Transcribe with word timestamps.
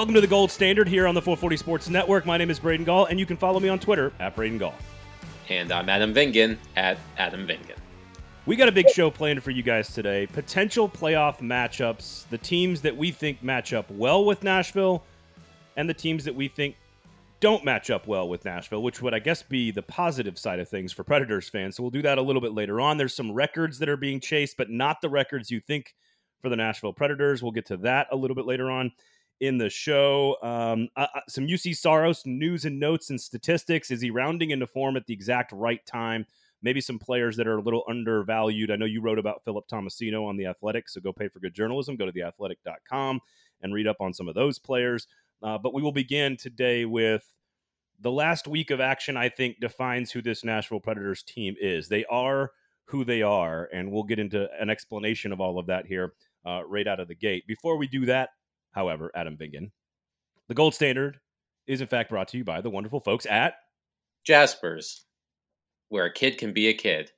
Welcome 0.00 0.14
to 0.14 0.22
the 0.22 0.26
Gold 0.26 0.50
Standard 0.50 0.88
here 0.88 1.06
on 1.06 1.14
the 1.14 1.20
440 1.20 1.58
Sports 1.58 1.90
Network. 1.90 2.24
My 2.24 2.38
name 2.38 2.48
is 2.48 2.58
Braden 2.58 2.86
Gall, 2.86 3.04
and 3.04 3.20
you 3.20 3.26
can 3.26 3.36
follow 3.36 3.60
me 3.60 3.68
on 3.68 3.78
Twitter 3.78 4.14
at 4.18 4.34
Braden 4.34 4.56
Gall. 4.56 4.74
And 5.50 5.70
I'm 5.70 5.90
Adam 5.90 6.14
Vingan 6.14 6.56
at 6.74 6.96
Adam 7.18 7.46
Vingan. 7.46 7.76
We 8.46 8.56
got 8.56 8.66
a 8.66 8.72
big 8.72 8.88
show 8.88 9.10
planned 9.10 9.42
for 9.42 9.50
you 9.50 9.62
guys 9.62 9.92
today. 9.92 10.26
Potential 10.26 10.88
playoff 10.88 11.40
matchups, 11.40 12.26
the 12.30 12.38
teams 12.38 12.80
that 12.80 12.96
we 12.96 13.10
think 13.10 13.42
match 13.42 13.74
up 13.74 13.90
well 13.90 14.24
with 14.24 14.42
Nashville, 14.42 15.04
and 15.76 15.86
the 15.86 15.92
teams 15.92 16.24
that 16.24 16.34
we 16.34 16.48
think 16.48 16.76
don't 17.40 17.62
match 17.62 17.90
up 17.90 18.06
well 18.06 18.26
with 18.26 18.46
Nashville, 18.46 18.82
which 18.82 19.02
would, 19.02 19.12
I 19.12 19.18
guess, 19.18 19.42
be 19.42 19.70
the 19.70 19.82
positive 19.82 20.38
side 20.38 20.60
of 20.60 20.68
things 20.70 20.94
for 20.94 21.04
Predators 21.04 21.50
fans. 21.50 21.76
So 21.76 21.82
we'll 21.82 21.90
do 21.90 22.00
that 22.00 22.16
a 22.16 22.22
little 22.22 22.40
bit 22.40 22.54
later 22.54 22.80
on. 22.80 22.96
There's 22.96 23.14
some 23.14 23.32
records 23.32 23.78
that 23.80 23.88
are 23.90 23.98
being 23.98 24.18
chased, 24.18 24.56
but 24.56 24.70
not 24.70 25.02
the 25.02 25.10
records 25.10 25.50
you 25.50 25.60
think 25.60 25.94
for 26.40 26.48
the 26.48 26.56
Nashville 26.56 26.94
Predators. 26.94 27.42
We'll 27.42 27.52
get 27.52 27.66
to 27.66 27.76
that 27.78 28.06
a 28.10 28.16
little 28.16 28.34
bit 28.34 28.46
later 28.46 28.70
on 28.70 28.92
in 29.40 29.58
the 29.58 29.70
show. 29.70 30.36
Um, 30.42 30.88
uh, 30.96 31.06
uh 31.14 31.20
some 31.28 31.46
Juuse 31.46 31.76
Saros 31.76 32.24
news 32.26 32.64
and 32.64 32.78
notes 32.78 33.10
and 33.10 33.20
statistics. 33.20 33.90
Is 33.90 34.00
he 34.00 34.10
rounding 34.10 34.50
into 34.50 34.66
form 34.66 34.96
at 34.96 35.06
the 35.06 35.14
exact 35.14 35.52
right 35.52 35.84
time? 35.86 36.26
Maybe 36.62 36.80
some 36.80 36.98
players 36.98 37.36
that 37.36 37.46
are 37.46 37.56
a 37.56 37.62
little 37.62 37.84
undervalued. 37.88 38.70
I 38.70 38.76
know 38.76 38.84
you 38.84 39.00
wrote 39.00 39.18
about 39.18 39.42
Philip 39.44 39.66
Tomasino 39.66 40.26
on 40.26 40.36
The 40.36 40.46
Athletic, 40.46 40.88
so 40.90 41.00
go 41.00 41.12
pay 41.12 41.28
for 41.28 41.40
good 41.40 41.54
journalism. 41.54 41.96
Go 41.96 42.04
to 42.04 42.12
theathletic.com 42.12 43.20
and 43.62 43.74
read 43.74 43.86
up 43.86 43.96
on 44.00 44.12
some 44.12 44.28
of 44.28 44.34
those 44.34 44.58
players. 44.58 45.06
Uh, 45.42 45.56
but 45.56 45.72
we 45.72 45.80
will 45.80 45.92
begin 45.92 46.36
today 46.36 46.84
with 46.84 47.24
the 47.98 48.10
last 48.10 48.46
week 48.46 48.70
of 48.70 48.80
action, 48.80 49.16
I 49.16 49.28
think, 49.28 49.60
defines 49.60 50.10
who 50.10 50.22
this 50.22 50.44
Nashville 50.44 50.80
Predators 50.80 51.22
team 51.22 51.54
is. 51.60 51.88
They 51.88 52.04
are 52.06 52.52
who 52.84 53.04
they 53.04 53.22
are, 53.22 53.68
and 53.72 53.90
we'll 53.90 54.02
get 54.02 54.18
into 54.18 54.48
an 54.60 54.68
explanation 54.68 55.32
of 55.32 55.40
all 55.40 55.58
of 55.58 55.66
that 55.66 55.86
here 55.86 56.14
uh, 56.44 56.62
right 56.66 56.86
out 56.86 57.00
of 57.00 57.08
the 57.08 57.14
gate. 57.14 57.46
Before 57.46 57.76
we 57.76 57.86
do 57.86 58.06
that, 58.06 58.30
however, 58.72 59.10
Adam 59.14 59.36
Vingan. 59.36 59.70
The 60.48 60.54
gold 60.54 60.74
standard 60.74 61.18
is, 61.66 61.80
in 61.80 61.86
fact, 61.86 62.10
brought 62.10 62.28
to 62.28 62.38
you 62.38 62.44
by 62.44 62.60
the 62.60 62.70
wonderful 62.70 63.00
folks 63.00 63.26
at 63.26 63.54
Jaspers, 64.24 65.04
where 65.88 66.06
a 66.06 66.12
kid 66.12 66.38
can 66.38 66.52
be 66.52 66.68
a 66.68 66.74
kid. 66.74 67.10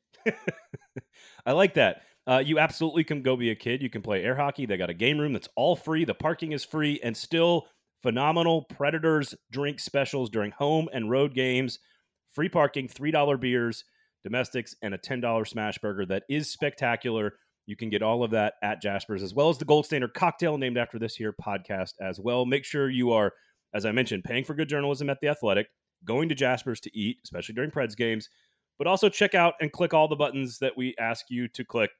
I 1.46 1.52
like 1.52 1.74
that. 1.74 2.02
Uh, 2.26 2.42
you 2.44 2.58
absolutely 2.58 3.04
can 3.04 3.22
go 3.22 3.36
be 3.36 3.50
a 3.50 3.54
kid. 3.54 3.82
You 3.82 3.90
can 3.90 4.02
play 4.02 4.22
air 4.22 4.36
hockey. 4.36 4.66
They 4.66 4.76
got 4.76 4.90
a 4.90 4.94
game 4.94 5.18
room 5.18 5.32
that's 5.32 5.48
all 5.56 5.74
free. 5.74 6.04
The 6.04 6.14
parking 6.14 6.52
is 6.52 6.64
free 6.64 7.00
and 7.02 7.16
still 7.16 7.66
phenomenal 8.02 8.62
Predators 8.62 9.34
drink 9.50 9.80
specials 9.80 10.30
during 10.30 10.52
home 10.52 10.88
and 10.92 11.10
road 11.10 11.34
games. 11.34 11.78
Free 12.32 12.48
parking, 12.48 12.88
$3 12.88 13.40
beers, 13.40 13.84
domestics, 14.22 14.74
and 14.82 14.94
a 14.94 14.98
$10 14.98 15.46
smash 15.48 15.78
burger 15.78 16.06
that 16.06 16.24
is 16.28 16.50
spectacular. 16.50 17.34
You 17.66 17.76
can 17.76 17.90
get 17.90 18.02
all 18.02 18.24
of 18.24 18.32
that 18.32 18.54
at 18.62 18.82
Jasper's, 18.82 19.22
as 19.22 19.34
well 19.34 19.48
as 19.48 19.58
the 19.58 19.64
Gold 19.64 19.86
Standard 19.86 20.14
cocktail 20.14 20.58
named 20.58 20.76
after 20.76 20.98
this 20.98 21.14
here 21.14 21.32
podcast 21.32 21.94
as 22.00 22.18
well. 22.18 22.44
Make 22.44 22.64
sure 22.64 22.90
you 22.90 23.12
are, 23.12 23.32
as 23.72 23.86
I 23.86 23.92
mentioned, 23.92 24.24
paying 24.24 24.44
for 24.44 24.54
good 24.54 24.68
journalism 24.68 25.08
at 25.08 25.20
The 25.20 25.28
Athletic, 25.28 25.68
going 26.04 26.28
to 26.28 26.34
Jasper's 26.34 26.80
to 26.80 26.96
eat, 26.98 27.18
especially 27.24 27.54
during 27.54 27.70
Preds 27.70 27.96
games, 27.96 28.28
but 28.78 28.86
also 28.86 29.08
check 29.08 29.34
out 29.34 29.54
and 29.60 29.70
click 29.70 29.94
all 29.94 30.08
the 30.08 30.16
buttons 30.16 30.58
that 30.58 30.76
we 30.76 30.94
ask 30.98 31.26
you 31.30 31.46
to 31.48 31.64
click 31.64 31.90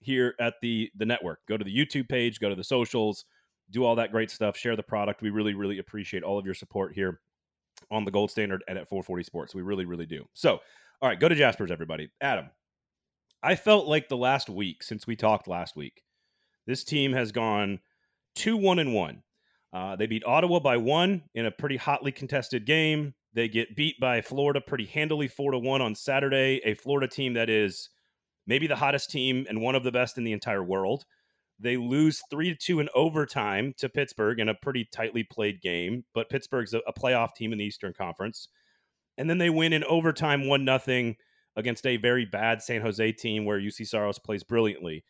here 0.00 0.34
at 0.40 0.54
the 0.62 0.90
the 0.96 1.06
network. 1.06 1.40
Go 1.46 1.56
to 1.56 1.64
the 1.64 1.76
YouTube 1.76 2.08
page, 2.08 2.40
go 2.40 2.48
to 2.48 2.54
the 2.54 2.64
socials, 2.64 3.24
do 3.70 3.84
all 3.84 3.96
that 3.96 4.12
great 4.12 4.30
stuff, 4.30 4.56
share 4.56 4.76
the 4.76 4.82
product. 4.82 5.22
We 5.22 5.30
really, 5.30 5.54
really 5.54 5.78
appreciate 5.78 6.22
all 6.22 6.38
of 6.38 6.44
your 6.44 6.54
support 6.54 6.94
here 6.94 7.20
on 7.90 8.04
the 8.04 8.10
Gold 8.10 8.30
Standard 8.30 8.64
and 8.68 8.78
at 8.78 8.88
440 8.88 9.24
Sports. 9.24 9.54
We 9.54 9.62
really, 9.62 9.84
really 9.84 10.06
do. 10.06 10.26
So, 10.34 10.60
all 11.02 11.08
right, 11.08 11.18
go 11.18 11.28
to 11.28 11.34
Jasper's, 11.34 11.70
everybody. 11.70 12.08
Adam, 12.20 12.46
I 13.46 13.54
felt 13.54 13.86
like 13.86 14.08
the 14.08 14.16
last 14.16 14.50
week 14.50 14.82
since 14.82 15.06
we 15.06 15.14
talked 15.14 15.46
last 15.46 15.76
week, 15.76 16.02
this 16.66 16.82
team 16.82 17.12
has 17.12 17.30
gone 17.30 17.78
two 18.34 18.56
one 18.56 18.80
and 18.80 18.92
one. 18.92 19.22
Uh, 19.72 19.94
they 19.94 20.08
beat 20.08 20.26
Ottawa 20.26 20.58
by 20.58 20.78
one 20.78 21.22
in 21.32 21.46
a 21.46 21.52
pretty 21.52 21.76
hotly 21.76 22.10
contested 22.10 22.66
game. 22.66 23.14
They 23.34 23.46
get 23.46 23.76
beat 23.76 24.00
by 24.00 24.20
Florida 24.20 24.60
pretty 24.60 24.86
handily, 24.86 25.28
four 25.28 25.52
to 25.52 25.60
one 25.60 25.80
on 25.80 25.94
Saturday. 25.94 26.60
A 26.64 26.74
Florida 26.74 27.06
team 27.06 27.34
that 27.34 27.48
is 27.48 27.88
maybe 28.48 28.66
the 28.66 28.74
hottest 28.74 29.12
team 29.12 29.46
and 29.48 29.60
one 29.60 29.76
of 29.76 29.84
the 29.84 29.92
best 29.92 30.18
in 30.18 30.24
the 30.24 30.32
entire 30.32 30.64
world. 30.64 31.04
They 31.60 31.76
lose 31.76 32.20
three 32.28 32.50
to 32.50 32.56
two 32.56 32.80
in 32.80 32.88
overtime 32.96 33.74
to 33.78 33.88
Pittsburgh 33.88 34.40
in 34.40 34.48
a 34.48 34.54
pretty 34.54 34.88
tightly 34.92 35.22
played 35.22 35.62
game, 35.62 36.04
but 36.14 36.30
Pittsburgh's 36.30 36.74
a, 36.74 36.78
a 36.78 36.92
playoff 36.92 37.36
team 37.36 37.52
in 37.52 37.58
the 37.58 37.64
Eastern 37.64 37.92
Conference. 37.92 38.48
And 39.16 39.30
then 39.30 39.38
they 39.38 39.50
win 39.50 39.72
in 39.72 39.84
overtime 39.84 40.48
one 40.48 40.64
nothing 40.64 41.14
against 41.56 41.86
a 41.86 41.96
very 41.96 42.24
bad 42.24 42.62
San 42.62 42.82
Jose 42.82 43.12
team 43.12 43.44
where 43.44 43.58
Juuse 43.58 43.86
Saros 43.86 44.18
plays 44.18 44.42
brilliantly. 44.42 45.04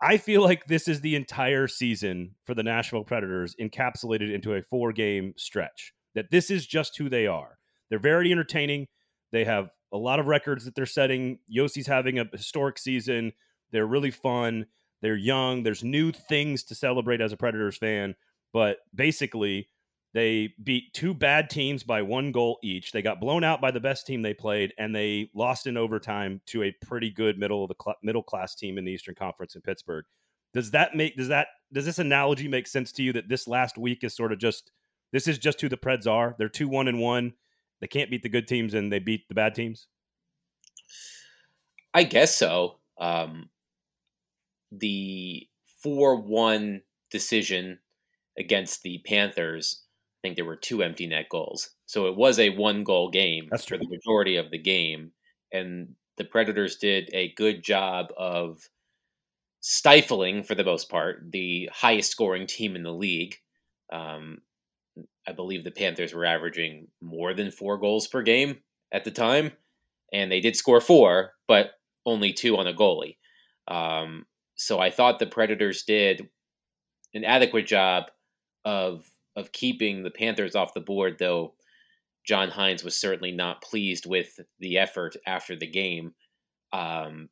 I 0.00 0.16
feel 0.16 0.42
like 0.42 0.66
this 0.66 0.86
is 0.86 1.00
the 1.00 1.16
entire 1.16 1.66
season 1.66 2.36
for 2.44 2.54
the 2.54 2.62
Nashville 2.62 3.04
Predators 3.04 3.56
encapsulated 3.60 4.32
into 4.32 4.54
a 4.54 4.62
four 4.62 4.92
game 4.92 5.34
stretch. 5.36 5.92
That 6.14 6.30
this 6.30 6.50
is 6.50 6.66
just 6.66 6.96
who 6.96 7.08
they 7.08 7.26
are. 7.26 7.58
They're 7.90 7.98
very 7.98 8.30
entertaining. 8.30 8.86
They 9.32 9.44
have 9.44 9.70
a 9.92 9.98
lot 9.98 10.20
of 10.20 10.26
records 10.26 10.64
that 10.64 10.74
they're 10.74 10.86
setting. 10.86 11.38
Juuse's 11.54 11.86
having 11.86 12.18
a 12.18 12.24
historic 12.32 12.78
season. 12.78 13.32
They're 13.72 13.86
really 13.86 14.10
fun. 14.10 14.66
They're 15.02 15.16
young. 15.16 15.62
There's 15.62 15.84
new 15.84 16.12
things 16.12 16.64
to 16.64 16.74
celebrate 16.74 17.20
as 17.20 17.32
a 17.32 17.36
Predators 17.36 17.76
fan. 17.76 18.14
But 18.52 18.78
basically, 18.94 19.68
they 20.18 20.52
beat 20.64 20.92
two 20.94 21.14
bad 21.14 21.48
teams 21.48 21.84
by 21.84 22.02
one 22.02 22.32
goal 22.32 22.58
each. 22.60 22.90
They 22.90 23.02
got 23.02 23.20
blown 23.20 23.44
out 23.44 23.60
by 23.60 23.70
the 23.70 23.78
best 23.78 24.04
team 24.04 24.20
they 24.20 24.34
played, 24.34 24.74
and 24.76 24.92
they 24.92 25.30
lost 25.32 25.68
in 25.68 25.76
overtime 25.76 26.40
to 26.46 26.64
a 26.64 26.72
pretty 26.84 27.08
good 27.08 27.38
middle 27.38 27.62
of 27.62 27.68
the 27.68 27.76
cl- 27.80 27.98
middle 28.02 28.24
class 28.24 28.56
team 28.56 28.78
in 28.78 28.84
the 28.84 28.90
Eastern 28.90 29.14
Conference 29.14 29.54
in 29.54 29.60
Pittsburgh. 29.60 30.04
Does 30.52 30.72
that 30.72 30.96
make 30.96 31.16
does 31.16 31.28
that 31.28 31.46
does 31.72 31.84
this 31.84 32.00
analogy 32.00 32.48
make 32.48 32.66
sense 32.66 32.90
to 32.92 33.02
you 33.04 33.12
that 33.12 33.28
this 33.28 33.46
last 33.46 33.78
week 33.78 34.02
is 34.02 34.16
sort 34.16 34.32
of 34.32 34.40
just 34.40 34.72
this 35.12 35.28
is 35.28 35.38
just 35.38 35.60
who 35.60 35.68
the 35.68 35.76
Preds 35.76 36.08
are? 36.08 36.34
They're 36.36 36.48
two 36.48 36.68
one 36.68 36.88
and 36.88 36.98
one. 36.98 37.34
They 37.80 37.86
can't 37.86 38.10
beat 38.10 38.24
the 38.24 38.28
good 38.28 38.48
teams, 38.48 38.74
and 38.74 38.92
they 38.92 38.98
beat 38.98 39.28
the 39.28 39.36
bad 39.36 39.54
teams. 39.54 39.86
I 41.94 42.02
guess 42.02 42.36
so. 42.36 42.80
Um, 42.98 43.50
the 44.72 45.46
four 45.80 46.20
one 46.20 46.82
decision 47.08 47.78
against 48.36 48.82
the 48.82 48.98
Panthers 49.06 49.84
I 50.18 50.28
think 50.28 50.36
there 50.36 50.44
were 50.44 50.56
two 50.56 50.82
empty 50.82 51.06
net 51.06 51.28
goals. 51.30 51.70
So 51.86 52.06
it 52.06 52.16
was 52.16 52.38
a 52.38 52.50
one 52.50 52.82
goal 52.82 53.10
game 53.10 53.48
That's 53.50 53.64
for 53.64 53.78
the 53.78 53.88
majority 53.88 54.36
of 54.36 54.50
the 54.50 54.58
game. 54.58 55.12
And 55.52 55.94
the 56.16 56.24
Predators 56.24 56.76
did 56.76 57.08
a 57.12 57.32
good 57.34 57.62
job 57.62 58.08
of 58.16 58.60
stifling, 59.60 60.42
for 60.42 60.54
the 60.54 60.64
most 60.64 60.88
part, 60.88 61.30
the 61.30 61.70
highest 61.72 62.10
scoring 62.10 62.46
team 62.46 62.74
in 62.74 62.82
the 62.82 62.92
league. 62.92 63.36
Um, 63.92 64.38
I 65.26 65.32
believe 65.32 65.62
the 65.62 65.70
Panthers 65.70 66.12
were 66.12 66.24
averaging 66.24 66.88
more 67.00 67.34
than 67.34 67.50
four 67.50 67.78
goals 67.78 68.08
per 68.08 68.22
game 68.22 68.58
at 68.92 69.04
the 69.04 69.10
time. 69.10 69.52
And 70.12 70.32
they 70.32 70.40
did 70.40 70.56
score 70.56 70.80
four, 70.80 71.32
but 71.46 71.72
only 72.04 72.32
two 72.32 72.56
on 72.56 72.66
a 72.66 72.74
goalie. 72.74 73.18
Um, 73.68 74.26
so 74.56 74.80
I 74.80 74.90
thought 74.90 75.18
the 75.18 75.26
Predators 75.26 75.84
did 75.84 76.28
an 77.14 77.24
adequate 77.24 77.66
job 77.66 78.04
of 78.64 79.04
of 79.38 79.52
keeping 79.52 80.02
the 80.02 80.10
Panthers 80.10 80.54
off 80.54 80.74
the 80.74 80.80
board, 80.80 81.16
though 81.18 81.54
John 82.26 82.50
Hynes 82.50 82.84
was 82.84 82.98
certainly 82.98 83.32
not 83.32 83.62
pleased 83.62 84.04
with 84.04 84.38
the 84.58 84.78
effort 84.78 85.16
after 85.26 85.56
the 85.56 85.66
game. 85.66 86.14
Um, 86.72 87.28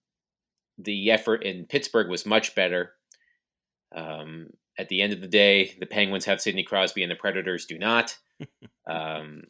the 0.78 1.10
effort 1.10 1.42
in 1.44 1.66
Pittsburgh 1.66 2.08
was 2.08 2.24
much 2.24 2.54
better. 2.54 2.92
Um, 3.94 4.48
at 4.78 4.88
the 4.88 5.02
end 5.02 5.12
of 5.12 5.20
the 5.20 5.28
day, 5.28 5.74
the 5.80 5.86
Penguins 5.86 6.24
have 6.26 6.40
Sidney 6.40 6.62
Crosby 6.62 7.02
and 7.02 7.10
the 7.10 7.16
Predators 7.16 7.66
do 7.66 7.78
not. 7.78 8.16
um, 8.86 9.42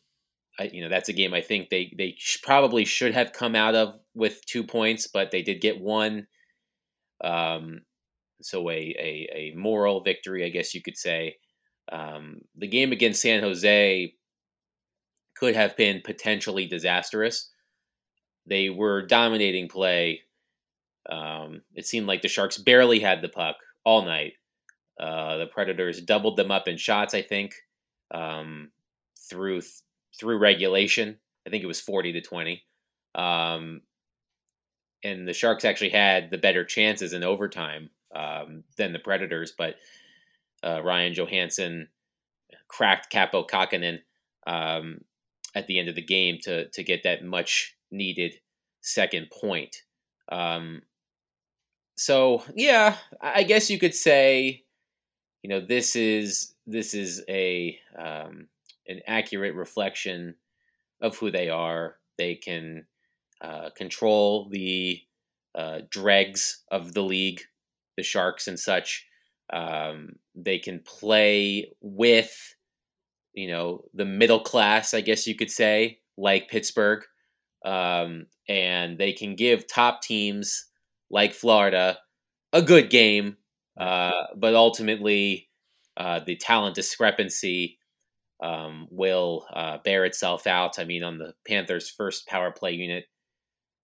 I, 0.58 0.64
you 0.72 0.82
know, 0.82 0.88
that's 0.88 1.08
a 1.08 1.12
game 1.12 1.34
I 1.34 1.42
think 1.42 1.69
they 1.69 1.92
they 1.96 2.14
sh- 2.16 2.42
probably 2.42 2.84
should 2.84 3.12
have 3.12 3.32
come 3.32 3.54
out 3.54 3.75
of 3.75 3.98
with 4.14 4.44
two 4.46 4.64
points, 4.64 5.06
but 5.06 5.31
they 5.31 5.42
did 5.42 5.60
get 5.60 5.81
one. 5.81 6.26
Um, 7.22 7.82
so 8.40 8.70
a, 8.70 8.75
a 8.75 9.28
a 9.34 9.52
moral 9.56 10.02
victory, 10.02 10.44
I 10.44 10.48
guess 10.48 10.75
you 10.75 10.82
could 10.82 10.96
say. 10.96 11.36
Um, 11.90 12.40
the 12.56 12.66
game 12.66 12.92
against 12.92 13.22
San 13.22 13.42
Jose 13.42 14.14
could 15.36 15.54
have 15.54 15.76
been 15.76 16.00
potentially 16.04 16.66
disastrous. 16.66 17.50
They 18.46 18.70
were 18.70 19.06
dominating 19.06 19.68
play. 19.68 20.22
Um, 21.08 21.62
it 21.74 21.86
seemed 21.86 22.06
like 22.06 22.22
the 22.22 22.28
Sharks 22.28 22.58
barely 22.58 22.98
had 23.00 23.22
the 23.22 23.28
puck 23.28 23.56
all 23.84 24.04
night. 24.04 24.32
Uh, 24.98 25.36
the 25.36 25.46
Predators 25.46 26.00
doubled 26.00 26.36
them 26.36 26.50
up 26.50 26.68
in 26.68 26.76
shots, 26.76 27.14
I 27.14 27.22
think, 27.22 27.54
um, 28.12 28.70
through 29.28 29.62
through 30.18 30.38
regulation. 30.38 31.18
I 31.46 31.50
think 31.50 31.62
it 31.62 31.68
was 31.68 31.80
forty 31.80 32.12
to 32.12 32.20
twenty. 32.22 32.64
Um, 33.14 33.82
and 35.04 35.28
the 35.28 35.34
Sharks 35.34 35.64
actually 35.64 35.90
had 35.90 36.30
the 36.30 36.38
better 36.38 36.64
chances 36.64 37.12
in 37.12 37.22
overtime 37.22 37.90
um, 38.14 38.64
than 38.76 38.92
the 38.92 38.98
Predators, 38.98 39.52
but 39.56 39.76
uh, 40.66 40.82
Ryan 40.82 41.14
Johansen 41.14 41.88
cracked 42.68 43.12
Kaapo 43.12 43.48
Kähkönen 43.48 43.98
um, 44.46 45.00
at 45.54 45.66
the 45.66 45.78
end 45.78 45.88
of 45.88 45.94
the 45.94 46.02
game 46.02 46.38
to 46.42 46.68
to 46.68 46.82
get 46.82 47.04
that 47.04 47.24
much 47.24 47.76
needed 47.90 48.34
second 48.80 49.30
point. 49.30 49.82
Um, 50.30 50.82
so 51.96 52.42
yeah, 52.54 52.96
I 53.20 53.44
guess 53.44 53.70
you 53.70 53.78
could 53.78 53.94
say, 53.94 54.64
you 55.42 55.50
know, 55.50 55.60
this 55.60 55.96
is 55.96 56.54
this 56.66 56.94
is 56.94 57.22
a 57.28 57.78
um, 57.98 58.48
an 58.88 59.00
accurate 59.06 59.54
reflection 59.54 60.34
of 61.00 61.16
who 61.16 61.30
they 61.30 61.48
are. 61.48 61.96
They 62.19 62.34
can 62.34 62.86
uh, 63.40 63.70
control 63.76 64.48
the 64.50 65.00
uh, 65.54 65.80
dregs 65.90 66.62
of 66.70 66.92
the 66.92 67.02
league, 67.02 67.40
the 67.96 68.02
Sharks 68.02 68.48
and 68.48 68.58
such. 68.58 69.06
Um, 69.52 70.16
they 70.36 70.58
can 70.58 70.80
play 70.80 71.72
with, 71.80 72.54
you 73.32 73.48
know, 73.48 73.84
the 73.94 74.04
middle 74.04 74.40
class, 74.40 74.94
I 74.94 75.00
guess 75.00 75.26
you 75.26 75.34
could 75.34 75.50
say, 75.50 76.00
like 76.16 76.48
Pittsburgh, 76.48 77.02
um, 77.64 78.26
and 78.48 78.98
they 78.98 79.12
can 79.12 79.34
give 79.34 79.66
top 79.66 80.02
teams 80.02 80.66
like 81.10 81.34
Florida 81.34 81.98
a 82.52 82.62
good 82.62 82.90
game, 82.90 83.36
uh, 83.78 84.24
but 84.36 84.54
ultimately 84.54 85.48
uh, 85.96 86.20
the 86.20 86.36
talent 86.36 86.74
discrepancy 86.74 87.78
um, 88.42 88.86
will 88.90 89.46
uh, 89.52 89.78
bear 89.84 90.04
itself 90.04 90.46
out. 90.46 90.78
I 90.78 90.84
mean, 90.84 91.02
on 91.02 91.18
the 91.18 91.32
Panthers' 91.46 91.90
first 91.90 92.26
power 92.26 92.50
play 92.50 92.72
unit, 92.72 93.04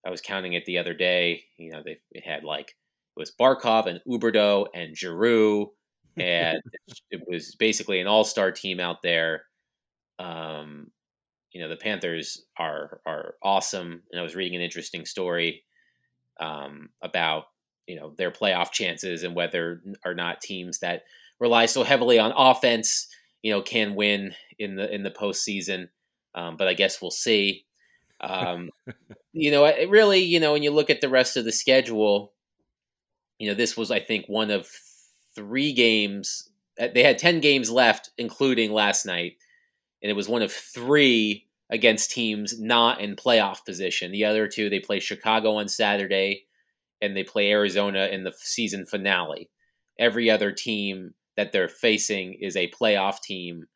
I 0.06 0.10
was 0.10 0.20
counting 0.20 0.52
it 0.52 0.64
the 0.66 0.78
other 0.78 0.94
day. 0.94 1.44
You 1.56 1.72
know, 1.72 1.82
they 1.84 1.98
had 2.24 2.44
like 2.44 2.68
it 2.68 3.20
was 3.20 3.32
Barkov 3.38 3.86
and 3.86 4.00
Huberdeau 4.06 4.66
and 4.74 4.96
Giroux, 4.96 5.70
and 6.16 6.60
it 7.10 7.22
was 7.26 7.54
basically 7.54 8.00
an 8.00 8.06
all-star 8.06 8.52
team 8.52 8.80
out 8.80 9.02
there. 9.02 9.44
Um, 10.18 10.90
you 11.52 11.60
know, 11.60 11.68
the 11.68 11.76
Panthers 11.76 12.44
are 12.58 13.00
are 13.06 13.34
awesome, 13.42 14.02
and 14.10 14.20
I 14.20 14.22
was 14.22 14.34
reading 14.36 14.56
an 14.56 14.62
interesting 14.62 15.04
story 15.04 15.64
um, 16.40 16.90
about 17.02 17.44
you 17.86 17.96
know 17.96 18.14
their 18.16 18.30
playoff 18.30 18.72
chances 18.72 19.22
and 19.22 19.34
whether 19.34 19.82
or 20.04 20.14
not 20.14 20.40
teams 20.40 20.78
that 20.80 21.02
rely 21.38 21.66
so 21.66 21.82
heavily 21.82 22.18
on 22.18 22.32
offense, 22.36 23.08
you 23.42 23.52
know, 23.52 23.62
can 23.62 23.94
win 23.94 24.34
in 24.58 24.76
the 24.76 24.92
in 24.92 25.02
the 25.02 25.10
postseason. 25.10 25.88
Um, 26.34 26.56
but 26.56 26.68
I 26.68 26.74
guess 26.74 27.02
we'll 27.02 27.10
see. 27.10 27.66
Um, 28.20 28.70
you 29.32 29.50
know, 29.50 29.64
really, 29.88 30.20
you 30.20 30.40
know, 30.40 30.52
when 30.52 30.62
you 30.62 30.70
look 30.70 30.88
at 30.88 31.00
the 31.00 31.08
rest 31.08 31.36
of 31.36 31.44
the 31.44 31.52
schedule, 31.52 32.32
you 33.38 33.48
know, 33.48 33.54
this 33.54 33.76
was, 33.76 33.90
I 33.90 34.00
think, 34.00 34.26
one 34.28 34.50
of 34.50 34.68
three 35.34 35.72
games. 35.72 36.50
Uh, 36.80 36.88
they 36.94 37.02
had 37.02 37.18
10 37.18 37.40
games 37.40 37.70
left, 37.70 38.10
including 38.18 38.72
last 38.72 39.06
night, 39.06 39.34
and 40.02 40.10
it 40.10 40.14
was 40.14 40.28
one 40.28 40.42
of 40.42 40.52
three 40.52 41.46
against 41.70 42.10
teams 42.10 42.60
not 42.60 43.00
in 43.00 43.16
playoff 43.16 43.64
position. 43.64 44.12
The 44.12 44.24
other 44.24 44.46
two, 44.46 44.68
they 44.68 44.80
play 44.80 45.00
Chicago 45.00 45.54
on 45.56 45.68
Saturday 45.68 46.44
and 47.00 47.16
they 47.16 47.24
play 47.24 47.50
Arizona 47.50 48.08
in 48.12 48.24
the 48.24 48.32
season 48.36 48.84
finale. 48.86 49.50
Every 49.98 50.30
other 50.30 50.52
team 50.52 51.14
that 51.36 51.52
they're 51.52 51.68
facing 51.68 52.34
is 52.34 52.56
a 52.56 52.70
playoff 52.70 53.20
team 53.20 53.66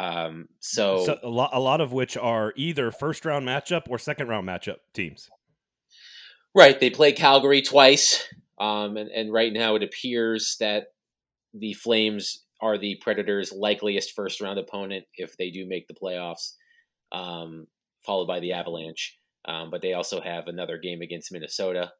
um, 0.00 0.48
so, 0.60 1.04
so, 1.04 1.18
a 1.22 1.28
lot, 1.28 1.50
a 1.52 1.60
lot 1.60 1.80
of 1.80 1.92
which 1.92 2.16
are 2.16 2.54
either 2.56 2.90
first 2.90 3.26
round 3.26 3.46
matchup 3.46 3.82
or 3.88 3.98
second 3.98 4.28
round 4.28 4.48
matchup 4.48 4.76
teams. 4.94 5.28
Right, 6.54 6.78
they 6.80 6.90
play 6.90 7.12
Calgary 7.12 7.60
twice, 7.60 8.26
um, 8.60 8.98
and, 8.98 9.10
and 9.10 9.32
right 9.32 9.52
now 9.52 9.74
it 9.74 9.82
appears 9.82 10.56
that 10.60 10.88
the 11.54 11.72
Flames 11.72 12.44
are 12.60 12.76
the 12.76 12.96
Predators' 13.00 13.52
likeliest 13.52 14.12
first 14.14 14.40
round 14.40 14.58
opponent 14.58 15.06
if 15.16 15.36
they 15.38 15.50
do 15.50 15.66
make 15.66 15.88
the 15.88 15.94
playoffs, 15.94 16.52
um, 17.10 17.66
followed 18.04 18.26
by 18.26 18.38
the 18.38 18.52
Avalanche. 18.52 19.16
Um, 19.46 19.70
but 19.70 19.80
they 19.80 19.94
also 19.94 20.20
have 20.20 20.46
another 20.46 20.76
game 20.76 21.00
against 21.00 21.32
Minnesota, 21.32 21.90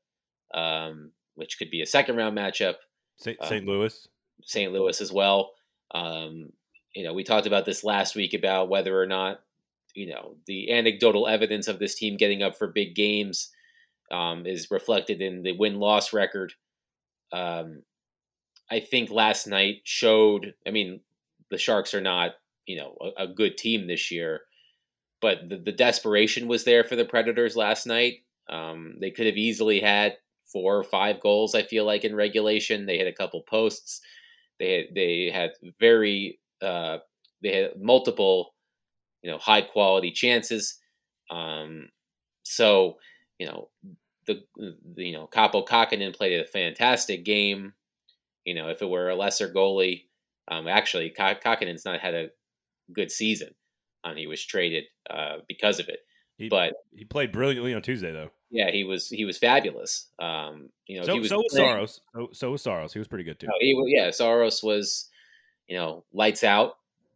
um, 0.52 1.12
which 1.34 1.58
could 1.58 1.70
be 1.70 1.80
a 1.80 1.86
second 1.86 2.16
round 2.16 2.36
matchup. 2.36 2.74
St. 3.16 3.42
St. 3.42 3.66
Louis, 3.66 4.08
St. 4.42 4.70
Louis 4.70 5.00
as 5.00 5.10
well. 5.10 5.52
Um, 5.94 6.50
you 6.94 7.04
know, 7.04 7.14
we 7.14 7.24
talked 7.24 7.46
about 7.46 7.64
this 7.64 7.82
last 7.82 8.14
week 8.14 8.34
about 8.34 8.68
whether 8.68 9.00
or 9.00 9.06
not, 9.06 9.40
you 9.94 10.08
know, 10.08 10.36
the 10.46 10.70
anecdotal 10.70 11.26
evidence 11.26 11.68
of 11.68 11.78
this 11.78 11.94
team 11.94 12.18
getting 12.18 12.42
up 12.42 12.56
for 12.56 12.66
big 12.66 12.94
games 12.94 13.50
um, 14.10 14.46
is 14.46 14.70
reflected 14.70 15.20
in 15.20 15.42
the 15.42 15.56
win 15.56 15.78
loss 15.78 16.12
record. 16.12 16.52
Um, 17.32 17.82
I 18.70 18.80
think 18.80 19.10
last 19.10 19.46
night 19.46 19.82
showed, 19.84 20.54
I 20.66 20.70
mean, 20.70 21.00
the 21.50 21.58
Sharks 21.58 21.94
are 21.94 22.00
not, 22.00 22.32
you 22.66 22.76
know, 22.76 22.96
a, 23.00 23.24
a 23.24 23.28
good 23.28 23.56
team 23.56 23.86
this 23.86 24.10
year, 24.10 24.42
but 25.20 25.48
the, 25.48 25.58
the, 25.58 25.72
desperation 25.72 26.48
was 26.48 26.64
there 26.64 26.84
for 26.84 26.96
the 26.96 27.04
Predators 27.04 27.56
last 27.56 27.86
night. 27.86 28.24
Um, 28.48 28.96
they 29.00 29.10
could 29.10 29.26
have 29.26 29.36
easily 29.36 29.80
had 29.80 30.16
four 30.52 30.76
or 30.76 30.84
five 30.84 31.20
goals, 31.20 31.54
I 31.54 31.62
feel 31.62 31.84
like, 31.84 32.04
in 32.04 32.14
regulation. 32.14 32.86
They 32.86 32.98
had 32.98 33.06
a 33.06 33.12
couple 33.12 33.42
posts. 33.42 34.00
They 34.58 34.72
had, 34.72 34.84
they 34.94 35.30
had 35.32 35.50
very 35.78 36.38
uh, 36.62 36.98
they 37.42 37.54
had 37.54 37.80
multiple, 37.80 38.54
you 39.22 39.30
know, 39.30 39.38
high 39.38 39.62
quality 39.62 40.10
chances. 40.10 40.78
Um, 41.30 41.88
so, 42.42 42.96
you 43.40 43.46
know, 43.46 43.68
the, 44.26 44.44
the 44.56 44.76
you 44.96 45.12
know 45.12 45.26
Kaapo 45.26 45.66
Kahkonen 45.66 46.14
played 46.14 46.40
a 46.40 46.44
fantastic 46.44 47.24
game. 47.24 47.72
You 48.44 48.54
know, 48.54 48.68
if 48.68 48.82
it 48.82 48.88
were 48.88 49.08
a 49.08 49.16
lesser 49.16 49.52
goalie, 49.52 50.04
um, 50.48 50.68
actually 50.68 51.12
Kahkonen's 51.18 51.84
not 51.84 52.00
had 52.00 52.14
a 52.14 52.30
good 52.92 53.10
season. 53.10 53.54
Um, 54.04 54.16
he 54.16 54.26
was 54.26 54.44
traded 54.44 54.84
uh, 55.08 55.38
because 55.48 55.80
of 55.80 55.88
it. 55.88 56.00
He, 56.36 56.48
but 56.48 56.74
he 56.94 57.04
played 57.04 57.32
brilliantly 57.32 57.74
on 57.74 57.82
Tuesday, 57.82 58.12
though. 58.12 58.30
Yeah, 58.50 58.70
he 58.70 58.84
was 58.84 59.08
he 59.08 59.24
was 59.24 59.38
fabulous. 59.38 60.08
Um, 60.18 60.68
you 60.86 61.00
know, 61.00 61.06
so, 61.06 61.14
he 61.14 61.20
was 61.20 61.28
so 61.30 61.38
was 61.38 61.52
Saros. 61.52 62.00
So, 62.14 62.28
so 62.32 62.50
was 62.52 62.62
Saros. 62.62 62.92
He 62.92 62.98
was 62.98 63.08
pretty 63.08 63.24
good 63.24 63.40
too. 63.40 63.46
No, 63.46 63.54
he, 63.58 63.74
yeah, 63.88 64.10
Saros 64.10 64.62
was 64.62 65.10
you 65.70 65.76
know, 65.76 66.04
lights 66.12 66.44
out. 66.44 66.74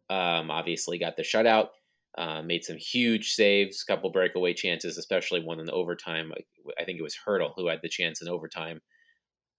Um, 0.09 0.49
obviously, 0.49 0.97
got 0.97 1.17
the 1.17 1.23
shutout. 1.23 1.69
Uh, 2.17 2.41
made 2.41 2.63
some 2.63 2.77
huge 2.77 3.33
saves, 3.33 3.83
couple 3.83 4.09
breakaway 4.09 4.53
chances, 4.53 4.97
especially 4.97 5.43
one 5.43 5.59
in 5.59 5.65
the 5.65 5.73
overtime. 5.73 6.31
I 6.79 6.85
think 6.85 6.97
it 6.97 7.03
was 7.03 7.17
Hertl 7.27 7.51
who 7.55 7.67
had 7.67 7.79
the 7.81 7.89
chance 7.89 8.21
in 8.21 8.29
overtime. 8.29 8.79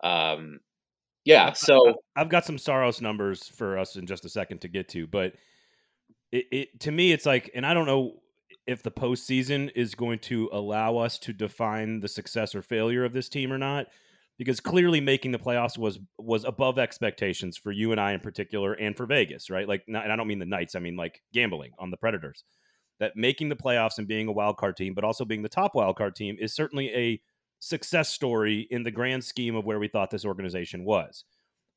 Um, 0.02 0.60
yeah, 1.26 1.52
so 1.52 1.96
I've 2.14 2.28
got 2.28 2.44
some 2.44 2.56
Saros 2.56 3.00
numbers 3.00 3.48
for 3.48 3.76
us 3.76 3.96
in 3.96 4.06
just 4.06 4.24
a 4.24 4.28
second 4.28 4.60
to 4.60 4.68
get 4.68 4.88
to, 4.90 5.06
but 5.06 5.34
it, 6.32 6.46
it 6.50 6.80
to 6.80 6.92
me 6.92 7.12
it's 7.12 7.26
like, 7.26 7.50
and 7.54 7.66
I 7.66 7.74
don't 7.74 7.86
know 7.86 8.20
if 8.66 8.82
the 8.82 8.90
postseason 8.90 9.70
is 9.74 9.94
going 9.94 10.20
to 10.20 10.48
allow 10.52 10.96
us 10.96 11.18
to 11.18 11.32
define 11.32 12.00
the 12.00 12.08
success 12.08 12.54
or 12.54 12.62
failure 12.62 13.04
of 13.04 13.12
this 13.12 13.28
team 13.28 13.52
or 13.52 13.58
not 13.58 13.86
because 14.38 14.60
clearly 14.60 15.00
making 15.00 15.32
the 15.32 15.38
playoffs 15.38 15.78
was 15.78 15.98
was 16.18 16.44
above 16.44 16.78
expectations 16.78 17.56
for 17.56 17.72
you 17.72 17.92
and 17.92 18.00
I 18.00 18.12
in 18.12 18.20
particular 18.20 18.74
and 18.74 18.96
for 18.96 19.06
Vegas, 19.06 19.50
right? 19.50 19.68
Like 19.68 19.84
and 19.86 19.96
I 19.96 20.16
don't 20.16 20.28
mean 20.28 20.38
the 20.38 20.46
Knights, 20.46 20.74
I 20.74 20.80
mean 20.80 20.96
like 20.96 21.20
gambling 21.32 21.72
on 21.78 21.90
the 21.90 21.96
Predators. 21.96 22.44
That 22.98 23.12
making 23.14 23.50
the 23.50 23.56
playoffs 23.56 23.98
and 23.98 24.08
being 24.08 24.26
a 24.26 24.32
wild 24.32 24.56
card 24.56 24.76
team, 24.76 24.94
but 24.94 25.04
also 25.04 25.26
being 25.26 25.42
the 25.42 25.50
top 25.50 25.74
wild 25.74 25.96
card 25.96 26.16
team 26.16 26.36
is 26.40 26.54
certainly 26.54 26.94
a 26.94 27.20
success 27.60 28.08
story 28.08 28.66
in 28.70 28.84
the 28.84 28.90
grand 28.90 29.24
scheme 29.24 29.54
of 29.54 29.66
where 29.66 29.78
we 29.78 29.88
thought 29.88 30.10
this 30.10 30.24
organization 30.24 30.82
was. 30.84 31.24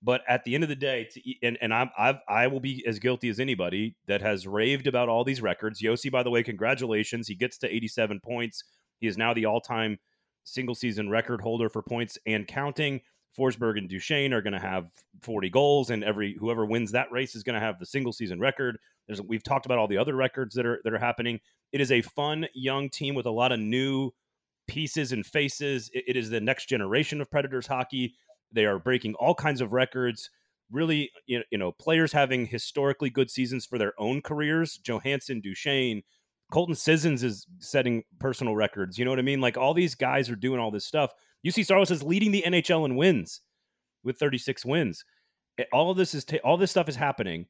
But 0.02 0.22
at 0.30 0.46
the 0.46 0.56
end 0.56 0.64
of 0.64 0.70
the 0.70 0.78
day, 0.78 1.10
to, 1.12 1.22
and 1.44 1.58
and 1.62 1.74
I'm 1.74 1.90
I've, 1.98 2.20
I 2.28 2.48
will 2.48 2.62
be 2.62 2.86
as 2.88 3.00
guilty 3.00 3.28
as 3.28 3.40
anybody 3.40 3.96
that 4.08 4.22
has 4.22 4.48
raved 4.48 4.88
about 4.88 5.10
all 5.10 5.26
these 5.26 5.42
records. 5.42 5.82
Josi, 5.82 6.10
by 6.10 6.24
the 6.24 6.30
way, 6.30 6.42
congratulations! 6.42 7.28
He 7.28 7.36
gets 7.36 7.58
to 7.60 7.74
87 7.74 8.22
points. 8.22 8.64
He 9.00 9.08
is 9.08 9.18
now 9.18 9.34
the 9.34 9.46
all-time 9.46 9.98
single 10.44 10.76
season 10.76 11.10
record 11.10 11.42
holder 11.42 11.70
for 11.70 11.82
points 11.82 12.18
and 12.26 12.48
counting. 12.48 13.02
Forsberg 13.38 13.78
and 13.78 13.88
Duchene 13.88 14.34
are 14.34 14.42
going 14.42 14.54
to 14.54 14.60
have 14.60 14.90
40 15.22 15.50
goals, 15.50 15.90
and 15.90 16.04
every 16.04 16.36
whoever 16.40 16.66
wins 16.66 16.92
that 16.92 17.12
race 17.12 17.36
is 17.36 17.44
going 17.44 17.54
to 17.54 17.60
have 17.60 17.80
the 17.80 17.86
single 17.86 18.12
season 18.12 18.40
record. 18.40 18.78
There's, 19.08 19.22
we've 19.22 19.44
talked 19.44 19.66
about 19.66 19.78
all 19.78 19.88
the 19.88 19.98
other 19.98 20.16
records 20.16 20.56
that 20.56 20.66
are 20.66 20.82
that 20.84 20.94
are 20.94 21.00
happening. 21.00 21.40
It 21.72 21.82
is 21.82 21.92
a 21.92 22.02
fun 22.02 22.48
young 22.54 22.90
team 22.90 23.16
with 23.16 23.26
a 23.26 23.32
lot 23.32 23.52
of 23.52 23.60
new 23.60 24.12
pieces 24.68 25.12
and 25.12 25.26
faces. 25.26 25.90
it, 25.94 26.04
it 26.08 26.18
is 26.18 26.30
the 26.30 26.42
next 26.42 26.68
generation 26.68 27.22
of 27.22 27.30
Predators 27.30 27.68
hockey. 27.68 28.16
They 28.52 28.66
are 28.66 28.80
breaking 28.80 29.16
all 29.16 29.36
kinds 29.36 29.62
of 29.62 29.74
records. 29.74 30.30
Really, 30.72 31.12
you 31.26 31.44
know, 31.52 31.72
players 31.72 32.12
having 32.12 32.46
historically 32.46 33.10
good 33.10 33.32
seasons 33.32 33.66
for 33.66 33.80
their 33.80 33.94
own 33.98 34.22
careers. 34.22 34.80
Johansen, 34.84 35.42
Duchene, 35.42 36.04
Colton 36.52 36.76
Sissons 36.76 37.24
is 37.24 37.46
setting 37.60 38.04
personal 38.20 38.56
records. 38.56 38.98
You 38.98 39.06
know 39.06 39.12
what 39.12 39.20
I 39.20 39.24
mean? 39.24 39.42
Like 39.42 39.58
all 39.58 39.74
these 39.74 39.96
guys 39.96 40.30
are 40.30 40.36
doing 40.36 40.60
all 40.60 40.72
this 40.72 40.86
stuff. 40.86 41.14
Juuse 41.46 41.66
Saros 41.66 41.92
is 41.92 42.04
leading 42.04 42.32
the 42.32 42.44
NHL 42.46 42.86
in 42.86 42.96
wins 42.96 43.42
with 44.04 44.18
36 44.18 44.66
wins. 44.66 45.04
All 45.72 45.92
of 45.92 45.98
this 45.98 46.14
is 46.14 46.26
ta- 46.26 46.38
all 46.44 46.58
this 46.58 46.72
stuff 46.72 46.90
is 46.90 46.96
happening, 46.96 47.46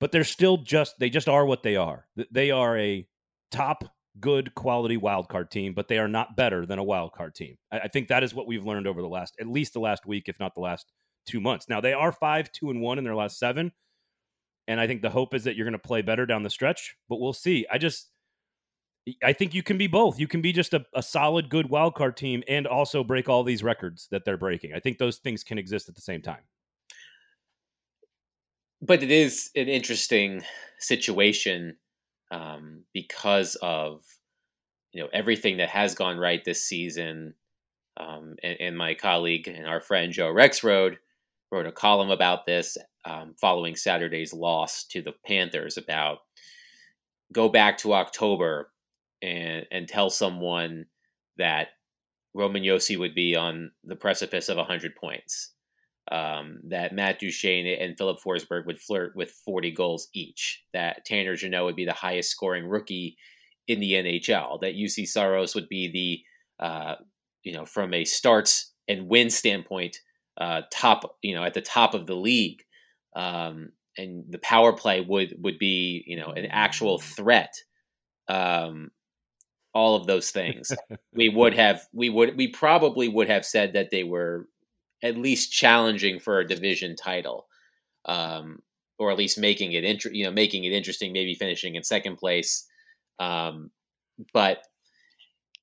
but 0.00 0.12
they're 0.12 0.24
still 0.24 0.58
just 0.58 0.98
they 0.98 1.10
just 1.10 1.28
are 1.28 1.44
what 1.44 1.62
they 1.62 1.76
are. 1.76 2.06
They 2.30 2.50
are 2.50 2.78
a 2.78 3.06
top 3.50 3.84
good 4.20 4.54
quality 4.54 4.96
wild 4.96 5.28
card 5.28 5.50
team, 5.50 5.74
but 5.74 5.88
they 5.88 5.98
are 5.98 6.08
not 6.08 6.36
better 6.36 6.66
than 6.66 6.78
a 6.78 6.84
wild 6.84 7.12
card 7.12 7.34
team. 7.34 7.56
I, 7.70 7.80
I 7.80 7.88
think 7.88 8.08
that 8.08 8.22
is 8.22 8.34
what 8.34 8.46
we've 8.46 8.64
learned 8.64 8.86
over 8.86 9.02
the 9.02 9.08
last 9.08 9.34
at 9.40 9.48
least 9.48 9.72
the 9.72 9.80
last 9.80 10.06
week, 10.06 10.28
if 10.28 10.40
not 10.40 10.54
the 10.54 10.60
last 10.60 10.92
two 11.26 11.40
months. 11.40 11.68
Now 11.68 11.80
they 11.80 11.92
are 11.92 12.12
five, 12.12 12.50
two, 12.52 12.70
and 12.70 12.80
one 12.80 12.98
in 12.98 13.04
their 13.04 13.16
last 13.16 13.38
seven. 13.38 13.72
And 14.68 14.80
I 14.80 14.86
think 14.86 15.02
the 15.02 15.10
hope 15.10 15.34
is 15.34 15.44
that 15.44 15.56
you're 15.56 15.64
going 15.64 15.72
to 15.72 15.78
play 15.78 16.02
better 16.02 16.26
down 16.26 16.42
the 16.42 16.50
stretch, 16.50 16.94
but 17.08 17.20
we'll 17.20 17.32
see. 17.32 17.66
I 17.70 17.78
just 17.78 18.10
I 19.22 19.32
think 19.32 19.54
you 19.54 19.62
can 19.62 19.78
be 19.78 19.86
both. 19.86 20.18
You 20.18 20.26
can 20.26 20.40
be 20.40 20.52
just 20.52 20.74
a, 20.74 20.84
a 20.94 21.02
solid, 21.02 21.48
good 21.48 21.70
wild 21.70 21.94
card 21.94 22.16
team 22.16 22.42
and 22.48 22.66
also 22.66 23.04
break 23.04 23.28
all 23.28 23.44
these 23.44 23.62
records 23.62 24.08
that 24.10 24.24
they're 24.24 24.36
breaking. 24.36 24.72
I 24.74 24.80
think 24.80 24.98
those 24.98 25.18
things 25.18 25.44
can 25.44 25.58
exist 25.58 25.88
at 25.88 25.94
the 25.94 26.00
same 26.00 26.22
time. 26.22 26.42
but 28.80 29.02
it 29.02 29.10
is 29.10 29.50
an 29.56 29.68
interesting 29.68 30.42
situation 30.78 31.76
um, 32.30 32.84
because 32.92 33.56
of 33.56 34.02
you 34.92 35.02
know 35.02 35.08
everything 35.12 35.58
that 35.58 35.68
has 35.70 35.94
gone 35.94 36.18
right 36.18 36.44
this 36.44 36.64
season. 36.64 37.34
Um, 37.96 38.36
and, 38.44 38.56
and, 38.60 38.78
my 38.78 38.94
colleague 38.94 39.48
and 39.48 39.66
our 39.66 39.80
friend 39.80 40.12
Joe 40.12 40.32
Rexrode 40.32 40.98
wrote 41.50 41.66
a 41.66 41.72
column 41.72 42.10
about 42.10 42.46
this 42.46 42.78
um, 43.04 43.34
following 43.40 43.74
Saturday's 43.74 44.32
loss 44.32 44.84
to 44.84 45.02
the 45.02 45.14
Panthers 45.26 45.78
about 45.78 46.18
go 47.32 47.48
back 47.48 47.76
to 47.78 47.94
October 47.94 48.70
and 49.22 49.66
and 49.70 49.88
tell 49.88 50.10
someone 50.10 50.86
that 51.36 51.68
Roman 52.34 52.62
Josi 52.62 52.98
would 52.98 53.14
be 53.14 53.36
on 53.36 53.70
the 53.84 53.96
precipice 53.96 54.48
of 54.48 54.56
100 54.56 54.94
points 54.96 55.52
um, 56.10 56.60
that 56.68 56.94
Matt 56.94 57.18
Duchene 57.18 57.66
and 57.80 57.96
Filip 57.96 58.18
Forsberg 58.24 58.66
would 58.66 58.80
flirt 58.80 59.14
with 59.14 59.30
40 59.44 59.72
goals 59.72 60.08
each, 60.14 60.62
that 60.72 61.04
Tanner 61.04 61.36
Jeannot 61.36 61.64
would 61.64 61.76
be 61.76 61.84
the 61.84 61.92
highest 61.92 62.30
scoring 62.30 62.66
rookie 62.66 63.16
in 63.66 63.80
the 63.80 63.92
NHL, 63.92 64.60
that 64.60 64.74
Juuse 64.74 65.06
Saros 65.06 65.54
would 65.54 65.68
be 65.68 66.24
the, 66.58 66.64
uh, 66.64 66.94
you 67.42 67.52
know, 67.52 67.66
from 67.66 67.92
a 67.92 68.04
starts 68.04 68.72
and 68.88 69.08
win 69.08 69.28
standpoint, 69.28 69.98
uh, 70.40 70.62
top, 70.72 71.16
you 71.22 71.34
know, 71.34 71.44
at 71.44 71.54
the 71.54 71.60
top 71.60 71.94
of 71.94 72.06
the 72.06 72.16
league. 72.16 72.62
Um, 73.14 73.72
and 73.98 74.24
the 74.30 74.38
power 74.38 74.72
play 74.72 75.00
would 75.00 75.34
would 75.40 75.58
be, 75.58 76.04
you 76.06 76.16
know, 76.16 76.28
an 76.28 76.46
actual 76.46 76.98
threat. 76.98 77.52
Um, 78.28 78.90
all 79.78 79.94
of 79.94 80.06
those 80.06 80.30
things, 80.30 80.72
we 81.14 81.28
would 81.28 81.54
have, 81.54 81.82
we 81.92 82.10
would, 82.10 82.36
we 82.36 82.48
probably 82.48 83.08
would 83.08 83.28
have 83.28 83.46
said 83.46 83.74
that 83.74 83.90
they 83.90 84.02
were 84.02 84.48
at 85.02 85.16
least 85.16 85.52
challenging 85.52 86.18
for 86.18 86.40
a 86.40 86.46
division 86.46 86.96
title, 86.96 87.46
um, 88.06 88.58
or 88.98 89.10
at 89.12 89.18
least 89.18 89.38
making 89.38 89.72
it 89.72 89.84
inter- 89.84 90.10
you 90.10 90.24
know 90.24 90.32
making 90.32 90.64
it 90.64 90.72
interesting. 90.72 91.12
Maybe 91.12 91.34
finishing 91.34 91.76
in 91.76 91.84
second 91.84 92.16
place, 92.16 92.66
um, 93.20 93.70
but 94.32 94.58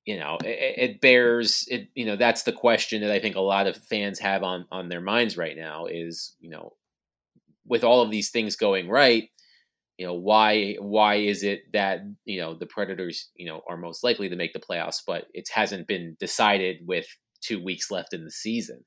you 0.06 0.18
know 0.18 0.38
it, 0.42 0.90
it, 0.90 1.00
bears 1.00 1.66
it. 1.68 1.88
You 1.94 2.06
know 2.06 2.16
that's 2.16 2.44
the 2.44 2.52
question 2.52 3.02
that 3.02 3.12
I 3.12 3.18
think 3.18 3.36
a 3.36 3.40
lot 3.40 3.66
of 3.66 3.76
fans 3.76 4.18
have 4.20 4.42
on 4.42 4.66
on 4.70 4.88
their 4.88 5.02
minds 5.02 5.36
right 5.36 5.56
now 5.56 5.86
is 5.86 6.34
you 6.40 6.50
know 6.50 6.72
with 7.66 7.84
all 7.84 8.00
of 8.00 8.10
these 8.10 8.30
things 8.30 8.56
going 8.56 8.88
right. 8.88 9.28
You 9.98 10.06
know 10.06 10.14
why? 10.14 10.74
Why 10.78 11.16
is 11.16 11.42
it 11.42 11.72
that 11.72 12.00
you 12.24 12.40
know 12.40 12.54
the 12.54 12.66
Predators 12.66 13.30
you 13.34 13.46
know 13.46 13.62
are 13.68 13.78
most 13.78 14.04
likely 14.04 14.28
to 14.28 14.36
make 14.36 14.52
the 14.52 14.60
playoffs, 14.60 15.00
but 15.06 15.26
it 15.32 15.48
hasn't 15.52 15.86
been 15.86 16.16
decided 16.20 16.78
with 16.86 17.06
two 17.40 17.62
weeks 17.62 17.90
left 17.90 18.12
in 18.12 18.24
the 18.24 18.30
season? 18.30 18.84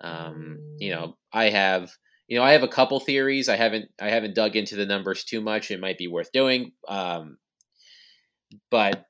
Um, 0.00 0.58
you 0.78 0.92
mm. 0.92 0.96
know, 0.96 1.16
I 1.32 1.50
have 1.50 1.90
you 2.28 2.38
know 2.38 2.44
I 2.44 2.52
have 2.52 2.62
a 2.62 2.68
couple 2.68 3.00
theories. 3.00 3.48
I 3.48 3.56
haven't 3.56 3.86
I 4.00 4.10
haven't 4.10 4.36
dug 4.36 4.54
into 4.54 4.76
the 4.76 4.86
numbers 4.86 5.24
too 5.24 5.40
much. 5.40 5.72
It 5.72 5.80
might 5.80 5.98
be 5.98 6.06
worth 6.06 6.30
doing. 6.30 6.72
Um, 6.86 7.38
but 8.70 9.04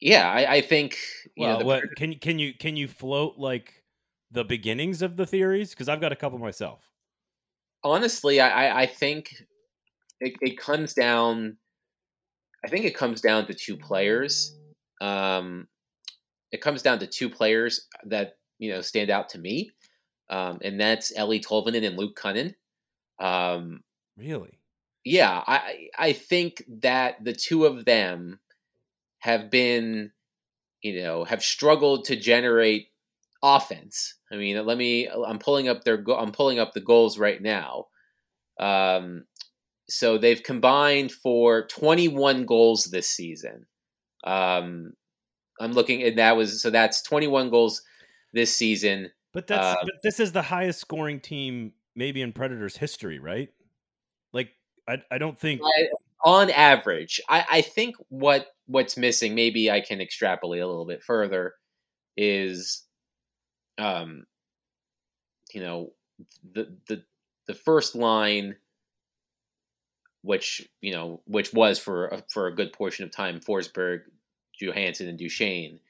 yeah, 0.00 0.28
I, 0.28 0.54
I 0.54 0.60
think 0.60 0.96
you 1.36 1.46
well, 1.46 1.60
know, 1.60 1.66
what 1.66 1.84
can 1.96 2.14
can 2.16 2.40
you 2.40 2.52
can 2.52 2.76
you 2.76 2.88
float 2.88 3.34
like 3.38 3.84
the 4.32 4.44
beginnings 4.44 5.02
of 5.02 5.16
the 5.16 5.26
theories? 5.26 5.70
Because 5.70 5.88
I've 5.88 6.00
got 6.00 6.10
a 6.10 6.16
couple 6.16 6.38
myself. 6.38 6.80
Honestly, 7.84 8.40
I 8.40 8.82
I 8.82 8.86
think 8.86 9.34
it, 10.20 10.34
it 10.40 10.58
comes 10.58 10.94
down. 10.94 11.56
I 12.64 12.68
think 12.68 12.84
it 12.84 12.96
comes 12.96 13.20
down 13.20 13.46
to 13.46 13.54
two 13.54 13.76
players. 13.76 14.56
Um, 15.00 15.68
it 16.50 16.60
comes 16.60 16.82
down 16.82 16.98
to 17.00 17.06
two 17.06 17.30
players 17.30 17.86
that 18.06 18.36
you 18.58 18.72
know 18.72 18.80
stand 18.80 19.10
out 19.10 19.28
to 19.30 19.38
me 19.38 19.72
um, 20.30 20.58
and 20.62 20.80
that's 20.80 21.16
Eeli 21.16 21.44
Tolvanen 21.44 21.86
and 21.86 21.96
Luke 21.96 22.18
Kunin. 22.18 22.54
Um, 23.18 23.82
really? 24.16 24.60
Yeah, 25.04 25.42
I 25.46 25.88
I 25.98 26.12
think 26.12 26.62
that 26.82 27.24
the 27.24 27.32
two 27.32 27.64
of 27.64 27.84
them 27.84 28.40
have 29.20 29.50
been, 29.50 30.12
you 30.82 31.02
know, 31.02 31.24
have 31.24 31.42
struggled 31.42 32.04
to 32.06 32.16
generate 32.16 32.88
offense. 33.42 34.14
I 34.30 34.36
mean, 34.36 34.64
let 34.66 34.76
me. 34.76 35.08
I'm 35.08 35.38
pulling 35.38 35.68
up 35.68 35.84
their. 35.84 36.02
I'm 36.16 36.32
pulling 36.32 36.58
up 36.58 36.72
the 36.74 36.80
goals 36.80 37.18
right 37.18 37.40
now. 37.40 37.86
Um, 38.60 39.24
so 39.88 40.18
they've 40.18 40.42
combined 40.42 41.12
for 41.12 41.66
21 41.66 42.44
goals 42.44 42.84
this 42.84 43.08
season. 43.08 43.66
Um, 44.24 44.92
I'm 45.60 45.72
looking, 45.72 46.02
and 46.02 46.18
that 46.18 46.36
was 46.36 46.62
so 46.62 46.70
that's 46.70 47.02
21 47.02 47.50
goals 47.50 47.82
this 48.32 48.54
season. 48.54 49.10
But 49.32 49.46
that's 49.46 49.66
uh, 49.66 49.76
but 49.82 49.94
this 50.02 50.20
is 50.20 50.32
the 50.32 50.42
highest 50.42 50.80
scoring 50.80 51.20
team 51.20 51.72
maybe 51.96 52.22
in 52.22 52.32
Predators 52.32 52.76
history, 52.76 53.18
right? 53.18 53.48
Like 54.32 54.50
I 54.86 54.98
I 55.10 55.18
don't 55.18 55.38
think 55.38 55.60
I, 55.64 55.88
on 56.24 56.50
average, 56.50 57.20
I, 57.28 57.46
I 57.50 57.60
think 57.62 57.96
what 58.08 58.48
what's 58.66 58.96
missing, 58.96 59.34
maybe 59.34 59.70
I 59.70 59.80
can 59.80 60.00
extrapolate 60.00 60.60
a 60.60 60.66
little 60.66 60.86
bit 60.86 61.02
further, 61.02 61.54
is 62.16 62.84
um 63.78 64.24
you 65.52 65.62
know 65.62 65.92
the 66.52 66.76
the 66.88 67.02
the 67.46 67.54
first 67.54 67.94
line 67.94 68.56
which 70.22 70.66
you 70.80 70.92
know 70.92 71.22
which 71.26 71.52
was 71.52 71.78
for 71.78 72.08
a, 72.08 72.22
for 72.32 72.46
a 72.46 72.54
good 72.54 72.72
portion 72.72 73.04
of 73.04 73.12
time 73.12 73.40
Forsberg, 73.40 74.00
Johansen 74.60 75.08
and 75.08 75.18
Duchene, 75.18 75.80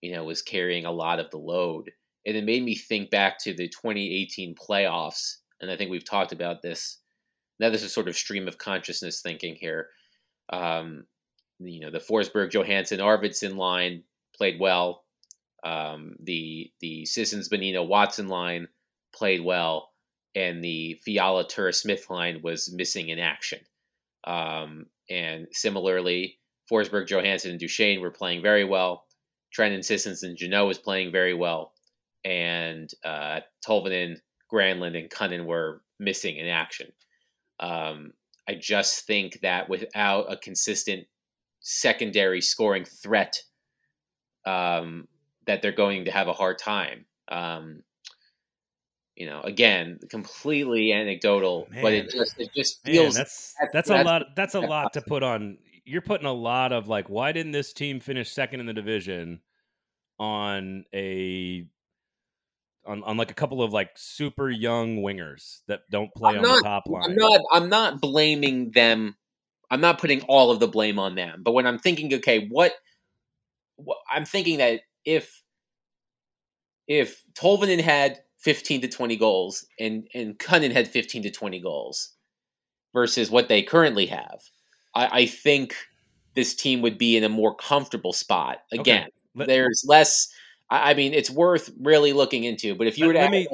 you 0.00 0.12
know, 0.12 0.24
was 0.24 0.42
carrying 0.42 0.84
a 0.84 0.92
lot 0.92 1.18
of 1.18 1.30
the 1.30 1.38
load 1.38 1.90
and 2.26 2.36
it 2.36 2.44
made 2.44 2.64
me 2.64 2.74
think 2.74 3.10
back 3.10 3.38
to 3.38 3.54
the 3.54 3.68
2018 3.68 4.56
playoffs. 4.56 5.36
And 5.60 5.70
I 5.70 5.76
think 5.76 5.90
we've 5.90 6.04
talked 6.04 6.32
about 6.32 6.60
this. 6.60 6.98
Now, 7.60 7.70
this 7.70 7.84
is 7.84 7.94
sort 7.94 8.08
of 8.08 8.16
stream 8.16 8.48
of 8.48 8.58
consciousness 8.58 9.22
thinking 9.22 9.54
here. 9.54 9.88
Um, 10.52 11.04
you 11.60 11.80
know, 11.80 11.90
the 11.90 12.00
Forsberg, 12.00 12.50
Johansen, 12.50 12.98
Arvidsson 12.98 13.56
line 13.56 14.02
played 14.36 14.60
well. 14.60 15.04
Um, 15.64 16.16
the 16.22 16.70
the 16.80 17.06
Sissons, 17.06 17.48
Bonino, 17.48 17.86
Watson 17.86 18.28
line 18.28 18.68
played 19.14 19.42
well, 19.42 19.90
and 20.36 20.62
the 20.62 21.00
Fiala, 21.04 21.48
Turris, 21.48 21.80
Smith 21.80 22.08
line 22.08 22.40
was 22.42 22.72
missing 22.72 23.08
in 23.08 23.18
action. 23.18 23.58
Um, 24.24 24.86
and 25.10 25.48
similarly, 25.50 26.38
Forsberg, 26.70 27.08
Johansen, 27.08 27.50
and 27.50 27.60
Duchene 27.60 28.00
were 28.00 28.10
playing 28.12 28.42
very 28.42 28.64
well. 28.64 29.04
Trent 29.52 29.74
and 29.74 29.84
Sissons 29.84 30.22
and 30.22 30.36
Jeannot 30.36 30.66
was 30.66 30.78
playing 30.78 31.10
very 31.10 31.34
well 31.34 31.72
and 32.26 32.90
uh, 33.04 33.40
Tolvanen, 33.64 34.16
Granlund, 34.52 34.98
and 34.98 35.08
Kunin 35.08 35.46
were 35.46 35.82
missing 36.00 36.36
in 36.36 36.48
action. 36.48 36.88
Um, 37.60 38.12
I 38.48 38.54
just 38.54 39.06
think 39.06 39.40
that 39.42 39.68
without 39.68 40.32
a 40.32 40.36
consistent 40.36 41.04
secondary 41.60 42.40
scoring 42.40 42.84
threat, 42.84 43.40
um, 44.44 45.06
that 45.46 45.62
they're 45.62 45.72
going 45.72 46.06
to 46.06 46.10
have 46.10 46.26
a 46.26 46.32
hard 46.32 46.58
time. 46.58 47.06
Um, 47.28 47.82
you 49.16 49.26
know, 49.26 49.40
again, 49.40 49.98
completely 50.10 50.92
anecdotal, 50.92 51.66
Man. 51.70 51.82
but 51.82 51.92
it 51.94 52.10
just 52.10 52.38
it 52.38 52.50
just 52.54 52.84
feels 52.84 53.14
Man, 53.14 53.22
that's, 53.22 53.54
that's, 53.58 53.72
that's 53.72 53.90
a 53.90 54.02
lot. 54.02 54.36
That's 54.36 54.54
a 54.54 54.60
lot 54.60 54.92
to 54.92 55.00
put 55.00 55.22
on. 55.22 55.58
You're 55.84 56.02
putting 56.02 56.26
a 56.26 56.32
lot 56.32 56.72
of 56.72 56.86
like, 56.88 57.08
why 57.08 57.32
didn't 57.32 57.52
this 57.52 57.72
team 57.72 58.00
finish 58.00 58.30
second 58.30 58.60
in 58.60 58.66
the 58.66 58.74
division 58.74 59.40
on 60.18 60.84
a 60.94 61.66
on, 62.86 63.02
on 63.04 63.16
like 63.16 63.30
a 63.30 63.34
couple 63.34 63.62
of 63.62 63.72
like 63.72 63.90
super 63.96 64.50
young 64.50 64.98
wingers 64.98 65.60
that 65.66 65.80
don't 65.90 66.12
play 66.14 66.32
I'm 66.32 66.38
on 66.38 66.42
not, 66.42 66.56
the 66.56 66.62
top 66.62 66.86
line. 66.86 67.04
I'm 67.04 67.16
not 67.16 67.40
I'm 67.52 67.68
not 67.70 68.00
blaming 68.00 68.70
them. 68.72 69.16
I'm 69.70 69.80
not 69.80 69.98
putting 69.98 70.20
all 70.22 70.50
of 70.50 70.60
the 70.60 70.68
blame 70.68 70.98
on 70.98 71.14
them. 71.14 71.42
But 71.42 71.52
when 71.52 71.66
I'm 71.66 71.78
thinking, 71.78 72.12
okay, 72.14 72.46
what, 72.48 72.72
what 73.76 73.98
I'm 74.08 74.24
thinking 74.24 74.58
that 74.58 74.82
if 75.04 75.42
if 76.86 77.24
Tolvanen 77.34 77.80
had 77.80 78.20
15 78.38 78.82
to 78.82 78.88
20 78.88 79.16
goals 79.16 79.66
and 79.80 80.08
and 80.14 80.38
Kunin 80.38 80.72
had 80.72 80.88
15 80.88 81.24
to 81.24 81.30
20 81.30 81.60
goals 81.60 82.10
versus 82.92 83.30
what 83.30 83.48
they 83.48 83.62
currently 83.62 84.06
have, 84.06 84.40
I, 84.94 85.20
I 85.20 85.26
think 85.26 85.74
this 86.34 86.54
team 86.54 86.82
would 86.82 86.98
be 86.98 87.16
in 87.16 87.24
a 87.24 87.28
more 87.28 87.54
comfortable 87.54 88.12
spot. 88.12 88.58
Again, 88.72 89.08
okay. 89.36 89.46
there's 89.46 89.84
less 89.86 90.28
I, 90.70 90.90
I 90.90 90.94
mean, 90.94 91.14
it's 91.14 91.30
worth 91.30 91.70
really 91.80 92.12
looking 92.12 92.44
into. 92.44 92.74
But 92.74 92.86
if 92.86 92.98
you 92.98 93.06
were 93.06 93.12
to, 93.12 93.20
let 93.20 93.30
me, 93.30 93.48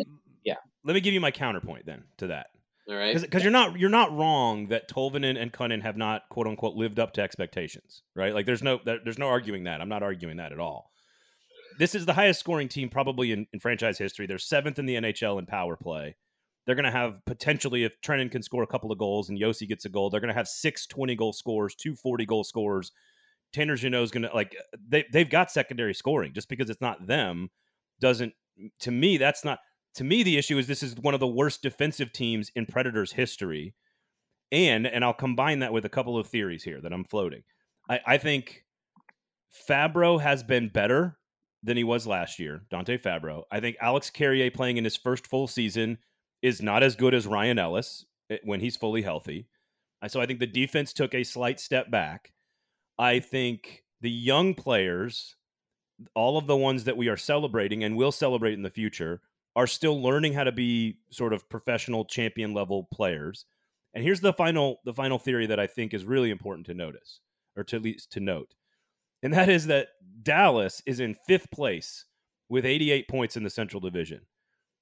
yeah, 0.44 0.56
let 0.84 0.94
me 0.94 1.00
give 1.00 1.14
you 1.14 1.20
my 1.20 1.30
counterpoint 1.30 1.86
then 1.86 2.04
to 2.18 2.28
that. 2.28 2.46
All 2.88 2.96
right, 2.96 3.18
because 3.20 3.42
you're 3.42 3.52
not 3.52 3.78
you're 3.78 3.90
not 3.90 4.12
wrong 4.12 4.68
that 4.68 4.90
Tolvanen 4.90 5.40
and 5.40 5.52
Kunin 5.52 5.82
have 5.82 5.96
not 5.96 6.28
quote 6.28 6.48
unquote 6.48 6.74
lived 6.74 6.98
up 6.98 7.12
to 7.14 7.22
expectations, 7.22 8.02
right? 8.16 8.34
Like 8.34 8.44
there's 8.44 8.62
no 8.62 8.80
there's 8.84 9.18
no 9.18 9.28
arguing 9.28 9.64
that. 9.64 9.80
I'm 9.80 9.88
not 9.88 10.02
arguing 10.02 10.38
that 10.38 10.52
at 10.52 10.58
all. 10.58 10.91
This 11.78 11.94
is 11.94 12.06
the 12.06 12.12
highest 12.12 12.40
scoring 12.40 12.68
team 12.68 12.88
probably 12.88 13.32
in, 13.32 13.46
in 13.52 13.60
franchise 13.60 13.98
history. 13.98 14.26
They're 14.26 14.38
seventh 14.38 14.78
in 14.78 14.86
the 14.86 14.96
NHL 14.96 15.38
in 15.38 15.46
power 15.46 15.76
play. 15.76 16.16
They're 16.64 16.76
going 16.76 16.84
to 16.84 16.92
have 16.92 17.24
potentially, 17.26 17.84
if 17.84 18.00
Trenin 18.00 18.30
can 18.30 18.42
score 18.42 18.62
a 18.62 18.68
couple 18.68 18.92
of 18.92 18.98
goals 18.98 19.28
and 19.28 19.40
Josi 19.40 19.68
gets 19.68 19.84
a 19.84 19.88
goal, 19.88 20.10
they're 20.10 20.20
going 20.20 20.28
to 20.28 20.34
have 20.34 20.48
six 20.48 20.86
20 20.86 21.16
goal 21.16 21.32
scores, 21.32 21.74
two 21.74 21.96
40 21.96 22.24
goal 22.24 22.44
scores, 22.44 22.92
Tanner 23.52 23.74
is 23.74 24.10
going 24.10 24.22
to 24.22 24.30
like 24.34 24.56
they 24.88 25.04
they've 25.12 25.28
got 25.28 25.50
secondary 25.50 25.94
scoring. 25.94 26.32
Just 26.32 26.48
because 26.48 26.70
it's 26.70 26.80
not 26.80 27.06
them 27.06 27.50
doesn't 28.00 28.32
to 28.80 28.90
me 28.90 29.18
that's 29.18 29.44
not 29.44 29.58
to 29.96 30.04
me, 30.04 30.22
the 30.22 30.38
issue 30.38 30.56
is 30.56 30.66
this 30.66 30.82
is 30.82 30.96
one 30.96 31.12
of 31.12 31.20
the 31.20 31.26
worst 31.26 31.62
defensive 31.62 32.12
teams 32.12 32.50
in 32.56 32.64
Predators 32.64 33.12
history. 33.12 33.74
And 34.50 34.86
and 34.86 35.04
I'll 35.04 35.12
combine 35.12 35.58
that 35.58 35.72
with 35.72 35.84
a 35.84 35.90
couple 35.90 36.16
of 36.18 36.26
theories 36.26 36.64
here 36.64 36.80
that 36.80 36.92
I'm 36.92 37.04
floating. 37.04 37.42
I, 37.90 38.00
I 38.06 38.18
think 38.18 38.64
Fabbro 39.68 40.20
has 40.20 40.42
been 40.42 40.68
better 40.68 41.18
than 41.62 41.76
he 41.76 41.84
was 41.84 42.06
last 42.06 42.38
year, 42.38 42.62
Dante 42.70 42.98
Fabbro. 42.98 43.44
I 43.50 43.60
think 43.60 43.76
Alex 43.80 44.10
Carrier 44.10 44.50
playing 44.50 44.76
in 44.76 44.84
his 44.84 44.96
first 44.96 45.26
full 45.26 45.46
season 45.46 45.98
is 46.42 46.60
not 46.60 46.82
as 46.82 46.96
good 46.96 47.14
as 47.14 47.26
Ryan 47.26 47.58
Ellis 47.58 48.04
eh, 48.30 48.38
when 48.44 48.60
he's 48.60 48.76
fully 48.76 49.02
healthy. 49.02 49.46
So 50.08 50.20
I 50.20 50.26
think 50.26 50.40
the 50.40 50.46
defense 50.46 50.92
took 50.92 51.14
a 51.14 51.22
slight 51.22 51.60
step 51.60 51.90
back. 51.90 52.32
I 52.98 53.20
think 53.20 53.84
the 54.00 54.10
young 54.10 54.54
players, 54.54 55.36
all 56.14 56.36
of 56.36 56.48
the 56.48 56.56
ones 56.56 56.84
that 56.84 56.96
we 56.96 57.08
are 57.08 57.16
celebrating 57.16 57.84
and 57.84 57.96
will 57.96 58.10
celebrate 58.10 58.54
in 58.54 58.62
the 58.62 58.70
future, 58.70 59.20
are 59.54 59.66
still 59.66 60.02
learning 60.02 60.32
how 60.32 60.44
to 60.44 60.52
be 60.52 60.98
sort 61.10 61.32
of 61.32 61.48
professional 61.48 62.04
champion 62.04 62.52
level 62.52 62.88
players. 62.92 63.44
And 63.94 64.02
here's 64.02 64.20
the 64.20 64.32
final 64.32 64.80
the 64.84 64.94
final 64.94 65.18
theory 65.18 65.46
that 65.46 65.60
I 65.60 65.66
think 65.66 65.94
is 65.94 66.04
really 66.04 66.30
important 66.30 66.66
to 66.66 66.74
notice 66.74 67.20
or 67.56 67.62
to 67.64 67.76
at 67.76 67.82
least 67.82 68.10
to 68.12 68.20
note. 68.20 68.54
And 69.22 69.32
that 69.34 69.48
is 69.48 69.66
that 69.66 69.88
Dallas 70.22 70.82
is 70.86 71.00
in 71.00 71.16
5th 71.28 71.50
place 71.50 72.04
with 72.48 72.66
88 72.66 73.08
points 73.08 73.36
in 73.36 73.44
the 73.44 73.50
Central 73.50 73.80
Division. 73.80 74.20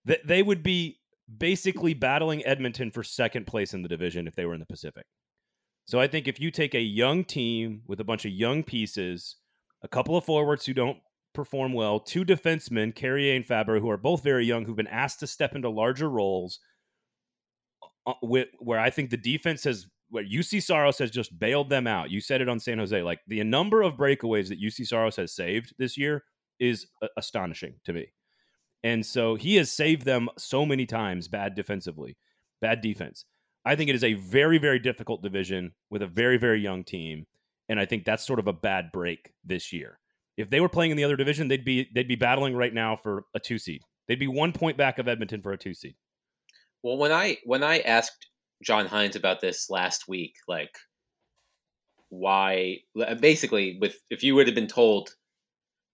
That 0.05 0.27
they 0.27 0.43
would 0.43 0.63
be 0.63 0.99
basically 1.39 1.95
battling 1.95 2.45
Edmonton 2.45 2.91
for 2.91 3.03
second 3.03 3.47
place 3.47 3.75
in 3.75 3.83
the 3.83 3.89
division 3.89 4.27
if 4.27 4.35
they 4.35 4.47
were 4.47 4.55
in 4.55 4.61
the 4.61 4.67
Pacific. 4.67 5.07
So 5.85 6.01
I 6.01 6.07
think 6.07 6.29
if 6.29 6.41
you 6.41 6.51
take 6.51 6.75
a 6.75 6.81
young 6.81 7.25
team 7.25 7.83
with 7.87 8.01
a 8.01 8.05
bunch 8.05 8.25
of 8.25 8.33
young 8.33 8.63
pieces, 8.63 9.37
a 9.83 9.89
couple 9.89 10.17
of 10.17 10.25
forwards 10.25 10.67
who 10.67 10.75
don't 10.75 10.99
perform 11.35 11.73
well, 11.73 12.01
two 12.01 12.25
defensemen, 12.25 12.95
Carrier 12.95 13.35
and 13.35 13.47
Fabbro, 13.47 13.81
who 13.81 13.91
are 13.91 13.97
both 13.97 14.23
very 14.23 14.45
young, 14.45 14.65
who've 14.65 14.77
been 14.77 14.87
asked 14.87 15.21
to 15.21 15.27
step 15.27 15.55
into 15.55 15.69
larger 15.69 16.09
roles, 16.09 16.61
uh, 18.07 18.15
where 18.23 18.79
I 18.79 18.91
think 18.91 19.11
the 19.11 19.17
defense 19.17 19.65
has, 19.65 19.87
where 20.11 20.25
Juuse 20.25 20.63
Saros 20.63 20.99
has 20.99 21.11
just 21.11 21.39
bailed 21.39 21.71
them 21.71 21.87
out. 21.87 22.11
You 22.11 22.21
said 22.21 22.41
it 22.41 22.49
on 22.49 22.61
San 22.61 22.79
Jose. 22.79 23.03
Like 23.03 23.21
the 23.27 23.43
number 23.45 23.83
of 23.83 23.97
breakaways 23.97 24.49
that 24.49 24.61
Juuse 24.61 24.87
Saros 24.87 25.17
has 25.17 25.33
saved 25.33 25.75
this 25.79 25.97
year 25.97 26.25
is 26.59 26.87
uh, 27.03 27.09
astonishing 27.17 27.75
to 27.85 27.93
me. 27.93 28.13
And 28.83 29.05
so 29.05 29.35
he 29.35 29.57
has 29.57 29.71
saved 29.71 30.05
them 30.05 30.29
so 30.39 30.65
many 30.65 30.87
times 30.87 31.29
bad 31.29 31.55
defensively, 31.55 32.17
bad 32.61 32.81
defense. 32.81 33.25
I 33.65 33.77
think 33.77 33.91
it 33.91 33.97
is 33.97 34.05
a 34.05 34.15
very, 34.15 34.59
very 34.59 34.79
difficult 34.79 35.23
division 35.23 35.73
with 35.91 36.03
a 36.03 36.07
very, 36.07 36.39
very 36.39 36.61
young 36.61 36.83
team. 36.83 37.27
And 37.69 37.79
I 37.79 37.85
think 37.85 38.05
that's 38.05 38.27
sort 38.27 38.39
of 38.39 38.49
a 38.49 38.53
bad 38.53 38.91
break 38.93 39.33
this 39.45 39.73
year. 39.73 39.99
If 40.37 40.49
they 40.49 40.61
were 40.61 40.69
playing 40.69 40.91
in 40.91 40.97
the 40.97 41.05
other 41.05 41.17
division, 41.17 41.49
they'd 41.49 41.65
be 41.65 41.89
they'd 41.95 42.09
be 42.09 42.17
battling 42.17 42.57
right 42.57 42.73
now 42.73 42.97
for 42.97 43.25
a 43.35 43.39
two 43.39 43.59
seed. 43.59 43.83
They'd 44.09 44.19
be 44.19 44.27
one 44.27 44.53
point 44.53 44.79
back 44.79 44.99
of 44.99 45.07
Edmonton 45.07 45.43
for 45.43 45.53
a 45.53 45.59
two 45.59 45.75
seed. 45.75 45.95
Well, 46.83 46.97
when 46.97 47.13
I 47.13 47.37
when 47.45 47.63
I 47.63 47.81
asked 47.81 48.30
John 48.63 48.87
Hynes 48.87 49.17
about 49.17 49.41
this 49.41 49.71
last 49.71 50.09
week, 50.09 50.35
like 50.49 50.77
why 52.09 52.79
basically 53.21 53.79
with 53.81 53.97
if 54.11 54.23
you 54.25 54.35
would 54.35 54.49
have 54.49 54.55
been 54.55 54.67
told 54.67 55.15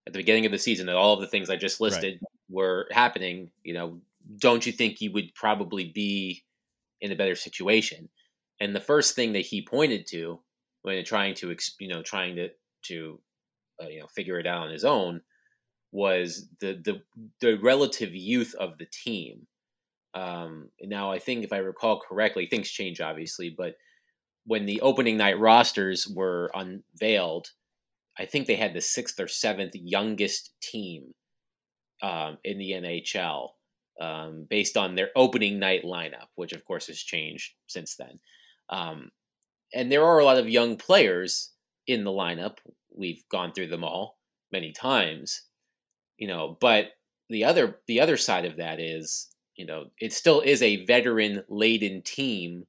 at 0.07 0.13
the 0.13 0.19
beginning 0.19 0.47
of 0.47 0.53
the 0.53 0.59
season 0.59 0.87
that 0.87 0.97
all 0.97 1.15
of 1.15 1.21
the 1.21 1.27
things 1.27 1.51
I 1.51 1.57
just 1.57 1.81
listed 1.81 2.15
right. 2.15 2.31
were 2.49 2.89
happening, 2.91 3.51
you 3.65 3.75
know, 3.75 4.01
don't 4.39 4.65
you 4.65 4.73
think 4.73 5.01
you 5.01 5.13
would 5.13 5.35
probably 5.35 5.85
be 5.85 6.45
in 7.01 7.13
a 7.13 7.17
better 7.17 7.35
situation? 7.35 8.09
And 8.61 8.75
the 8.75 8.81
first 8.81 9.15
thing 9.15 9.35
that 9.35 9.41
he 9.41 9.63
pointed 9.63 10.07
to 10.09 10.41
when 10.83 11.05
trying 11.05 11.35
to, 11.37 11.55
you 11.81 11.89
know, 11.89 12.03
trying 12.03 12.37
to 12.37 12.49
to 12.87 13.21
uh, 13.83 13.89
you 13.89 14.01
know 14.01 14.07
figure 14.07 14.39
it 14.39 14.47
out 14.47 14.63
on 14.63 14.71
his 14.71 14.85
own 14.85 15.21
was 15.93 16.49
the 16.61 16.81
the 16.85 17.03
the 17.41 17.59
relative 17.59 18.15
youth 18.15 18.55
of 18.59 18.79
the 18.79 18.87
team. 18.87 19.47
Um, 20.17 20.71
now, 20.83 21.13
I 21.13 21.19
think 21.19 21.45
if 21.45 21.53
I 21.53 21.59
recall 21.59 22.01
correctly, 22.01 22.47
things 22.47 22.71
change 22.71 23.01
obviously, 23.01 23.55
but 23.57 23.75
when 24.47 24.65
the 24.65 24.81
opening 24.81 25.19
night 25.19 25.39
rosters 25.39 26.09
were 26.09 26.51
unveiled, 26.55 27.49
I 28.19 28.25
think 28.25 28.47
they 28.47 28.57
had 28.57 28.73
the 28.73 28.81
sixth 28.81 29.21
or 29.21 29.29
seventh 29.29 29.75
youngest 29.75 30.55
team 30.63 31.13
um, 32.03 32.39
in 32.45 32.57
the 32.57 32.73
NHL 32.73 33.51
um, 34.01 34.47
based 34.49 34.79
on 34.79 34.95
their 34.95 35.11
opening 35.17 35.59
night 35.59 35.85
lineup, 35.85 36.29
which 36.35 36.53
of 36.53 36.65
course 36.65 36.87
has 36.87 36.99
changed 36.99 37.53
since 37.67 37.97
then. 37.97 38.19
Um, 38.71 39.11
and 39.75 39.93
there 39.93 40.05
are 40.05 40.19
a 40.19 40.25
lot 40.25 40.39
of 40.39 40.49
young 40.49 40.77
players 40.77 41.53
in 41.87 42.05
the 42.05 42.11
lineup. 42.11 42.57
We've 42.97 43.23
gone 43.31 43.53
through 43.53 43.69
them 43.69 43.85
all 43.85 44.17
many 44.51 44.73
times, 44.73 45.43
you 46.17 46.29
know. 46.29 46.57
But 46.59 46.87
the 47.29 47.45
other 47.45 47.81
the 47.87 48.01
other 48.01 48.17
side 48.17 48.47
of 48.47 48.57
that 48.57 48.81
is, 48.81 49.29
you 49.57 49.67
know, 49.67 49.87
it 49.99 50.13
still 50.13 50.41
is 50.41 50.63
a 50.63 50.85
veteran 50.85 51.43
laden 51.49 52.03
team 52.03 52.67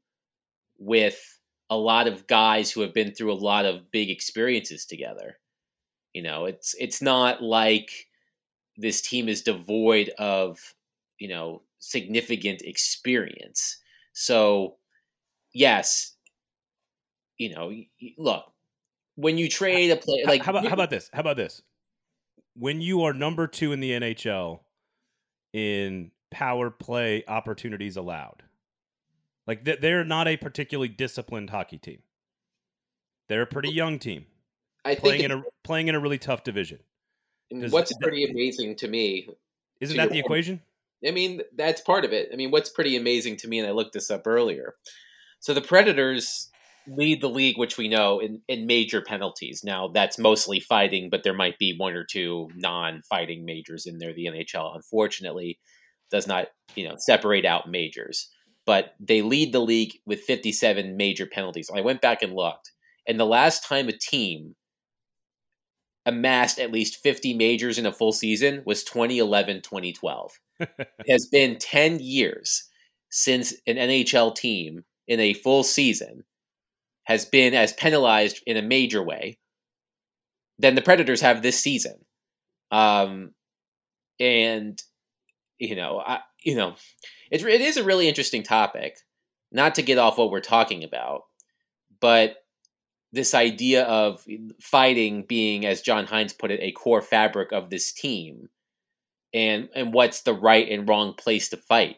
with 0.80 1.40
a 1.70 1.78
lot 1.78 2.08
of 2.08 2.28
guys 2.28 2.72
who 2.72 2.82
have 2.82 2.94
been 2.94 3.14
through 3.14 3.34
a 3.34 3.36
lot 3.36 3.66
of 3.66 3.92
big 3.92 4.10
experiences 4.10 4.86
together. 4.86 5.38
You 6.14 6.24
know, 6.24 6.46
it's 6.46 6.76
it's 6.80 7.02
not 7.02 7.44
like 7.44 7.92
this 8.78 9.02
team 9.02 9.28
is 9.28 9.42
devoid 9.42 10.10
of, 10.18 10.60
you 11.20 11.28
know, 11.28 11.62
significant 11.80 12.62
experience. 12.62 13.78
So, 14.14 14.78
yes, 15.54 16.14
you 17.38 17.54
know, 17.54 17.72
look, 18.18 18.46
when 19.16 19.38
you 19.38 19.50
trade 19.50 19.92
a 19.92 19.98
player 19.98 20.26
like 20.26 20.42
how 20.42 20.52
about, 20.52 20.66
how 20.66 20.74
about 20.74 20.90
this? 20.90 21.10
How 21.14 21.20
about 21.20 21.38
this? 21.38 21.62
When 22.56 22.82
you 22.82 23.04
are 23.04 23.14
number 23.14 23.46
2 23.46 23.74
in 23.74 23.80
the 23.80 23.92
NHL 23.92 24.62
in 25.54 26.12
power 26.32 26.70
play 26.70 27.24
opportunities 27.28 27.96
allowed 27.96 28.44
like 29.48 29.64
they're 29.64 30.04
not 30.04 30.28
a 30.28 30.38
particularly 30.38 30.90
disciplined 30.90 31.50
hockey 31.50 31.78
team. 31.78 32.00
They're 33.30 33.44
a 33.44 33.48
pretty 33.48 33.70
young 33.70 33.98
team. 33.98 34.26
I 34.86 34.96
playing 34.96 35.22
in 35.22 35.32
a 35.32 35.44
playing 35.64 35.88
in 35.88 35.96
a 35.96 36.00
really 36.00 36.18
tough 36.18 36.44
division. 36.44 36.80
What's 37.50 37.96
pretty 37.98 38.30
amazing 38.30 38.76
to 38.78 38.88
me 38.88 39.30
isn't 39.80 39.98
that 39.98 40.12
the 40.12 40.20
equation? 40.20 40.62
I 41.08 41.12
mean, 41.12 41.42
that's 41.56 41.82
part 41.82 42.06
of 42.06 42.12
it. 42.12 42.30
I 42.34 42.36
mean, 42.36 42.52
what's 42.52 42.70
pretty 42.70 42.98
amazing 42.98 43.38
to 43.38 43.48
me, 43.48 43.60
and 43.60 43.68
I 43.68 43.72
looked 43.72 43.94
this 43.94 44.10
up 44.10 44.26
earlier. 44.26 44.76
So 45.40 45.54
the 45.54 45.62
Predators 45.62 46.50
lead 46.88 47.22
the 47.22 47.30
league, 47.30 47.58
which 47.58 47.78
we 47.78 47.88
know, 47.88 48.20
in, 48.20 48.42
in 48.48 48.66
major 48.66 49.02
penalties. 49.02 49.64
Now 49.64 49.90
that's 49.90 50.18
mostly 50.18 50.60
fighting, 50.60 51.10
but 51.10 51.24
there 51.24 51.36
might 51.36 51.60
be 51.60 51.76
one 51.78 51.94
or 51.94 52.04
two 52.04 52.50
non-fighting 52.56 53.46
majors 53.46 53.86
in 53.86 54.00
there. 54.00 54.14
The 54.14 54.26
NHL, 54.26 54.76
unfortunately, 54.76 55.60
does 56.12 56.28
not, 56.28 56.48
you 56.76 56.88
know, 56.88 56.96
separate 56.98 57.46
out 57.46 57.70
majors 57.70 58.30
but 58.68 58.96
they 59.00 59.22
lead 59.22 59.54
the 59.54 59.62
league 59.62 59.94
with 60.06 60.20
57 60.20 60.98
major 60.98 61.26
penalties. 61.26 61.72
I 61.74 61.80
went 61.80 62.02
back 62.02 62.22
and 62.22 62.36
looked, 62.36 62.74
and 63.08 63.18
the 63.18 63.26
last 63.26 63.66
time 63.66 63.88
a 63.88 63.94
team 63.94 64.56
amassed 66.06 66.60
at 66.60 66.72
least 66.72 67.02
50 67.02 67.34
majors 67.34 67.80
in 67.80 67.86
a 67.86 67.94
full 67.94 68.12
season 68.12 68.62
was 68.66 68.84
2011 68.84 69.62
2012. 69.62 70.40
it 70.60 70.70
has 71.10 71.28
been 71.28 71.58
10 71.58 72.00
years 72.00 72.68
since 73.10 73.54
an 73.66 73.78
NHL 73.78 74.36
team 74.36 74.84
in 75.08 75.22
a 75.22 75.34
full 75.34 75.64
season 75.64 76.26
has 77.06 77.24
been 77.24 77.54
as 77.54 77.72
penalized 77.72 78.42
in 78.46 78.58
a 78.58 78.62
major 78.62 79.02
way 79.02 79.38
than 80.60 80.76
the 80.76 80.82
Predators 80.82 81.22
have 81.22 81.42
this 81.42 81.58
season. 81.58 81.96
Um, 82.70 83.32
and 84.20 84.82
you 85.60 85.76
know, 85.76 86.00
I, 86.00 86.20
you 86.44 86.56
know, 86.56 86.76
it's 87.32 87.44
it 87.44 87.62
is 87.62 87.78
a 87.78 87.84
really 87.84 88.08
interesting 88.08 88.44
topic. 88.44 88.98
Not 89.52 89.76
to 89.76 89.82
get 89.82 89.98
off 89.98 90.18
what 90.18 90.30
we're 90.30 90.42
talking 90.42 90.84
about, 90.84 91.22
but 92.02 92.38
this 93.14 93.34
idea 93.34 93.84
of 93.86 94.26
fighting 94.62 95.24
being, 95.24 95.66
as 95.66 95.82
John 95.82 96.06
Hynes 96.06 96.38
put 96.38 96.52
it, 96.52 96.60
a 96.62 96.72
core 96.74 97.02
fabric 97.02 97.54
of 97.54 97.70
this 97.70 97.94
team, 97.94 98.50
and 99.34 99.70
and 99.74 99.94
what's 99.94 100.22
the 100.22 100.34
right 100.34 100.70
and 100.70 100.88
wrong 100.88 101.14
place 101.14 101.50
to 101.50 101.58
fight. 101.58 101.98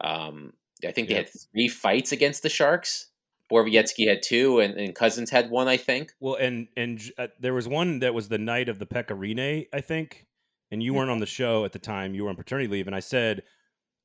Um, 0.00 0.52
I 0.86 0.92
think 0.92 1.08
they 1.08 1.14
had 1.14 1.30
three 1.52 1.68
fights 1.68 2.12
against 2.12 2.42
the 2.42 2.48
Sharks. 2.48 3.10
Borowiecki 3.52 4.08
had 4.08 4.22
two, 4.22 4.60
and, 4.60 4.74
and 4.74 4.94
Cousins 4.94 5.30
had 5.30 5.50
one, 5.50 5.68
I 5.68 5.76
think. 5.76 6.12
Well, 6.18 6.34
and 6.34 6.68
and 6.76 7.00
uh, 7.18 7.28
there 7.38 7.54
was 7.54 7.68
one 7.68 8.00
that 8.00 8.14
was 8.14 8.28
the 8.28 8.38
night 8.38 8.68
of 8.68 8.78
the 8.78 8.86
Pekka 8.86 9.16
Rinne, 9.16 9.68
I 9.72 9.80
think, 9.80 10.26
and 10.70 10.82
you 10.82 10.94
weren't 10.94 11.10
on 11.10 11.20
the 11.20 11.26
show 11.26 11.64
at 11.64 11.72
the 11.72 11.78
time. 11.78 12.14
You 12.14 12.24
were 12.24 12.30
on 12.30 12.36
paternity 12.36 12.68
leave, 12.68 12.86
and 12.86 12.96
I 12.96 13.00
said 13.00 13.42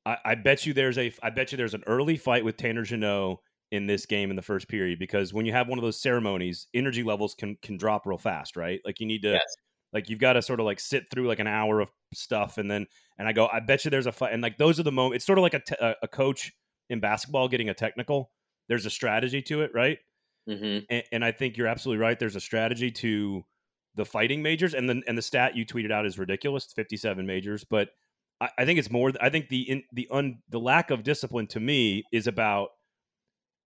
I, 0.06 0.16
I, 0.24 0.34
bet 0.34 0.66
you 0.66 0.72
there's 0.72 0.98
a 0.98 1.12
I 1.22 1.30
bet 1.30 1.52
you 1.52 1.58
there's 1.58 1.74
an 1.74 1.84
early 1.86 2.16
fight 2.16 2.44
with 2.44 2.56
Tanner 2.56 2.82
Jeannot 2.82 3.38
in 3.70 3.86
this 3.86 4.06
game 4.06 4.30
in 4.30 4.36
the 4.36 4.42
first 4.42 4.68
period 4.68 4.98
because 4.98 5.32
when 5.32 5.46
you 5.46 5.52
have 5.52 5.68
one 5.68 5.78
of 5.78 5.84
those 5.84 6.00
ceremonies, 6.00 6.66
energy 6.74 7.02
levels 7.02 7.34
can 7.34 7.56
can 7.62 7.76
drop 7.76 8.06
real 8.06 8.18
fast, 8.18 8.56
right? 8.56 8.80
Like 8.84 9.00
you 9.00 9.06
need 9.06 9.22
to 9.22 9.32
yes. 9.32 9.56
like 9.92 10.08
you've 10.08 10.18
got 10.18 10.34
to 10.34 10.42
sort 10.42 10.60
of 10.60 10.66
like 10.66 10.80
sit 10.80 11.04
through 11.10 11.28
like 11.28 11.38
an 11.38 11.46
hour 11.46 11.80
of 11.80 11.90
stuff 12.14 12.58
and 12.58 12.70
then 12.70 12.86
and 13.18 13.28
I 13.28 13.32
go, 13.32 13.48
I 13.52 13.60
bet 13.60 13.84
you 13.84 13.90
there's 13.90 14.06
a 14.06 14.12
fight 14.12 14.32
and 14.32 14.42
like 14.42 14.58
those 14.58 14.80
are 14.80 14.84
the 14.84 14.92
moments. 14.92 15.16
It's 15.16 15.26
sort 15.26 15.38
of 15.38 15.42
like 15.42 15.54
a 15.80 16.08
coach 16.08 16.52
in 16.88 17.00
basketball 17.00 17.48
getting 17.48 17.68
a 17.68 17.74
technical. 17.74 18.30
There's 18.68 18.86
a 18.86 18.90
strategy 18.90 19.42
to 19.42 19.62
it, 19.62 19.72
right? 19.74 19.98
Mm-hmm. 20.48 20.84
And, 20.88 21.02
and 21.12 21.24
I 21.24 21.32
think 21.32 21.56
you're 21.56 21.66
absolutely 21.66 22.02
right. 22.02 22.18
There's 22.18 22.36
a 22.36 22.40
strategy 22.40 22.90
to 22.92 23.44
the 23.94 24.04
fighting 24.04 24.42
majors, 24.42 24.74
and 24.74 24.88
then 24.88 25.02
and 25.06 25.18
the 25.18 25.22
stat 25.22 25.56
you 25.56 25.66
tweeted 25.66 25.90
out 25.90 26.06
is 26.06 26.18
ridiculous, 26.18 26.66
57 26.66 27.26
majors, 27.26 27.64
but 27.64 27.90
I, 28.40 28.50
I 28.58 28.64
think 28.64 28.78
it's 28.78 28.90
more. 28.90 29.12
I 29.20 29.30
think 29.30 29.48
the 29.48 29.62
in, 29.62 29.82
the 29.92 30.08
un, 30.10 30.38
the 30.48 30.60
lack 30.60 30.90
of 30.90 31.02
discipline 31.02 31.46
to 31.48 31.60
me 31.60 32.04
is 32.12 32.26
about 32.26 32.70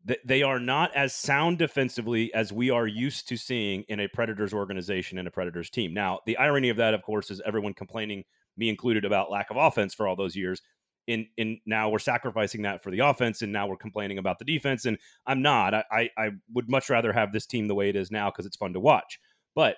that 0.07 0.19
they 0.25 0.43
are 0.43 0.61
not 0.61 0.95
as 0.95 1.15
sound 1.15 1.59
defensively 1.59 2.33
as 2.35 2.53
we 2.53 2.69
are 2.71 2.87
used 2.87 3.27
to 3.29 3.37
seeing 3.37 3.85
in 3.89 4.01
a 4.01 4.09
Predators 4.09 4.53
organization 4.53 5.19
and 5.19 5.27
a 5.27 5.31
Predators 5.31 5.71
team. 5.71 5.95
Now, 5.95 6.21
the 6.27 6.37
irony 6.37 6.69
of 6.69 6.77
that, 6.77 6.93
of 6.93 7.03
course, 7.03 7.31
is 7.31 7.41
everyone 7.47 7.73
complaining, 7.73 8.25
me 8.57 8.69
included, 8.69 9.07
about 9.07 9.31
lack 9.31 9.51
of 9.51 9.57
offense 9.57 9.95
for 9.95 10.07
all 10.07 10.17
those 10.17 10.37
years. 10.37 10.61
In 11.07 11.27
in 11.37 11.61
now 11.67 11.91
we're 11.91 11.99
sacrificing 11.99 12.63
that 12.63 12.83
for 12.83 12.91
the 12.91 13.01
offense, 13.01 13.43
and 13.43 13.53
now 13.53 13.67
we're 13.67 13.77
complaining 13.77 14.19
about 14.19 14.39
the 14.39 14.45
defense. 14.45 14.87
And 14.87 14.99
I'm 15.27 15.43
not. 15.43 15.75
I 15.75 15.85
I, 15.91 16.11
I 16.17 16.31
would 16.55 16.71
much 16.71 16.89
rather 16.89 17.13
have 17.13 17.33
this 17.33 17.47
team 17.47 17.69
the 17.69 17.75
way 17.75 17.91
it 17.91 17.97
is 17.97 18.11
now 18.11 18.31
because 18.31 18.47
it's 18.47 18.57
fun 18.57 18.73
to 18.73 18.81
watch. 18.81 19.19
But 19.55 19.77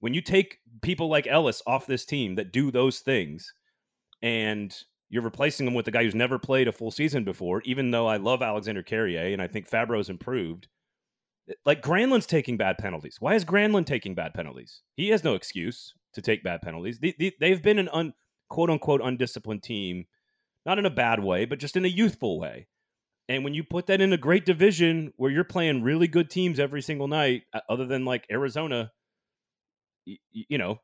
when 0.00 0.14
you 0.14 0.20
take 0.20 0.58
people 0.82 1.08
like 1.08 1.26
Ellis 1.26 1.62
off 1.66 1.86
this 1.86 2.04
team 2.04 2.36
that 2.36 2.52
do 2.52 2.70
those 2.70 3.00
things, 3.00 3.52
and 4.22 4.74
you're 5.10 5.22
replacing 5.22 5.66
him 5.66 5.74
with 5.74 5.88
a 5.88 5.90
guy 5.90 6.02
who's 6.02 6.14
never 6.14 6.38
played 6.38 6.68
a 6.68 6.72
full 6.72 6.90
season 6.90 7.24
before, 7.24 7.62
even 7.64 7.90
though 7.90 8.06
I 8.06 8.16
love 8.18 8.42
Alexander 8.42 8.82
Carrier 8.82 9.32
and 9.32 9.40
I 9.40 9.46
think 9.46 9.68
Fabbro's 9.68 10.10
improved. 10.10 10.68
Like 11.64 11.82
Granlund's 11.82 12.26
taking 12.26 12.58
bad 12.58 12.76
penalties. 12.76 13.16
Why 13.20 13.34
is 13.34 13.44
Granlund 13.44 13.86
taking 13.86 14.14
bad 14.14 14.34
penalties? 14.34 14.82
He 14.96 15.08
has 15.08 15.24
no 15.24 15.34
excuse 15.34 15.94
to 16.12 16.20
take 16.20 16.44
bad 16.44 16.60
penalties. 16.60 17.00
They, 17.00 17.48
have 17.48 17.62
been 17.62 17.78
an 17.78 17.88
un, 17.90 18.12
quote 18.50 18.68
unquote 18.68 19.00
undisciplined 19.02 19.62
team, 19.62 20.04
not 20.66 20.78
in 20.78 20.84
a 20.84 20.90
bad 20.90 21.24
way, 21.24 21.46
but 21.46 21.58
just 21.58 21.76
in 21.76 21.86
a 21.86 21.88
youthful 21.88 22.38
way. 22.38 22.68
And 23.30 23.44
when 23.44 23.54
you 23.54 23.64
put 23.64 23.86
that 23.86 24.00
in 24.00 24.12
a 24.12 24.18
great 24.18 24.44
division 24.44 25.12
where 25.16 25.30
you're 25.30 25.44
playing 25.44 25.82
really 25.82 26.08
good 26.08 26.28
teams 26.28 26.58
every 26.58 26.82
single 26.82 27.08
night, 27.08 27.42
uh, 27.54 27.60
other 27.68 27.86
than 27.86 28.04
like 28.04 28.26
Arizona, 28.30 28.90
you, 30.30 30.58
know, 30.58 30.80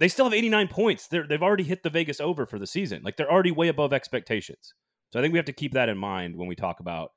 they 0.00 0.08
still 0.08 0.26
have 0.26 0.34
89 0.34 0.68
points. 0.68 1.08
They're, 1.08 1.26
they've 1.26 1.42
already 1.42 1.64
hit 1.64 1.82
the 1.82 1.90
Vegas 1.90 2.20
over 2.20 2.46
for 2.46 2.58
the 2.58 2.66
season. 2.66 3.02
Like 3.02 3.16
they're 3.16 3.30
already 3.30 3.50
way 3.50 3.68
above 3.68 3.92
expectations. 3.92 4.74
So 5.12 5.18
I 5.18 5.22
think 5.22 5.32
we 5.32 5.38
have 5.38 5.46
to 5.46 5.52
keep 5.52 5.74
that 5.74 5.88
in 5.88 5.98
mind 5.98 6.36
when 6.36 6.48
we 6.48 6.56
talk 6.56 6.80
about, 6.80 7.12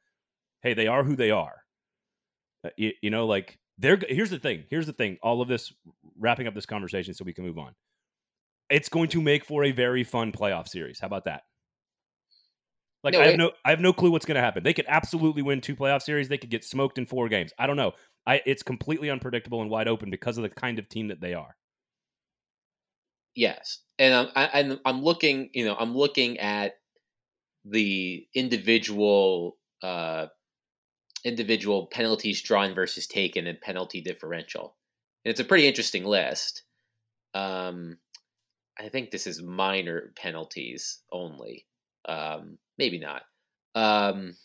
hey, 0.61 0.73
they 0.73 0.87
are 0.87 1.03
who 1.03 1.15
they 1.15 1.31
are. 1.31 1.55
Uh, 2.63 2.69
you, 2.77 2.91
you, 3.01 3.09
know, 3.09 3.25
like 3.25 3.57
they're. 3.77 3.97
Here's 4.07 4.29
the 4.29 4.39
thing. 4.39 4.65
Here's 4.69 4.85
the 4.85 4.93
thing. 4.93 5.17
All 5.23 5.41
of 5.41 5.47
this, 5.47 5.73
wrapping 6.17 6.47
up 6.47 6.53
this 6.53 6.65
conversation, 6.65 7.13
so 7.13 7.23
we 7.23 7.33
can 7.33 7.45
move 7.45 7.57
on. 7.57 7.73
It's 8.69 8.89
going 8.89 9.09
to 9.09 9.21
make 9.21 9.45
for 9.45 9.63
a 9.63 9.71
very 9.71 10.03
fun 10.03 10.31
playoff 10.31 10.67
series. 10.67 10.99
How 10.99 11.07
about 11.07 11.25
that? 11.25 11.43
Like 13.03 13.13
no, 13.13 13.21
I 13.21 13.27
have 13.27 13.37
no, 13.37 13.51
I 13.63 13.69
have 13.69 13.79
no 13.79 13.93
clue 13.93 14.11
what's 14.11 14.25
going 14.25 14.35
to 14.35 14.41
happen. 14.41 14.63
They 14.63 14.73
could 14.73 14.85
absolutely 14.87 15.41
win 15.41 15.61
two 15.61 15.75
playoff 15.75 16.01
series. 16.01 16.27
They 16.27 16.37
could 16.37 16.49
get 16.49 16.65
smoked 16.65 16.97
in 16.97 17.05
four 17.05 17.29
games. 17.29 17.51
I 17.57 17.65
don't 17.65 17.77
know. 17.77 17.93
I, 18.27 18.41
it's 18.45 18.63
completely 18.63 19.09
unpredictable 19.09 19.61
and 19.61 19.69
wide 19.69 19.87
open 19.87 20.09
because 20.09 20.37
of 20.37 20.43
the 20.43 20.49
kind 20.49 20.79
of 20.79 20.89
team 20.89 21.07
that 21.07 21.21
they 21.21 21.33
are. 21.33 21.55
Yes, 23.35 23.79
and 23.97 24.13
I'm 24.13 24.27
I, 24.35 24.77
I'm 24.85 25.01
looking. 25.01 25.49
You 25.53 25.65
know, 25.65 25.75
I'm 25.79 25.95
looking 25.95 26.39
at 26.39 26.73
the 27.63 28.27
individual 28.33 29.57
uh, 29.81 30.27
individual 31.23 31.87
penalties 31.87 32.41
drawn 32.41 32.73
versus 32.73 33.07
taken 33.07 33.47
and 33.47 33.59
penalty 33.61 34.01
differential. 34.01 34.75
And 35.23 35.31
it's 35.31 35.39
a 35.39 35.45
pretty 35.45 35.67
interesting 35.67 36.05
list. 36.05 36.63
Um, 37.33 37.97
I 38.79 38.89
think 38.89 39.11
this 39.11 39.27
is 39.27 39.41
minor 39.41 40.13
penalties 40.15 41.01
only. 41.11 41.65
Um, 42.09 42.57
maybe 42.77 42.99
not. 42.99 43.21
Um, 43.75 44.35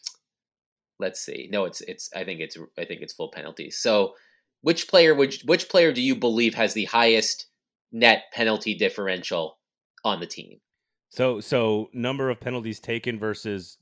let's 0.98 1.20
see. 1.20 1.48
No, 1.50 1.64
it's 1.64 1.80
it's. 1.80 2.10
I 2.14 2.24
think 2.24 2.40
it's 2.40 2.58
I 2.78 2.84
think 2.84 3.00
it's 3.00 3.14
full 3.14 3.30
penalties. 3.30 3.78
So, 3.78 4.14
which 4.60 4.88
player 4.88 5.14
would 5.14 5.34
which 5.44 5.68
player 5.68 5.92
do 5.92 6.02
you 6.02 6.14
believe 6.14 6.54
has 6.54 6.74
the 6.74 6.84
highest 6.84 7.46
net 7.94 8.24
penalty 8.32 8.74
differential 8.74 9.56
on 10.04 10.20
the 10.20 10.26
team. 10.26 10.60
So 11.08 11.40
so 11.40 11.88
number 11.94 12.28
of 12.28 12.40
penalties 12.40 12.80
taken 12.80 13.18
versus 13.18 13.78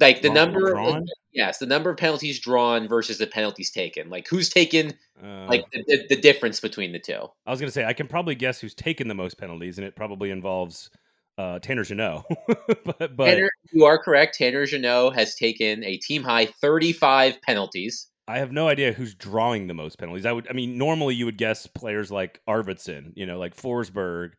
like 0.00 0.22
the 0.22 0.30
number 0.30 0.70
drawn? 0.70 1.06
yes, 1.32 1.58
the 1.58 1.66
number 1.66 1.90
of 1.90 1.98
penalties 1.98 2.40
drawn 2.40 2.88
versus 2.88 3.18
the 3.18 3.26
penalties 3.26 3.70
taken. 3.70 4.08
Like 4.08 4.26
who's 4.28 4.48
taken 4.48 4.94
uh, 5.22 5.46
like 5.46 5.70
the, 5.72 5.84
the, 5.86 6.06
the, 6.10 6.20
difference 6.20 6.58
between 6.60 6.92
the 6.92 6.98
two. 6.98 7.28
I 7.46 7.50
was 7.50 7.60
going 7.60 7.68
to 7.68 7.72
say 7.72 7.84
I 7.84 7.92
can 7.92 8.08
probably 8.08 8.34
guess 8.34 8.60
who's 8.60 8.74
taken 8.74 9.08
the 9.08 9.14
most 9.14 9.38
penalties 9.38 9.78
and 9.78 9.86
it 9.86 9.94
probably 9.94 10.30
involves 10.30 10.90
uh, 11.38 11.58
Tanner 11.58 11.84
Jeannot. 11.84 12.24
but, 12.84 13.16
but 13.16 13.24
Tanner, 13.24 13.50
you 13.72 13.84
are 13.84 13.98
correct. 13.98 14.36
Tanner 14.36 14.66
Jeannot 14.66 15.14
has 15.14 15.34
taken 15.34 15.84
a 15.84 15.96
team 15.98 16.22
high 16.22 16.46
35 16.46 17.40
penalties. 17.42 18.08
I 18.26 18.38
have 18.38 18.52
no 18.52 18.68
idea 18.68 18.92
who's 18.92 19.14
drawing 19.14 19.66
the 19.66 19.74
most 19.74 19.98
penalties. 19.98 20.24
I 20.24 20.32
would, 20.32 20.48
I 20.48 20.54
mean, 20.54 20.78
normally 20.78 21.14
you 21.14 21.26
would 21.26 21.36
guess 21.36 21.66
players 21.66 22.10
like 22.10 22.40
Arvidsson, 22.48 23.12
you 23.14 23.26
know, 23.26 23.38
like 23.38 23.54
Forsberg, 23.54 24.30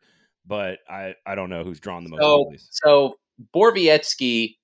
but 0.44 0.78
I, 0.88 1.14
I 1.24 1.36
don't 1.36 1.50
know 1.50 1.62
who's 1.62 1.78
drawn 1.78 2.02
the 2.02 2.10
most 2.10 2.20
so, 2.20 2.36
penalties. 2.36 2.68
So 2.72 3.14
Borowiecki 3.54 4.56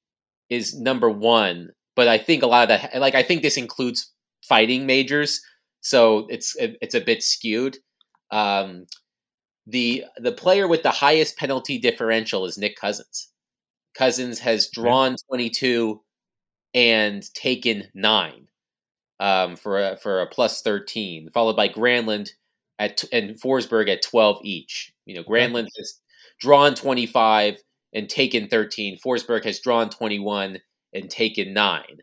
is 0.50 0.74
number 0.74 1.08
one, 1.08 1.70
but 1.94 2.08
I 2.08 2.18
think 2.18 2.42
a 2.42 2.46
lot 2.46 2.64
of 2.64 2.68
that, 2.68 3.00
like, 3.00 3.14
I 3.14 3.22
think 3.22 3.42
this 3.42 3.56
includes 3.56 4.10
fighting 4.48 4.86
majors, 4.86 5.40
so 5.80 6.26
it's 6.30 6.56
it's 6.58 6.94
a 6.94 7.00
bit 7.00 7.22
skewed. 7.22 7.76
Um, 8.30 8.86
the 9.66 10.04
the 10.18 10.32
player 10.32 10.66
with 10.66 10.82
the 10.82 10.90
highest 10.90 11.36
penalty 11.36 11.78
differential 11.78 12.46
is 12.46 12.58
Nick 12.58 12.76
Cousins. 12.76 13.28
Cousins 13.94 14.38
has 14.40 14.68
drawn 14.68 15.16
22 15.28 16.00
and 16.74 17.22
taken 17.34 17.84
nine 17.94 18.48
um, 19.20 19.56
for 19.56 19.80
a, 19.80 19.96
for 19.96 20.20
a 20.20 20.26
plus 20.26 20.62
thirteen, 20.62 21.30
followed 21.32 21.56
by 21.56 21.68
Granlund 21.68 22.30
at 22.78 23.04
and 23.12 23.40
Forsberg 23.40 23.88
at 23.88 24.02
twelve 24.02 24.38
each. 24.42 24.92
You 25.06 25.14
know, 25.14 25.22
Granlund 25.22 25.68
has 25.78 26.00
drawn 26.40 26.74
twenty 26.74 27.06
five 27.06 27.58
and 27.92 28.08
taken 28.08 28.48
thirteen. 28.48 28.98
Forsberg 28.98 29.44
has 29.44 29.60
drawn 29.60 29.90
twenty 29.90 30.18
one 30.18 30.58
and 30.92 31.08
taken 31.08 31.52
nine. 31.54 31.98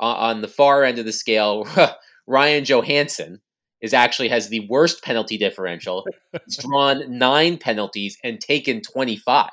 Uh, 0.00 0.14
on 0.14 0.40
the 0.40 0.48
far 0.48 0.84
end 0.84 0.98
of 0.98 1.04
the 1.04 1.12
scale, 1.12 1.66
Ryan 2.26 2.64
Johansen 2.64 3.40
is 3.80 3.94
actually 3.94 4.28
has 4.28 4.48
the 4.48 4.66
worst 4.68 5.02
penalty 5.02 5.38
differential. 5.38 6.06
He's 6.44 6.56
drawn 6.58 7.18
nine 7.18 7.58
penalties 7.58 8.18
and 8.22 8.40
taken 8.40 8.80
twenty 8.80 9.16
five. 9.16 9.50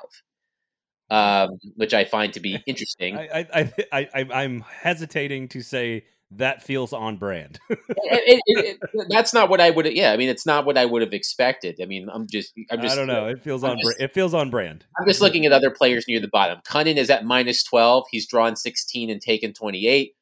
Um, 1.10 1.58
which 1.76 1.94
I 1.94 2.04
find 2.04 2.34
to 2.34 2.40
be 2.40 2.62
interesting. 2.66 3.16
I, 3.16 3.46
I, 3.54 3.72
I, 3.92 4.08
I, 4.14 4.26
I'm 4.42 4.60
hesitating 4.60 5.48
to 5.48 5.62
say 5.62 6.04
that 6.32 6.62
feels 6.62 6.92
on 6.92 7.16
brand. 7.16 7.58
it, 7.70 8.42
it, 8.46 8.78
it, 8.92 9.06
that's 9.08 9.32
not 9.32 9.48
what 9.48 9.60
I 9.60 9.70
would. 9.70 9.86
Yeah, 9.86 10.12
I 10.12 10.18
mean, 10.18 10.28
it's 10.28 10.44
not 10.44 10.66
what 10.66 10.76
I 10.76 10.84
would 10.84 11.00
have 11.00 11.14
expected. 11.14 11.78
I 11.80 11.86
mean, 11.86 12.08
I'm 12.12 12.26
just. 12.30 12.52
I'm 12.70 12.82
just 12.82 12.92
I 12.92 12.96
don't 12.96 13.06
know. 13.06 13.26
It 13.26 13.40
feels 13.40 13.64
I'm 13.64 13.72
on. 13.72 13.78
Just, 13.82 14.00
it 14.00 14.12
feels 14.12 14.34
on 14.34 14.50
brand. 14.50 14.84
I'm 15.00 15.06
just 15.06 15.22
looking 15.22 15.46
at 15.46 15.52
other 15.52 15.70
players 15.70 16.04
near 16.06 16.20
the 16.20 16.28
bottom. 16.28 16.60
Kunin 16.68 16.96
is 16.96 17.08
at 17.08 17.24
minus 17.24 17.62
twelve. 17.62 18.04
He's 18.10 18.26
drawn 18.26 18.56
16 18.56 19.08
and 19.08 19.20
taken 19.20 19.54
28. 19.54 20.14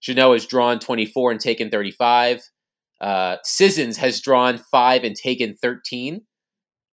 Jeannot 0.00 0.32
has 0.32 0.46
drawn 0.46 0.80
24 0.80 1.30
and 1.30 1.40
taken 1.40 1.70
35. 1.70 2.42
Uh, 3.02 3.36
Sissons 3.42 3.96
has 3.96 4.20
drawn 4.20 4.58
five 4.70 5.02
and 5.02 5.16
taken 5.16 5.56
13. 5.56 6.22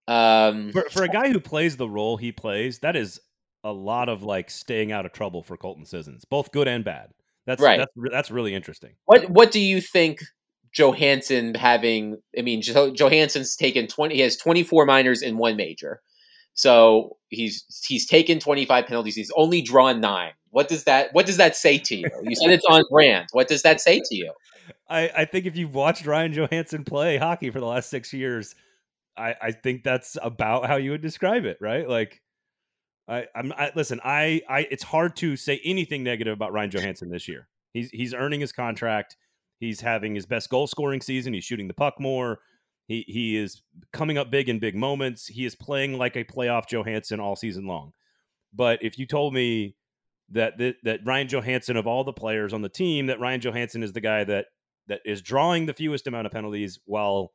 Um, 0.08 0.72
for, 0.72 0.90
for 0.90 1.04
a 1.04 1.08
guy 1.08 1.30
who 1.30 1.40
plays 1.40 1.78
the 1.78 1.88
role 1.88 2.18
he 2.18 2.32
plays, 2.32 2.80
that 2.80 2.96
is 2.96 3.20
a 3.64 3.72
lot 3.72 4.10
of 4.10 4.24
like 4.24 4.50
staying 4.50 4.92
out 4.92 5.06
of 5.06 5.14
trouble 5.14 5.44
for 5.44 5.56
Colton 5.56 5.86
Sissons, 5.86 6.26
both 6.26 6.52
good 6.52 6.68
and 6.68 6.84
bad. 6.84 7.12
That's 7.46 7.62
right. 7.62 7.78
That's, 7.78 8.12
that's 8.12 8.32
really 8.32 8.56
interesting. 8.56 8.94
What 9.06 9.30
What 9.30 9.52
do 9.52 9.60
you 9.60 9.82
think 9.82 10.22
Johansen 10.76 11.56
having? 11.56 12.18
I 12.38 12.42
mean, 12.42 12.62
jo- 12.62 12.92
Johansen's 12.92 13.56
taken 13.56 13.88
twenty. 13.88 14.16
He 14.16 14.22
has 14.22 14.36
twenty 14.36 14.64
four 14.64 14.86
minors 14.86 15.22
in 15.22 15.38
one 15.38 15.56
major, 15.56 16.02
so 16.54 17.18
he's 17.30 17.66
he's 17.88 18.08
taken 18.08 18.40
twenty 18.40 18.66
five 18.66 18.86
penalties. 18.86 19.16
He's 19.16 19.32
only 19.36 19.62
drawn 19.62 20.00
nine. 20.00 20.32
What 20.52 20.68
does 20.68 20.86
that 20.86 21.10
What 21.14 21.26
does 21.26 21.38
that 21.38 21.56
say 21.56 21.78
to 21.78 21.96
you? 21.96 22.10
You 22.24 22.36
said 22.36 22.52
it's 22.52 22.66
on 22.66 22.84
brand. 22.92 23.28
What 23.32 23.48
does 23.48 23.62
that 23.64 23.82
say 23.82 24.00
to 24.00 24.16
you? 24.16 24.32
I, 24.90 25.12
I 25.16 25.26
think 25.26 25.46
if 25.46 25.56
you've 25.56 25.74
watched 25.74 26.06
Ryan 26.06 26.34
Johansen 26.34 26.84
play 26.86 27.18
hockey 27.18 27.50
for 27.50 27.60
the 27.60 27.66
last 27.66 27.90
six 27.90 28.14
years, 28.14 28.56
I, 29.18 29.36
I 29.42 29.52
think 29.52 29.84
that's 29.84 30.18
about 30.22 30.66
how 30.66 30.78
you 30.78 30.92
would 30.92 31.02
describe 31.02 31.46
it, 31.46 31.58
right? 31.60 31.88
Like 31.88 32.22
I, 33.08 33.26
I'm 33.36 33.52
I, 33.54 33.72
listen. 33.76 34.00
I, 34.04 34.42
I, 34.48 34.68
it's 34.72 34.84
hard 34.84 35.16
to 35.18 35.36
say 35.36 35.60
anything 35.64 36.04
negative 36.04 36.34
about 36.34 36.54
Ryan 36.54 36.72
Johansen 36.72 37.10
this 37.10 37.28
year. 37.28 37.48
He's 37.74 37.90
he's 37.90 38.14
earning 38.14 38.40
his 38.40 38.52
contract. 38.52 39.18
He's 39.60 39.82
having 39.82 40.16
his 40.16 40.26
best 40.26 40.50
goal 40.50 40.68
scoring 40.68 41.02
season. 41.02 41.34
He's 41.34 41.44
shooting 41.44 41.68
the 41.68 41.74
puck 41.74 42.00
more. 42.00 42.40
He 42.88 43.04
he 43.08 43.36
is 43.36 43.62
coming 43.94 44.18
up 44.18 44.32
big 44.32 44.48
in 44.48 44.60
big 44.60 44.76
moments. 44.76 45.28
He 45.28 45.46
is 45.46 45.56
playing 45.56 45.98
like 45.98 46.16
a 46.16 46.24
playoff 46.24 46.68
Johansen 46.68 47.20
all 47.20 47.36
season 47.36 47.68
long. 47.68 47.94
But 48.54 48.84
if 48.84 48.98
you 48.98 49.06
told 49.06 49.34
me 49.34 49.76
that 50.32 50.58
that, 50.58 50.76
that 50.84 51.00
Ryan 51.06 51.28
Johansen 51.28 51.78
of 51.78 51.88
all 51.88 52.04
the 52.04 52.14
players 52.14 52.54
on 52.54 52.62
the 52.62 52.70
team, 52.70 53.08
that 53.08 53.20
Ryan 53.20 53.42
Johansen 53.42 53.84
is 53.84 53.94
the 53.94 54.02
guy 54.02 54.24
that 54.24 54.48
that 54.90 55.02
is 55.06 55.22
drawing 55.22 55.66
the 55.66 55.74
fewest 55.74 56.06
amount 56.08 56.26
of 56.28 56.34
penalties 56.34 56.80
while 56.86 57.32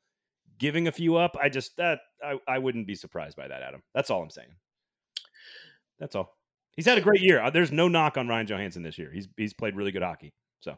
giving 0.59 0.87
a 0.87 0.93
few 0.93 1.17
up, 1.17 1.37
I 1.40 1.49
just 1.49 1.77
that 1.79 2.01
I, 2.23 2.38
I 2.47 2.59
wouldn't 2.59 2.87
be 2.87 2.95
surprised 2.95 3.37
by 3.37 3.49
that, 3.49 3.62
Adam. 3.62 3.83
That's 3.95 4.11
all 4.11 4.23
I'm 4.23 4.31
saying. 4.31 4.55
That's 5.99 6.14
all. 6.14 6.37
He's 6.77 6.87
had 6.87 6.99
a 6.99 7.01
great 7.01 7.21
year. 7.23 7.40
Uh, 7.40 7.51
there's 7.51 7.73
no 7.73 7.88
knock 7.88 8.17
on 8.19 8.29
Ryan 8.29 8.47
Johansen 8.47 8.83
this 8.83 8.99
year. 8.99 9.11
He's 9.12 9.29
he's 9.37 9.55
played 9.55 9.77
really 9.77 9.93
good 9.93 10.03
hockey. 10.03 10.35
So 10.61 10.77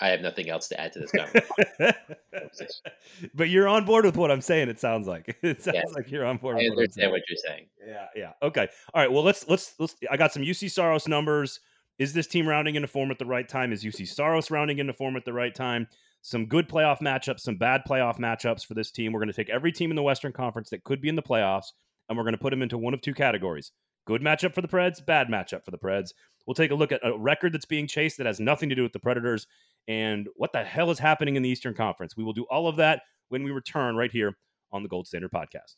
I 0.00 0.08
have 0.08 0.20
nothing 0.20 0.48
else 0.48 0.68
to 0.68 0.80
add 0.80 0.92
to 0.92 1.00
this 1.00 1.10
conversation. 1.10 1.94
but 3.34 3.48
you're 3.48 3.66
on 3.68 3.84
board 3.84 4.04
with 4.04 4.16
what 4.16 4.30
I'm 4.30 4.40
saying. 4.40 4.68
It 4.68 4.78
sounds 4.78 5.08
like 5.08 5.36
it 5.42 5.62
sounds 5.62 5.76
Yeah. 5.76 5.82
like 5.94 6.10
you're 6.10 6.24
on 6.24 6.36
board. 6.36 6.56
I 6.56 6.60
with 6.60 6.70
what 6.70 6.78
understand 6.82 7.10
what 7.12 7.22
you're 7.28 7.36
saying. 7.36 7.66
Yeah, 7.86 8.06
yeah. 8.14 8.32
Okay. 8.42 8.68
All 8.94 9.02
right. 9.02 9.10
Well, 9.10 9.22
let's 9.24 9.48
let's 9.48 9.74
let's. 9.78 9.94
I 10.10 10.16
got 10.16 10.32
some 10.32 10.42
Juuse 10.42 10.70
Saros 10.70 11.08
numbers. 11.08 11.60
Is 12.00 12.14
this 12.14 12.26
team 12.26 12.48
rounding 12.48 12.76
into 12.76 12.88
form 12.88 13.10
at 13.10 13.18
the 13.18 13.26
right 13.26 13.46
time? 13.46 13.74
Is 13.74 13.84
Juuse 13.84 14.08
Saros 14.08 14.50
rounding 14.50 14.78
into 14.78 14.94
form 14.94 15.16
at 15.16 15.26
the 15.26 15.34
right 15.34 15.54
time? 15.54 15.86
Some 16.22 16.46
good 16.46 16.66
playoff 16.66 17.00
matchups, 17.00 17.40
some 17.40 17.56
bad 17.56 17.82
playoff 17.86 18.18
matchups 18.18 18.64
for 18.64 18.72
this 18.72 18.90
team. 18.90 19.12
We're 19.12 19.20
going 19.20 19.28
to 19.28 19.34
take 19.34 19.50
every 19.50 19.70
team 19.70 19.90
in 19.90 19.96
the 19.96 20.02
Western 20.02 20.32
Conference 20.32 20.70
that 20.70 20.82
could 20.82 21.02
be 21.02 21.10
in 21.10 21.14
the 21.14 21.22
playoffs, 21.22 21.72
and 22.08 22.16
we're 22.16 22.24
going 22.24 22.32
to 22.32 22.40
put 22.40 22.52
them 22.52 22.62
into 22.62 22.78
one 22.78 22.94
of 22.94 23.02
two 23.02 23.12
categories: 23.12 23.72
good 24.06 24.22
matchup 24.22 24.54
for 24.54 24.62
the 24.62 24.68
Preds, 24.68 25.04
bad 25.04 25.28
matchup 25.28 25.62
for 25.62 25.72
the 25.72 25.78
Preds. 25.78 26.14
We'll 26.46 26.54
take 26.54 26.70
a 26.70 26.74
look 26.74 26.90
at 26.90 27.04
a 27.04 27.18
record 27.18 27.52
that's 27.52 27.66
being 27.66 27.86
chased 27.86 28.16
that 28.16 28.24
has 28.24 28.40
nothing 28.40 28.70
to 28.70 28.74
do 28.74 28.82
with 28.82 28.94
the 28.94 28.98
Predators, 28.98 29.46
and 29.86 30.26
what 30.36 30.54
the 30.54 30.64
hell 30.64 30.90
is 30.90 30.98
happening 30.98 31.36
in 31.36 31.42
the 31.42 31.50
Eastern 31.50 31.74
Conference. 31.74 32.16
We 32.16 32.24
will 32.24 32.32
do 32.32 32.46
all 32.50 32.66
of 32.66 32.76
that 32.76 33.02
when 33.28 33.42
we 33.42 33.50
return 33.50 33.94
right 33.94 34.10
here 34.10 34.38
on 34.72 34.82
the 34.82 34.88
Gold 34.88 35.06
Standard 35.06 35.32
Podcast. 35.32 35.76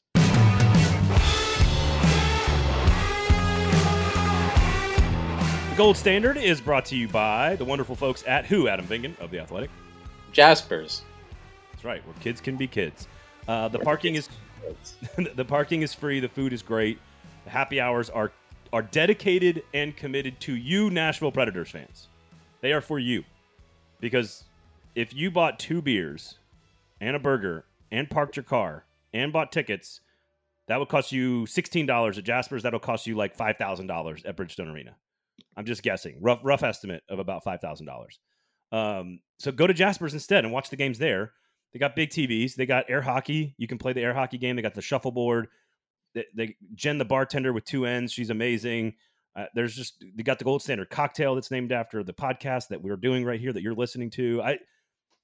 The 5.73 5.79
Gold 5.79 5.97
Standard 5.97 6.37
is 6.37 6.61
brought 6.61 6.85
to 6.87 6.97
you 6.97 7.09
by 7.09 7.57
the 7.57 7.65
wonderful 7.65 7.97
folks 7.97 8.23
at 8.27 8.45
Who, 8.45 8.69
Adam 8.69 8.87
Vingan 8.87 9.19
of 9.19 9.31
The 9.31 9.39
Athletic. 9.39 9.71
Jaspers. 10.31 11.01
That's 11.73 11.83
right, 11.83 12.07
where 12.07 12.15
kids 12.21 12.43
can 12.43 12.59
be 12.59 12.67
kids. 12.67 13.09
Uh, 13.49 13.69
the 13.69 13.79
parking 13.79 14.17
is 14.17 14.29
the 15.35 15.47
parking 15.47 15.81
is 15.81 15.95
free. 15.95 16.21
The 16.21 16.29
food 16.29 16.53
is 16.53 16.61
great. 16.61 16.99
The 17.45 17.51
happy 17.53 17.81
hours 17.81 18.11
are 18.11 18.33
are 18.71 18.83
dedicated 18.83 19.63
and 19.73 19.97
committed 19.97 20.39
to 20.41 20.55
you, 20.55 20.91
Nashville 20.91 21.33
Predators 21.33 21.71
fans. 21.71 22.09
They 22.61 22.75
are 22.75 22.83
for 22.83 22.99
you 22.99 23.25
because 23.99 24.45
if 24.95 25.15
you 25.15 25.31
bought 25.31 25.59
two 25.59 25.81
beers 25.81 26.35
and 27.01 27.17
a 27.17 27.19
burger 27.19 27.65
and 27.91 28.11
parked 28.11 28.37
your 28.37 28.43
car 28.43 28.85
and 29.15 29.33
bought 29.33 29.51
tickets, 29.51 30.01
that 30.67 30.79
would 30.79 30.91
cost 30.91 31.13
you 31.13 31.47
sixteen 31.47 31.87
dollars 31.87 32.19
at 32.19 32.25
Jasper's. 32.25 32.63
That'll 32.63 32.79
cost 32.79 33.07
you 33.07 33.17
like 33.17 33.35
five 33.35 33.57
thousand 33.57 33.87
dollars 33.87 34.23
at 34.27 34.37
Bridgestone 34.37 34.71
Arena. 34.71 34.97
I'm 35.57 35.65
just 35.65 35.83
guessing, 35.83 36.19
rough 36.21 36.41
rough 36.43 36.63
estimate 36.63 37.03
of 37.09 37.19
about 37.19 37.45
five 37.45 37.61
thousand 37.61 37.87
dollars. 37.87 38.19
Um, 38.73 39.21
so 39.39 39.53
go 39.53 39.67
to 39.67 39.75
Jasper's 39.75 40.15
instead 40.15 40.45
and 40.45 40.53
watch 40.53 40.71
the 40.71 40.77
games 40.77 40.99
there. 40.99 41.33
They 41.73 41.79
got 41.79 41.97
big 41.97 42.11
TVs. 42.11 42.55
They 42.55 42.67
got 42.67 42.87
air 42.89 43.03
hockey. 43.03 43.55
You 43.59 43.67
can 43.67 43.79
play 43.79 43.93
the 43.93 44.03
air 44.03 44.15
hockey 44.15 44.39
game. 44.39 44.57
They 44.57 44.63
got 44.63 44.75
the 44.75 44.83
shuffleboard. 44.83 45.49
They, 46.15 46.27
they 46.35 46.57
Jen, 46.75 46.99
the 46.99 47.05
bartender 47.05 47.53
with 47.53 47.65
two 47.65 47.87
ends, 47.87 48.13
she's 48.13 48.31
amazing. 48.31 48.95
Uh, 49.35 49.47
there's 49.55 49.75
just 49.75 50.05
they 50.15 50.23
got 50.23 50.39
the 50.39 50.45
gold 50.45 50.63
standard 50.63 50.91
cocktail 50.91 51.35
that's 51.35 51.51
named 51.51 51.73
after 51.73 52.03
the 52.03 52.13
podcast 52.13 52.69
that 52.69 52.83
we're 52.83 52.97
doing 52.97 53.25
right 53.25 53.41
here 53.41 53.53
that 53.53 53.63
you're 53.63 53.75
listening 53.75 54.11
to. 54.11 54.43
I 54.43 54.59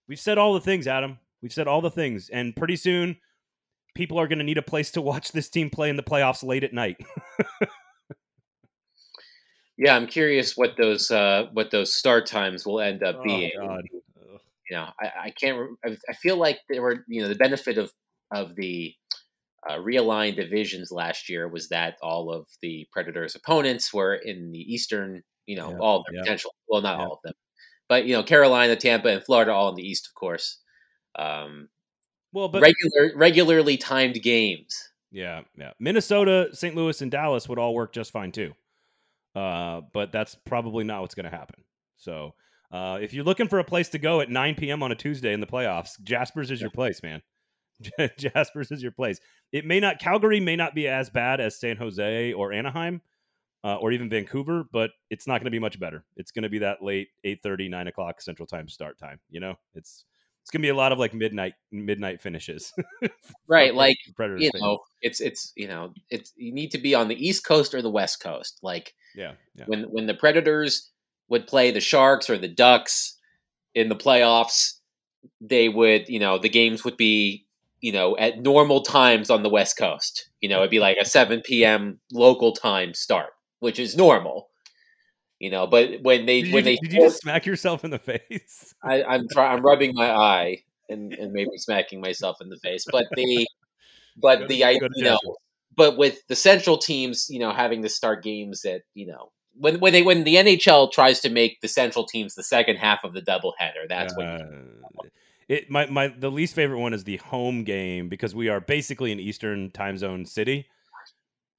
we've 0.08 0.20
said 0.20 0.38
all 0.38 0.54
the 0.54 0.60
things, 0.60 0.86
Adam. 0.86 1.18
We've 1.42 1.52
said 1.52 1.68
all 1.68 1.82
the 1.82 1.90
things, 1.90 2.30
and 2.30 2.56
pretty 2.56 2.76
soon 2.76 3.16
people 3.94 4.18
are 4.18 4.26
going 4.26 4.38
to 4.38 4.44
need 4.44 4.58
a 4.58 4.62
place 4.62 4.90
to 4.92 5.02
watch 5.02 5.32
this 5.32 5.48
team 5.48 5.68
play 5.70 5.90
in 5.90 5.96
the 5.96 6.02
playoffs 6.02 6.42
late 6.42 6.64
at 6.64 6.72
night. 6.72 6.96
Yeah, 9.78 9.94
I'm 9.96 10.06
curious 10.08 10.56
what 10.56 10.76
those 10.76 11.10
uh, 11.10 11.46
what 11.52 11.70
those 11.70 11.94
start 11.94 12.26
times 12.26 12.66
will 12.66 12.80
end 12.80 13.02
up 13.04 13.22
being. 13.22 13.52
Oh, 13.62 13.66
God. 13.68 13.84
You 14.70 14.76
know, 14.76 14.88
I, 15.00 15.10
I 15.26 15.30
can't. 15.30 15.70
I, 15.86 15.96
I 16.10 16.12
feel 16.14 16.36
like 16.36 16.58
there 16.68 16.82
were 16.82 17.04
you 17.08 17.22
know 17.22 17.28
the 17.28 17.34
benefit 17.36 17.78
of 17.78 17.92
of 18.32 18.54
the 18.56 18.92
uh, 19.68 19.76
realigned 19.76 20.36
divisions 20.36 20.90
last 20.92 21.28
year 21.28 21.48
was 21.48 21.68
that 21.70 21.96
all 22.02 22.30
of 22.32 22.46
the 22.60 22.86
Predators' 22.92 23.34
opponents 23.34 23.94
were 23.94 24.16
in 24.16 24.50
the 24.52 24.58
Eastern. 24.60 25.22
You 25.46 25.56
know, 25.56 25.70
Yeah, 25.70 25.78
all 25.78 26.00
of 26.00 26.04
their 26.06 26.16
yeah. 26.16 26.22
potential. 26.22 26.54
Well, 26.68 26.82
not 26.82 26.98
Yeah. 26.98 27.06
all 27.06 27.12
of 27.14 27.18
them, 27.24 27.34
but 27.88 28.04
you 28.04 28.14
know, 28.14 28.22
Carolina, 28.22 28.76
Tampa, 28.76 29.08
and 29.08 29.22
Florida 29.24 29.52
all 29.52 29.70
in 29.70 29.76
the 29.76 29.82
East, 29.88 30.06
of 30.08 30.14
course. 30.14 30.58
Um, 31.18 31.68
Well, 32.32 32.48
but 32.48 32.60
regular, 32.62 33.16
regularly 33.16 33.76
timed 33.78 34.20
games. 34.22 34.76
Yeah, 35.10 35.42
yeah. 35.56 35.72
Minnesota, 35.80 36.50
St. 36.52 36.74
Louis, 36.76 37.00
and 37.00 37.10
Dallas 37.10 37.48
would 37.48 37.58
all 37.58 37.74
work 37.74 37.92
just 37.94 38.10
fine 38.12 38.32
too. 38.32 38.54
Uh, 39.38 39.82
but 39.92 40.10
that's 40.10 40.34
probably 40.34 40.82
not 40.82 41.00
what's 41.00 41.14
going 41.14 41.30
to 41.30 41.36
happen. 41.36 41.62
So, 41.96 42.34
uh, 42.72 42.98
if 43.00 43.14
you're 43.14 43.24
looking 43.24 43.46
for 43.46 43.60
a 43.60 43.64
place 43.64 43.88
to 43.90 43.98
go 43.98 44.20
at 44.20 44.28
9 44.28 44.56
p.m. 44.56 44.82
on 44.82 44.90
a 44.90 44.96
Tuesday 44.96 45.32
in 45.32 45.38
the 45.38 45.46
playoffs, 45.46 45.92
Jasper's 46.02 46.50
is 46.50 46.60
your 46.60 46.70
place, 46.70 47.02
man. 47.04 47.22
Jasper's 48.18 48.72
is 48.72 48.82
your 48.82 48.90
place. 48.90 49.20
It 49.52 49.64
may 49.64 49.78
not, 49.78 50.00
Calgary 50.00 50.40
may 50.40 50.56
not 50.56 50.74
be 50.74 50.88
as 50.88 51.08
bad 51.08 51.40
as 51.40 51.58
San 51.58 51.76
Jose 51.76 52.32
or 52.32 52.52
Anaheim, 52.52 53.00
uh, 53.62 53.76
or 53.76 53.92
even 53.92 54.10
Vancouver, 54.10 54.64
but 54.72 54.90
it's 55.08 55.28
not 55.28 55.34
going 55.34 55.46
to 55.46 55.50
be 55.52 55.60
much 55.60 55.78
better. 55.78 56.04
It's 56.16 56.32
going 56.32 56.42
to 56.42 56.48
be 56.48 56.58
that 56.58 56.82
late 56.82 57.08
8:30, 57.24 57.70
9 57.70 57.86
o'clock 57.86 58.20
Central 58.20 58.46
Time 58.46 58.68
start 58.68 58.98
time. 58.98 59.20
You 59.30 59.38
know, 59.38 59.54
it's 59.74 60.04
it's 60.48 60.52
going 60.54 60.62
to 60.62 60.66
be 60.66 60.70
a 60.70 60.74
lot 60.74 60.92
of 60.92 60.98
like 60.98 61.12
midnight 61.12 61.52
midnight 61.70 62.22
finishes. 62.22 62.72
Right, 63.48 63.74
like, 63.74 63.96
Predators 64.16 64.42
You 64.42 64.50
fans. 64.50 64.62
know, 64.62 64.78
it's 65.02 65.20
it's 65.20 65.52
you 65.56 65.68
know, 65.68 65.92
it's 66.08 66.32
you 66.36 66.52
need 66.52 66.70
to 66.70 66.78
be 66.78 66.94
on 66.94 67.08
the 67.08 67.26
East 67.26 67.44
Coast 67.44 67.74
or 67.74 67.82
the 67.82 67.90
West 67.90 68.22
Coast. 68.22 68.58
Like 68.62 68.94
yeah, 69.14 69.32
yeah. 69.54 69.64
when 69.66 69.84
when 69.84 70.06
the 70.06 70.14
Predators 70.14 70.90
would 71.28 71.46
play 71.46 71.70
the 71.70 71.80
Sharks 71.80 72.30
or 72.30 72.38
the 72.38 72.48
Ducks 72.48 73.18
in 73.74 73.90
the 73.90 73.96
playoffs, 73.96 74.78
they 75.40 75.68
would 75.68 76.08
you 76.08 76.18
know 76.18 76.38
the 76.38 76.48
games 76.48 76.82
would 76.84 76.96
be 76.96 77.44
you 77.80 77.92
know 77.92 78.16
at 78.16 78.40
normal 78.40 78.82
times 78.82 79.28
on 79.28 79.42
the 79.42 79.50
West 79.50 79.76
Coast. 79.76 80.30
You 80.40 80.48
know, 80.48 80.58
it'd 80.58 80.70
be 80.70 80.80
like 80.80 80.96
a 80.98 81.04
seven 81.04 81.42
p.m. 81.42 82.00
local 82.10 82.52
time 82.52 82.94
start, 82.94 83.30
which 83.60 83.78
is 83.78 83.96
normal. 83.96 84.47
You 85.38 85.50
know, 85.50 85.66
but 85.66 86.02
when 86.02 86.26
they 86.26 86.42
Did, 86.42 86.52
when 86.52 86.64
you, 86.64 86.70
they 86.72 86.76
did 86.82 86.92
you 86.92 87.00
just 87.00 87.20
smack 87.20 87.46
yourself 87.46 87.84
in 87.84 87.90
the 87.90 87.98
face? 88.00 88.74
I, 88.82 89.02
I'm 89.02 89.28
try, 89.28 89.52
I'm 89.52 89.62
rubbing 89.64 89.92
my 89.94 90.10
eye 90.10 90.62
and, 90.88 91.12
and 91.12 91.32
maybe 91.32 91.56
smacking 91.56 92.00
myself 92.00 92.38
in 92.40 92.48
the 92.48 92.56
face, 92.56 92.84
but 92.90 93.06
the 93.14 93.46
but 94.16 94.40
to- 94.40 94.46
the 94.48 94.64
I 94.64 94.70
you 94.72 95.04
know 95.04 95.18
but 95.76 95.96
with 95.96 96.26
the 96.26 96.34
central 96.34 96.76
teams, 96.76 97.28
you 97.30 97.38
know, 97.38 97.52
having 97.52 97.82
to 97.82 97.88
start 97.88 98.24
games 98.24 98.64
at 98.64 98.82
you 98.94 99.06
know 99.06 99.30
when 99.54 99.80
when 99.80 99.92
they 99.92 100.02
when 100.02 100.24
the 100.24 100.36
NHL 100.36 100.88
tries 100.90 101.20
to 101.20 101.30
make 101.30 101.60
the 101.60 101.68
central 101.68 102.04
teams 102.04 102.34
the 102.34 102.42
second 102.42 102.76
half 102.76 103.04
of 103.04 103.12
the 103.12 103.22
doubleheader, 103.22 103.88
that's 103.88 104.16
when 104.16 104.26
Uh, 104.26 105.08
it 105.48 105.70
my 105.70 105.86
my 105.86 106.08
the 106.08 106.30
least 106.30 106.54
favorite 106.54 106.78
one 106.78 106.92
is 106.94 107.04
the 107.04 107.16
home 107.18 107.64
game 107.64 108.08
because 108.08 108.34
we 108.34 108.48
are 108.48 108.60
basically 108.60 109.12
an 109.12 109.20
Eastern 109.20 109.70
time 109.70 109.96
zone 109.96 110.24
city. 110.24 110.66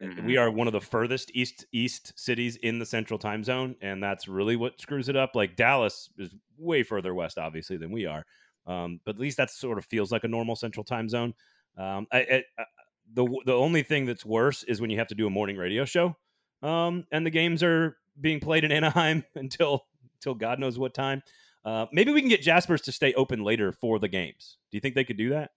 Mhm. 0.01 0.23
We 0.25 0.37
are 0.37 0.49
one 0.51 0.67
of 0.67 0.73
the 0.73 0.81
furthest 0.81 1.31
east 1.35 1.65
east 1.71 2.17
cities 2.17 2.55
in 2.57 2.79
the 2.79 2.85
Central 2.85 3.19
Time 3.19 3.43
Zone, 3.43 3.75
and 3.81 4.01
that's 4.01 4.27
really 4.27 4.55
what 4.55 4.79
screws 4.79 5.09
it 5.09 5.15
up. 5.15 5.31
Like 5.35 5.55
Dallas 5.55 6.09
is 6.17 6.35
way 6.57 6.83
further 6.83 7.13
west, 7.13 7.37
obviously, 7.37 7.77
than 7.77 7.91
we 7.91 8.05
are, 8.05 8.25
um, 8.65 9.01
but 9.05 9.15
at 9.15 9.21
least 9.21 9.37
that 9.37 9.49
sort 9.49 9.77
of 9.77 9.85
feels 9.85 10.11
like 10.11 10.23
a 10.23 10.27
normal 10.27 10.55
Central 10.55 10.83
Time 10.83 11.09
Zone. 11.09 11.33
Um, 11.77 12.07
I, 12.11 12.19
I, 12.19 12.43
I- 12.59 12.65
the 13.11 13.25
the 13.45 13.53
only 13.53 13.81
thing 13.83 14.05
that's 14.05 14.23
worse 14.25 14.63
is 14.63 14.79
when 14.79 14.91
you 14.91 14.97
have 14.99 15.07
to 15.07 15.15
do 15.15 15.25
a 15.25 15.31
morning 15.31 15.57
radio 15.57 15.83
show, 15.83 16.15
um, 16.61 17.05
and 17.11 17.25
the 17.25 17.31
games 17.31 17.63
are 17.63 17.97
being 18.21 18.39
played 18.39 18.63
in 18.63 18.71
Anaheim 18.71 19.23
until 19.35 19.87
until 20.15 20.35
God 20.35 20.59
knows 20.59 20.77
what 20.77 20.93
time. 20.93 21.23
Uh, 21.65 21.87
maybe 21.91 22.11
we 22.11 22.21
can 22.21 22.29
get 22.29 22.41
Jaspers 22.41 22.81
to 22.83 22.91
stay 22.91 23.13
open 23.15 23.43
later 23.43 23.71
for 23.71 23.99
the 23.99 24.07
games. 24.07 24.57
Do 24.71 24.77
you 24.77 24.81
think 24.81 24.95
they 24.95 25.03
could 25.03 25.17
do 25.17 25.29
that? 25.29 25.51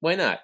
why 0.00 0.14
not? 0.14 0.40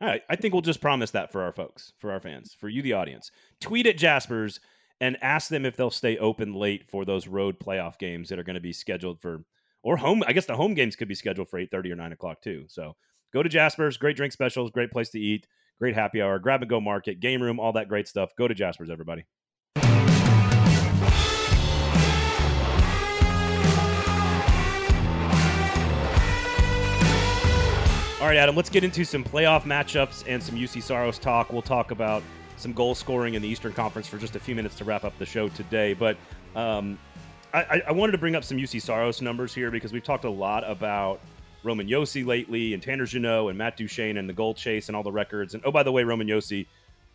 All 0.00 0.06
right, 0.06 0.22
I 0.30 0.36
think 0.36 0.54
we'll 0.54 0.62
just 0.62 0.80
promise 0.80 1.10
that 1.10 1.32
for 1.32 1.42
our 1.42 1.50
folks, 1.50 1.92
for 1.98 2.12
our 2.12 2.20
fans, 2.20 2.56
for 2.58 2.68
you, 2.68 2.82
the 2.82 2.92
audience. 2.92 3.32
Tweet 3.60 3.86
at 3.86 3.98
Jaspers 3.98 4.60
and 5.00 5.16
ask 5.22 5.48
them 5.48 5.64
if 5.64 5.76
they'll 5.76 5.90
stay 5.90 6.16
open 6.18 6.52
late 6.54 6.88
for 6.88 7.04
those 7.04 7.26
road 7.26 7.58
playoff 7.58 7.98
games 7.98 8.28
that 8.28 8.38
are 8.38 8.44
going 8.44 8.54
to 8.54 8.60
be 8.60 8.72
scheduled 8.72 9.20
for, 9.20 9.44
or 9.82 9.96
home. 9.96 10.22
I 10.26 10.32
guess 10.32 10.46
the 10.46 10.56
home 10.56 10.74
games 10.74 10.94
could 10.94 11.08
be 11.08 11.16
scheduled 11.16 11.48
for 11.48 11.58
eight 11.58 11.72
thirty 11.72 11.90
or 11.90 11.96
nine 11.96 12.12
o'clock 12.12 12.42
too. 12.42 12.66
So 12.68 12.94
go 13.32 13.42
to 13.42 13.48
Jaspers. 13.48 13.96
Great 13.96 14.16
drink 14.16 14.32
specials, 14.32 14.70
great 14.70 14.92
place 14.92 15.08
to 15.10 15.20
eat, 15.20 15.48
great 15.80 15.96
happy 15.96 16.22
hour, 16.22 16.38
grab 16.38 16.62
and 16.62 16.70
go 16.70 16.80
market, 16.80 17.18
game 17.18 17.42
room, 17.42 17.58
all 17.58 17.72
that 17.72 17.88
great 17.88 18.06
stuff. 18.06 18.30
Go 18.38 18.46
to 18.46 18.54
Jaspers, 18.54 18.90
everybody. 18.90 19.24
All 28.20 28.26
right, 28.26 28.36
Adam, 28.36 28.56
let's 28.56 28.68
get 28.68 28.82
into 28.82 29.04
some 29.04 29.22
playoff 29.22 29.62
matchups 29.62 30.24
and 30.26 30.42
some 30.42 30.56
Juuse 30.56 30.82
Saros 30.82 31.20
talk. 31.20 31.52
We'll 31.52 31.62
talk 31.62 31.92
about 31.92 32.24
some 32.56 32.72
goal 32.72 32.96
scoring 32.96 33.34
in 33.34 33.42
the 33.42 33.46
Eastern 33.46 33.72
Conference 33.72 34.08
for 34.08 34.18
just 34.18 34.34
a 34.34 34.40
few 34.40 34.56
minutes 34.56 34.74
to 34.78 34.84
wrap 34.84 35.04
up 35.04 35.16
the 35.20 35.24
show 35.24 35.48
today. 35.50 35.94
But 35.94 36.16
um, 36.56 36.98
I, 37.54 37.80
I- 37.86 37.92
wanted 37.92 38.12
to 38.12 38.18
bring 38.18 38.34
up 38.34 38.42
some 38.42 38.58
Juuse 38.58 38.82
Saros 38.82 39.22
numbers 39.22 39.54
here 39.54 39.70
because 39.70 39.92
we've 39.92 40.02
talked 40.02 40.24
a 40.24 40.30
lot 40.30 40.68
about 40.68 41.20
Roman 41.62 41.86
Josi 41.86 42.26
lately 42.26 42.74
and 42.74 42.82
Tanner 42.82 43.06
Jeannot 43.06 43.50
and 43.50 43.56
Matt 43.56 43.76
Duchene 43.76 44.16
and 44.16 44.28
the 44.28 44.32
goal 44.32 44.52
chase 44.52 44.88
and 44.88 44.96
all 44.96 45.04
the 45.04 45.12
records. 45.12 45.54
And 45.54 45.62
oh, 45.64 45.70
by 45.70 45.84
the 45.84 45.92
way, 45.92 46.02
Roman 46.02 46.26
Josi, 46.26 46.66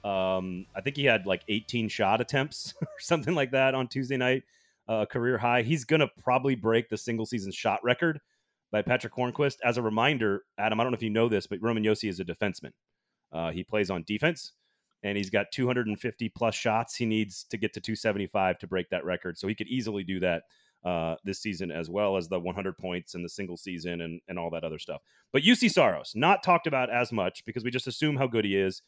um, 0.05 0.65
I 0.73 0.79
think 0.79 0.95
he 0.95 1.03
had 1.03 1.25
like 1.25 1.41
18 1.49 1.89
shot 1.89 2.21
attempts 2.21 2.75
or 2.81 2.87
something 2.99 3.35
like 3.35 3.51
that 3.51 3.75
on 3.75 3.89
Tuesday 3.89 4.15
night, 4.15 4.43
uh, 4.87 5.05
career 5.05 5.37
high. 5.37 5.63
He's 5.63 5.83
going 5.83 5.99
to 5.99 6.09
probably 6.23 6.55
break 6.55 6.89
the 6.89 6.97
single 6.97 7.25
season 7.25 7.51
shot 7.51 7.83
record 7.83 8.21
by 8.73 8.81
Patric 8.81 9.13
Hornqvist. 9.13 9.57
As 9.63 9.77
a 9.77 9.81
reminder, 9.81 10.41
Adam, 10.57 10.79
I 10.79 10.83
don't 10.83 10.91
know 10.91 10.97
if 10.97 11.03
you 11.03 11.11
know 11.11 11.29
this, 11.29 11.45
but 11.47 11.61
Roman 11.61 11.83
Josi 11.83 12.09
is 12.09 12.19
a 12.19 12.25
defenseman. 12.25 12.71
Uh, 13.31 13.51
he 13.51 13.63
plays 13.63 13.89
on 13.91 14.03
defense, 14.05 14.51
and 15.03 15.15
he's 15.15 15.29
got 15.29 15.51
250 15.53 16.29
plus 16.29 16.55
shots. 16.55 16.95
He 16.95 17.05
needs 17.05 17.45
to 17.51 17.57
get 17.57 17.73
to 17.75 17.79
275 17.79 18.57
to 18.57 18.67
break 18.67 18.89
that 18.89 19.05
record, 19.05 19.37
so 19.37 19.47
he 19.47 19.55
could 19.55 19.67
easily 19.67 20.03
do 20.03 20.19
that 20.21 20.43
uh, 20.83 21.15
this 21.23 21.39
season, 21.39 21.71
as 21.71 21.89
well 21.89 22.17
as 22.17 22.27
the 22.27 22.39
100 22.39 22.77
points 22.77 23.13
and 23.13 23.23
the 23.23 23.29
single 23.29 23.57
season 23.57 24.01
and, 24.01 24.19
and 24.27 24.39
all 24.39 24.49
that 24.49 24.63
other 24.63 24.79
stuff. 24.79 25.01
But 25.31 25.43
Juuse 25.43 25.69
Saros, 25.71 26.13
not 26.15 26.43
talked 26.43 26.67
about 26.67 26.89
as 26.89 27.11
much 27.11 27.45
because 27.45 27.63
we 27.63 27.71
just 27.71 27.87
assume 27.87 28.17
how 28.17 28.27
good 28.27 28.43
he 28.43 28.57
is. 28.57 28.81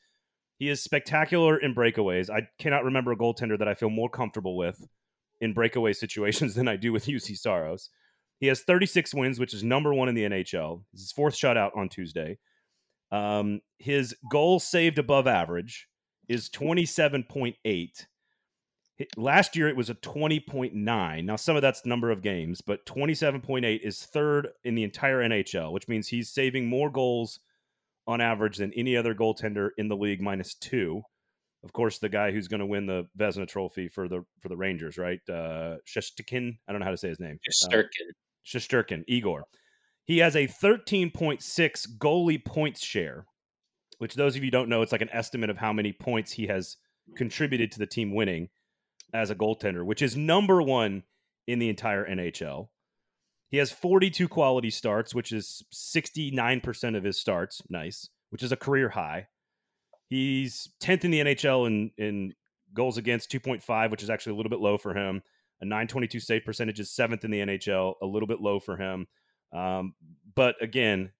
He 0.58 0.68
is 0.68 0.82
spectacular 0.82 1.58
in 1.58 1.76
breakaways. 1.76 2.30
I 2.30 2.48
cannot 2.58 2.86
remember 2.86 3.12
a 3.12 3.18
goaltender 3.18 3.58
that 3.60 3.68
I 3.68 3.76
feel 3.76 3.90
more 3.90 4.10
comfortable 4.10 4.58
with 4.58 4.88
in 5.42 5.54
breakaway 5.54 5.94
situations 5.94 6.56
than 6.56 6.68
I 6.68 6.76
do 6.76 6.92
with 6.92 7.06
Juuse 7.06 7.38
Saros. 7.38 7.92
He 8.40 8.48
has 8.48 8.64
36 8.64 9.14
wins, 9.14 9.40
which 9.40 9.54
is 9.54 9.64
number 9.64 9.94
one 9.94 10.10
in 10.10 10.16
the 10.16 10.24
NHL. 10.24 10.84
This 10.92 11.02
is 11.02 11.08
his 11.08 11.12
fourth 11.14 11.36
shutout 11.36 11.76
on 11.76 11.90
Tuesday. 11.90 12.38
Um, 13.12 13.62
his 13.80 14.16
goal 14.30 14.60
saved 14.60 15.00
above 15.00 15.28
average 15.28 15.88
is 16.28 16.50
27.8. 16.50 17.56
Last 19.18 19.56
year 19.56 19.68
it 19.68 19.76
was 19.76 19.90
a 19.90 19.96
20.9. 19.96 21.24
Now 21.24 21.36
some 21.36 21.56
of 21.56 21.62
that's 21.62 21.86
number 21.86 22.12
of 22.12 22.22
games, 22.22 22.62
but 22.62 22.86
27.8 22.86 23.82
is 23.82 24.04
third 24.04 24.50
in 24.64 24.76
the 24.76 24.84
entire 24.84 25.22
NHL, 25.22 25.72
which 25.72 25.88
means 25.88 26.08
he's 26.08 26.30
saving 26.30 26.68
more 26.68 26.90
goals 26.90 27.40
on 28.08 28.22
average 28.22 28.58
than 28.58 28.74
any 28.74 28.96
other 28.96 29.14
goaltender 29.14 29.70
in 29.78 29.88
the 29.88 29.98
league 29.98 30.22
minus 30.22 30.56
2. 30.56 31.02
Of 31.64 31.74
course, 31.74 31.98
the 31.98 32.10
guy 32.10 32.32
who's 32.32 32.48
going 32.48 32.60
to 32.60 32.66
win 32.66 32.86
the 32.86 33.08
Vezina 33.18 33.48
Trophy 33.48 33.88
for 33.88 34.08
the 34.08 34.24
for 34.40 34.50
the 34.50 34.56
Rangers, 34.56 34.98
right? 34.98 35.20
Uh 35.28 35.78
Shesterkin, 35.88 36.58
I 36.68 36.72
don't 36.72 36.80
know 36.80 36.86
how 36.86 36.92
to 36.92 36.98
say 36.98 37.10
his 37.10 37.20
name. 37.20 37.40
Shesterkin. 37.50 38.12
Shesterkin, 38.46 39.04
Igor. 39.08 39.46
He 40.06 40.20
has 40.20 40.36
a 40.36 40.48
13.6 40.48 41.88
goalie 41.98 42.44
points 42.46 42.84
share, 42.84 43.26
which 43.98 44.16
those 44.16 44.36
of 44.36 44.44
you 44.44 44.52
don't 44.52 44.70
know, 44.70 44.82
it's 44.82 44.92
like 44.92 45.02
an 45.02 45.10
estimate 45.12 45.50
of 45.50 45.58
how 45.58 45.74
many 45.74 45.92
points 45.92 46.34
he 46.34 46.48
has 46.48 46.78
contributed 47.16 47.72
to 47.72 47.80
the 47.80 47.88
team 47.88 48.14
winning 48.14 48.50
as 49.14 49.30
a 49.30 49.36
goaltender, 49.36 49.84
which 49.84 50.02
is 50.02 50.16
number 50.16 50.62
one 50.62 51.04
in 51.48 51.60
the 51.60 51.70
entire 51.70 52.08
NHL. 52.08 52.70
He 53.50 53.58
has 53.58 53.72
42 53.72 54.28
quality 54.28 54.70
starts, 54.70 55.16
which 55.16 55.32
is 55.32 55.64
69% 55.74 56.98
of 56.98 57.04
his 57.04 57.20
starts. 57.20 57.62
Nice, 57.70 58.10
which 58.30 58.44
is 58.44 58.52
a 58.52 58.58
career 58.58 58.90
high. 58.90 59.28
He's 60.08 60.70
10th 60.84 61.04
in 61.04 61.12
the 61.12 61.22
NHL 61.22 61.68
in, 61.68 61.92
in 61.98 62.34
goals 62.74 62.98
against 62.98 63.32
2.5, 63.32 63.92
which 63.92 64.04
is 64.04 64.10
actually 64.10 64.34
a 64.34 64.36
little 64.36 64.50
bit 64.50 64.60
low 64.60 64.78
for 64.78 64.94
him. 64.94 65.22
A 65.62 65.66
922 65.66 66.20
save 66.20 66.46
percentage 66.46 66.80
is 66.80 66.92
seventh 66.92 67.24
in 67.24 67.32
the 67.32 67.40
NHL, 67.40 67.96
a 68.02 68.06
little 68.06 68.28
bit 68.28 68.42
low 68.42 68.60
for 68.60 68.78
him. 68.78 69.08
Um, 69.54 69.94
but 70.36 70.56
again, 70.62 71.12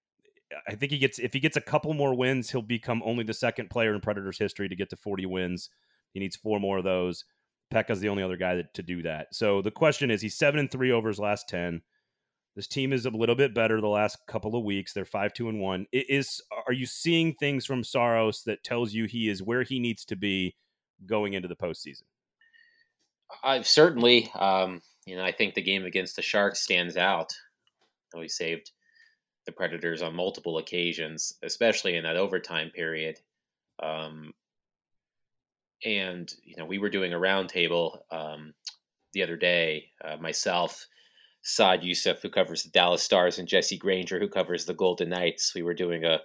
I 0.68 0.74
think 0.74 0.92
he 0.92 0.98
gets 0.98 1.18
if 1.18 1.32
he 1.32 1.40
gets 1.40 1.56
a 1.56 1.60
couple 1.60 1.92
more 1.94 2.14
wins, 2.14 2.50
he'll 2.50 2.62
become 2.62 3.02
only 3.04 3.24
the 3.24 3.34
second 3.34 3.70
player 3.70 3.94
in 3.94 4.00
Predators 4.00 4.38
history 4.38 4.68
to 4.68 4.76
get 4.76 4.90
to 4.90 4.96
40 4.96 5.26
wins. 5.26 5.70
He 6.12 6.20
needs 6.20 6.36
four 6.36 6.60
more 6.60 6.78
of 6.78 6.84
those. 6.84 7.24
Pekka's 7.70 8.00
the 8.00 8.08
only 8.08 8.22
other 8.22 8.36
guy 8.36 8.54
that, 8.56 8.74
to 8.74 8.82
do 8.82 9.02
that. 9.02 9.28
So 9.32 9.60
the 9.60 9.72
question 9.72 10.10
is, 10.10 10.22
he's 10.22 10.38
seven 10.38 10.60
and 10.60 10.70
three 10.70 10.92
over 10.92 11.08
his 11.08 11.18
last 11.18 11.48
ten. 11.48 11.82
This 12.54 12.66
team 12.66 12.92
is 12.92 13.04
a 13.04 13.10
little 13.10 13.34
bit 13.34 13.54
better 13.54 13.80
the 13.80 13.88
last 13.88 14.18
couple 14.26 14.56
of 14.56 14.64
weeks. 14.64 14.92
They're 14.92 15.04
five 15.04 15.34
two 15.34 15.48
and 15.48 15.60
one. 15.60 15.86
It 15.92 16.08
is 16.08 16.40
are 16.66 16.72
you 16.72 16.86
seeing 16.86 17.34
things 17.34 17.66
from 17.66 17.84
Saros 17.84 18.42
that 18.44 18.64
tells 18.64 18.94
you 18.94 19.06
he 19.06 19.28
is 19.28 19.42
where 19.42 19.62
he 19.62 19.78
needs 19.78 20.04
to 20.06 20.16
be 20.16 20.54
going 21.04 21.34
into 21.34 21.48
the 21.48 21.56
postseason? 21.56 22.04
I've 23.42 23.66
certainly, 23.66 24.30
um, 24.38 24.82
you 25.06 25.16
know, 25.16 25.24
I 25.24 25.32
think 25.32 25.54
the 25.54 25.62
game 25.62 25.84
against 25.84 26.16
the 26.16 26.22
Sharks 26.22 26.60
stands 26.60 26.96
out. 26.96 27.32
We 28.16 28.28
saved 28.28 28.70
the 29.46 29.52
Predators 29.52 30.02
on 30.02 30.16
multiple 30.16 30.58
occasions, 30.58 31.34
especially 31.42 31.96
in 31.96 32.04
that 32.04 32.16
overtime 32.16 32.70
period. 32.70 33.18
Um, 33.82 34.32
and 35.84 36.32
you 36.42 36.56
know, 36.56 36.64
we 36.64 36.78
were 36.78 36.90
doing 36.90 37.12
a 37.12 37.18
roundtable 37.18 37.98
um, 38.10 38.54
the 39.12 39.22
other 39.22 39.36
day. 39.36 39.90
Uh, 40.04 40.16
myself, 40.16 40.86
Saad 41.42 41.82
Yousuf, 41.82 42.22
who 42.22 42.30
covers 42.30 42.62
the 42.62 42.70
Dallas 42.70 43.02
Stars, 43.02 43.38
and 43.38 43.46
Jesse 43.46 43.78
Granger, 43.78 44.18
who 44.18 44.28
covers 44.28 44.64
the 44.64 44.74
Golden 44.74 45.10
Knights. 45.10 45.54
We 45.54 45.62
were 45.62 45.74
doing 45.74 46.04
a 46.04 46.20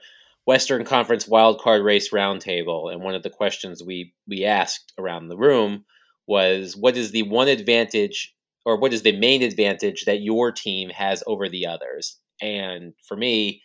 Western 0.45 0.85
Conference 0.85 1.27
wildcard 1.27 1.83
race 1.83 2.11
roundtable, 2.11 2.91
and 2.91 3.03
one 3.03 3.15
of 3.15 3.23
the 3.23 3.29
questions 3.29 3.83
we 3.83 4.13
we 4.27 4.45
asked 4.45 4.93
around 4.97 5.27
the 5.27 5.37
room 5.37 5.85
was, 6.31 6.75
"What 6.77 6.97
is 6.97 7.11
the 7.11 7.23
one 7.23 7.49
advantage, 7.49 8.33
or 8.65 8.77
what 8.77 8.93
is 8.93 9.03
the 9.03 9.17
main 9.27 9.41
advantage 9.43 10.05
that 10.05 10.21
your 10.21 10.51
team 10.51 10.89
has 10.89 11.23
over 11.27 11.49
the 11.49 11.65
others?" 11.67 12.19
And 12.41 12.93
for 13.07 13.17
me, 13.17 13.61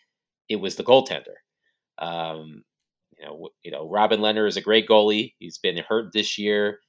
it 0.48 0.57
was 0.57 0.76
the 0.76 0.85
goaltender. 0.85 1.37
Um, 1.98 2.64
you 3.18 3.24
know, 3.24 3.48
you 3.64 3.70
know, 3.70 3.88
Robin 3.88 4.20
Lehner 4.20 4.46
is 4.46 4.57
a 4.57 4.68
great 4.68 4.87
goalie. 4.88 5.35
He's 5.38 5.59
been 5.59 5.79
hurt 5.88 6.12
this 6.12 6.38
year. 6.38 6.81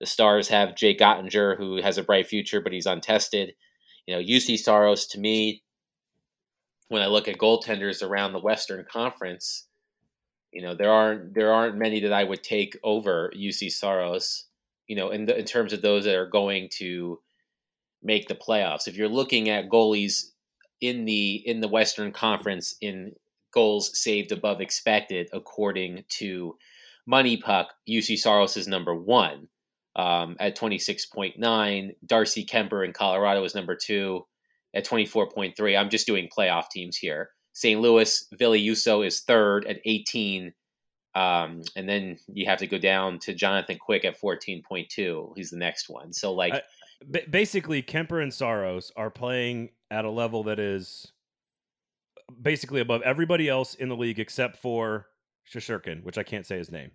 The 0.00 0.06
Stars 0.06 0.48
have 0.48 0.76
Jake 0.76 1.00
Oettinger, 1.00 1.56
who 1.58 1.82
has 1.82 1.98
a 1.98 2.04
bright 2.04 2.26
future, 2.28 2.60
but 2.60 2.72
he's 2.72 2.86
untested. 2.86 3.54
You 4.06 4.14
know, 4.16 4.22
Juuse 4.22 4.58
Saros 4.58 5.06
to 5.08 5.20
me, 5.20 5.62
when 6.88 7.02
I 7.02 7.06
look 7.06 7.28
at 7.28 7.38
goaltenders 7.38 8.02
around 8.02 8.32
the 8.32 8.40
Western 8.40 8.84
Conference, 8.90 9.68
you 10.52 10.62
know, 10.62 10.74
there 10.74 10.90
aren't 10.90 11.34
there 11.34 11.52
aren't 11.52 11.76
many 11.76 12.00
that 12.00 12.12
I 12.12 12.24
would 12.24 12.42
take 12.42 12.78
over 12.82 13.30
Juuse 13.36 13.72
Saros. 13.72 14.47
You 14.88 14.96
know, 14.96 15.10
in 15.10 15.26
the, 15.26 15.38
in 15.38 15.44
terms 15.44 15.72
of 15.72 15.82
those 15.82 16.04
that 16.04 16.16
are 16.16 16.26
going 16.26 16.68
to 16.78 17.20
make 18.02 18.26
the 18.26 18.34
playoffs. 18.34 18.88
If 18.88 18.96
you're 18.96 19.08
looking 19.08 19.48
at 19.48 19.68
goalies 19.68 20.30
in 20.80 21.04
the 21.04 21.42
in 21.46 21.60
the 21.60 21.68
Western 21.68 22.12
Conference 22.12 22.74
in 22.80 23.12
goals 23.52 23.98
saved 23.98 24.32
above 24.32 24.60
expected, 24.60 25.28
according 25.32 26.04
to 26.08 26.56
Money 27.06 27.38
Puck. 27.38 27.68
Juuse 27.88 28.18
Saros 28.18 28.56
is 28.56 28.68
number 28.68 28.94
one 28.94 29.48
um, 29.96 30.36
at 30.38 30.56
26.9. 30.56 31.90
Darcy 32.06 32.44
Kuemper 32.44 32.84
in 32.84 32.92
Colorado 32.92 33.42
is 33.44 33.54
number 33.54 33.74
two 33.74 34.26
at 34.74 34.86
24.3. 34.86 35.78
I'm 35.78 35.90
just 35.90 36.06
doing 36.06 36.28
playoff 36.28 36.68
teams 36.70 36.96
here. 36.96 37.30
St. 37.54 37.80
Louis, 37.80 38.26
Ville 38.34 38.52
Husso 38.52 39.04
is 39.04 39.20
third 39.22 39.66
at 39.66 39.80
18. 39.84 40.52
Um, 41.18 41.62
and 41.74 41.88
then 41.88 42.16
you 42.32 42.46
have 42.46 42.58
to 42.58 42.68
go 42.68 42.78
down 42.78 43.18
to 43.20 43.34
Jonathan 43.34 43.76
Quick 43.76 44.04
at 44.04 44.20
14.2. 44.20 45.32
He's 45.34 45.50
the 45.50 45.56
next 45.56 45.88
one. 45.88 46.12
So, 46.12 46.32
like, 46.32 46.54
I, 46.54 46.62
basically, 47.28 47.82
Kuemper 47.82 48.22
and 48.22 48.32
Saros 48.32 48.92
are 48.96 49.10
playing 49.10 49.70
at 49.90 50.04
a 50.04 50.10
level 50.10 50.44
that 50.44 50.60
is 50.60 51.10
basically 52.40 52.80
above 52.80 53.02
everybody 53.02 53.48
else 53.48 53.74
in 53.74 53.88
the 53.88 53.96
league 53.96 54.20
except 54.20 54.58
for 54.58 55.06
Shesterkin, 55.52 56.04
which 56.04 56.18
I 56.18 56.22
can't 56.22 56.46
say 56.46 56.56
his 56.56 56.70
name. 56.70 56.92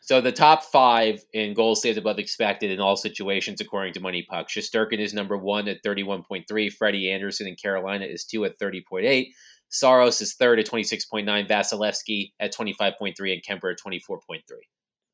So 0.00 0.20
the 0.20 0.32
top 0.32 0.64
five 0.64 1.24
in 1.32 1.54
goals 1.54 1.80
saved 1.80 1.96
above 1.96 2.18
expected 2.18 2.72
in 2.72 2.80
all 2.80 2.96
situations, 2.96 3.60
according 3.60 3.94
to 3.94 4.00
Money 4.00 4.26
Puck. 4.28 4.48
Shesterkin 4.48 4.98
is 4.98 5.14
number 5.14 5.38
one 5.38 5.66
at 5.68 5.82
31.3. 5.82 6.72
Freddie 6.72 7.10
Andersen 7.10 7.46
in 7.46 7.54
Carolina 7.54 8.04
is 8.04 8.24
two 8.24 8.44
at 8.44 8.58
30.8. 8.58 9.28
Saros 9.72 10.20
is 10.20 10.34
third 10.34 10.60
at 10.60 10.66
26.9. 10.66 11.48
Vasilevskiy 11.48 12.32
at 12.38 12.54
25.3 12.54 13.32
and 13.32 13.42
Kuemper 13.42 13.72
at 13.72 13.78
24.3. 13.78 14.40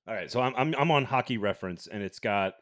All 0.07 0.15
right, 0.15 0.31
so 0.31 0.41
I'm, 0.41 0.55
I'm 0.57 0.75
I'm 0.75 0.91
on 0.91 1.05
Hockey 1.05 1.37
Reference, 1.37 1.87
and 1.87 2.03
it's 2.03 2.19
got 2.19 2.55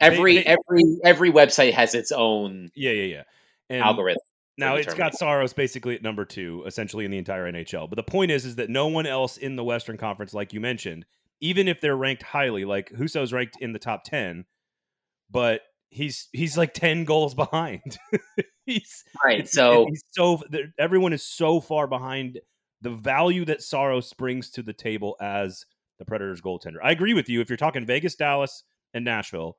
every 0.00 0.36
they, 0.36 0.42
they, 0.42 0.46
every 0.46 0.82
every 1.04 1.30
website 1.30 1.72
has 1.74 1.94
its 1.94 2.12
own 2.12 2.70
yeah 2.74 2.92
yeah 2.92 3.04
yeah 3.04 3.22
and 3.68 3.82
algorithm. 3.82 4.20
Now 4.56 4.76
it's 4.76 4.94
got 4.94 5.14
Saros 5.14 5.52
basically 5.52 5.94
at 5.94 6.02
number 6.02 6.24
two, 6.24 6.64
essentially 6.66 7.04
in 7.04 7.10
the 7.10 7.18
entire 7.18 7.50
NHL. 7.50 7.88
But 7.88 7.96
the 7.96 8.02
point 8.02 8.30
is, 8.30 8.44
is 8.44 8.56
that 8.56 8.68
no 8.68 8.88
one 8.88 9.06
else 9.06 9.36
in 9.36 9.56
the 9.56 9.64
Western 9.64 9.96
Conference, 9.96 10.34
like 10.34 10.52
you 10.52 10.60
mentioned, 10.60 11.06
even 11.40 11.68
if 11.68 11.80
they're 11.80 11.96
ranked 11.96 12.22
highly, 12.22 12.64
like 12.64 12.90
Husso's 12.90 13.32
ranked 13.32 13.56
in 13.60 13.72
the 13.72 13.78
top 13.78 14.04
ten, 14.04 14.44
but 15.30 15.60
he's 15.90 16.28
he's 16.32 16.58
like 16.58 16.74
ten 16.74 17.04
goals 17.04 17.34
behind. 17.36 17.98
He's 18.72 19.04
right. 19.24 19.48
So 19.48 19.86
he's 19.88 20.02
so 20.10 20.40
everyone 20.78 21.12
is 21.12 21.22
so 21.22 21.60
far 21.60 21.86
behind 21.86 22.40
the 22.80 22.90
value 22.90 23.44
that 23.44 23.62
Saros 23.62 24.12
brings 24.12 24.50
to 24.50 24.62
the 24.62 24.72
table 24.72 25.16
as 25.20 25.66
the 25.98 26.04
Predators 26.04 26.40
goaltender. 26.40 26.78
I 26.82 26.92
agree 26.92 27.14
with 27.14 27.28
you. 27.28 27.40
If 27.40 27.50
you're 27.50 27.56
talking 27.56 27.84
Vegas, 27.84 28.14
Dallas, 28.14 28.64
and 28.94 29.04
Nashville, 29.04 29.58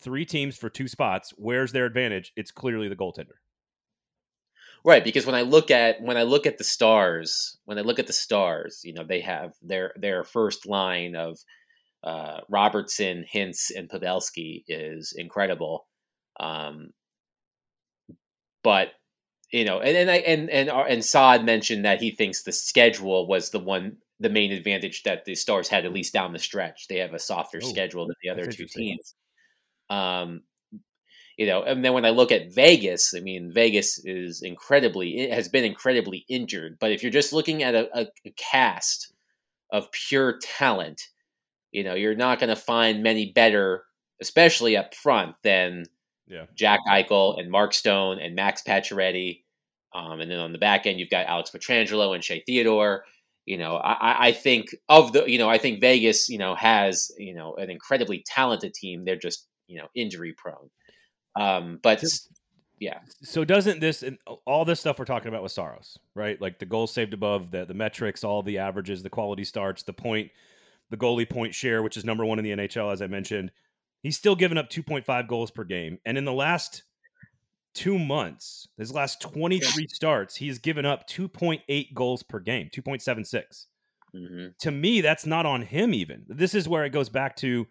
three 0.00 0.24
teams 0.24 0.56
for 0.56 0.70
two 0.70 0.88
spots, 0.88 1.32
where's 1.36 1.72
their 1.72 1.86
advantage? 1.86 2.32
It's 2.36 2.50
clearly 2.50 2.88
the 2.88 2.96
goaltender. 2.96 3.38
Right, 4.82 5.04
because 5.04 5.26
when 5.26 5.34
I 5.34 5.42
look 5.42 5.70
at 5.70 6.00
when 6.00 6.16
I 6.16 6.22
look 6.22 6.46
at 6.46 6.56
the 6.56 6.64
stars, 6.64 7.58
when 7.66 7.76
I 7.76 7.82
look 7.82 7.98
at 7.98 8.06
the 8.06 8.14
stars, 8.14 8.80
you 8.82 8.94
know, 8.94 9.04
they 9.04 9.20
have 9.20 9.52
their 9.60 9.92
their 9.96 10.24
first 10.24 10.66
line 10.66 11.14
of 11.14 11.38
uh, 12.02 12.40
Robertson, 12.48 13.26
Hintz, 13.30 13.70
and 13.76 13.90
Pavelski 13.90 14.64
is 14.68 15.12
incredible. 15.16 15.86
Um, 16.38 16.90
but 18.62 18.92
you 19.52 19.64
know, 19.64 19.80
and 19.80 19.96
and 19.96 20.10
I 20.10 20.16
and 20.16 20.50
and 20.50 20.70
uh, 20.70 20.84
and 20.88 21.04
Saad 21.04 21.44
mentioned 21.44 21.84
that 21.84 22.00
he 22.00 22.10
thinks 22.10 22.42
the 22.42 22.52
schedule 22.52 23.26
was 23.26 23.50
the 23.50 23.58
one 23.58 23.96
the 24.20 24.30
main 24.30 24.52
advantage 24.52 25.02
that 25.04 25.24
the 25.24 25.34
Stars 25.34 25.68
had 25.68 25.84
at 25.84 25.92
least 25.92 26.12
down 26.12 26.32
the 26.32 26.38
stretch. 26.38 26.86
They 26.88 26.98
have 26.98 27.14
a 27.14 27.18
softer 27.18 27.60
oh, 27.62 27.66
schedule 27.66 28.06
than 28.06 28.16
the 28.22 28.30
other 28.30 28.46
two 28.46 28.66
teams. 28.66 29.14
Um, 29.88 30.42
you 31.40 31.46
know, 31.46 31.62
and 31.62 31.82
then 31.82 31.94
when 31.94 32.04
I 32.04 32.10
look 32.10 32.32
at 32.32 32.52
Vegas, 32.52 33.14
I 33.16 33.20
mean, 33.20 33.50
Vegas 33.50 33.98
is 34.04 34.42
incredibly, 34.42 35.20
it 35.20 35.32
has 35.32 35.48
been 35.48 35.64
incredibly 35.64 36.26
injured. 36.28 36.76
But 36.78 36.92
if 36.92 37.02
you're 37.02 37.10
just 37.10 37.32
looking 37.32 37.62
at 37.62 37.74
a, 37.74 37.88
a, 37.98 38.06
a 38.26 38.30
cast 38.36 39.10
of 39.72 39.90
pure 39.90 40.38
talent, 40.38 41.00
you 41.72 41.82
know, 41.82 41.94
you're 41.94 42.14
not 42.14 42.40
going 42.40 42.50
to 42.50 42.56
find 42.56 43.02
many 43.02 43.32
better, 43.32 43.84
especially 44.20 44.76
up 44.76 44.94
front, 44.94 45.34
than 45.42 45.84
Yeah. 46.30 46.46
Jack 46.54 46.80
Eichel 46.88 47.38
and 47.38 47.50
Mark 47.50 47.74
Stone 47.74 48.20
and 48.20 48.34
Max 48.34 48.62
Pacioretty. 48.62 49.42
Um, 49.92 50.20
and 50.20 50.30
then 50.30 50.38
on 50.38 50.52
the 50.52 50.58
back 50.58 50.86
end, 50.86 51.00
you've 51.00 51.10
got 51.10 51.26
Alex 51.26 51.50
Pietrangelo 51.50 52.14
and 52.14 52.22
Shea 52.22 52.42
Theodore. 52.46 53.04
You 53.44 53.58
know, 53.58 53.76
I, 53.76 54.28
I 54.28 54.32
think 54.32 54.68
of 54.88 55.12
the, 55.12 55.28
you 55.28 55.38
know, 55.38 55.50
I 55.50 55.58
think 55.58 55.80
Vegas, 55.80 56.28
you 56.28 56.38
know, 56.38 56.54
has, 56.54 57.10
you 57.18 57.34
know, 57.34 57.56
an 57.56 57.68
incredibly 57.68 58.22
talented 58.24 58.72
team. 58.74 59.04
They're 59.04 59.16
just, 59.16 59.48
you 59.66 59.78
know, 59.78 59.88
injury 59.96 60.34
prone. 60.38 60.70
Um, 61.34 61.80
but 61.82 62.04
yeah. 62.78 62.98
So 63.22 63.44
doesn't 63.44 63.80
this 63.80 64.02
and 64.02 64.18
all 64.46 64.64
this 64.64 64.80
stuff 64.80 64.98
we're 64.98 65.04
talking 65.04 65.28
about 65.28 65.42
with 65.42 65.52
Saros, 65.52 65.98
right? 66.14 66.40
Like 66.40 66.58
the 66.58 66.66
goals 66.66 66.92
saved 66.92 67.12
above, 67.12 67.50
the 67.50 67.64
the 67.64 67.74
metrics, 67.74 68.22
all 68.22 68.42
the 68.42 68.58
averages, 68.58 69.02
the 69.02 69.10
quality 69.10 69.44
starts, 69.44 69.82
the 69.82 69.92
point, 69.92 70.30
the 70.90 70.96
goalie 70.96 71.28
point 71.28 71.54
share, 71.54 71.82
which 71.82 71.96
is 71.96 72.04
number 72.04 72.24
one 72.24 72.38
in 72.38 72.44
the 72.44 72.52
NHL, 72.52 72.92
as 72.92 73.02
I 73.02 73.06
mentioned. 73.06 73.50
He's 74.02 74.16
still 74.16 74.36
giving 74.36 74.58
up 74.58 74.70
2.5 74.70 75.28
goals 75.28 75.50
per 75.50 75.64
game. 75.64 75.98
And 76.04 76.16
in 76.16 76.24
the 76.24 76.32
last 76.32 76.84
two 77.74 77.98
months, 77.98 78.68
his 78.78 78.92
last 78.92 79.20
23 79.20 79.86
starts, 79.88 80.36
he's 80.36 80.58
given 80.58 80.86
up 80.86 81.08
2.8 81.08 81.94
goals 81.94 82.22
per 82.22 82.40
game, 82.40 82.68
2.76. 82.74 83.66
Mm-hmm. 84.14 84.46
To 84.58 84.70
me, 84.70 85.00
that's 85.00 85.26
not 85.26 85.46
on 85.46 85.62
him, 85.62 85.94
even. 85.94 86.24
This 86.28 86.54
is 86.54 86.68
where 86.68 86.84
it 86.84 86.90
goes 86.90 87.08
back 87.08 87.36
to 87.36 87.66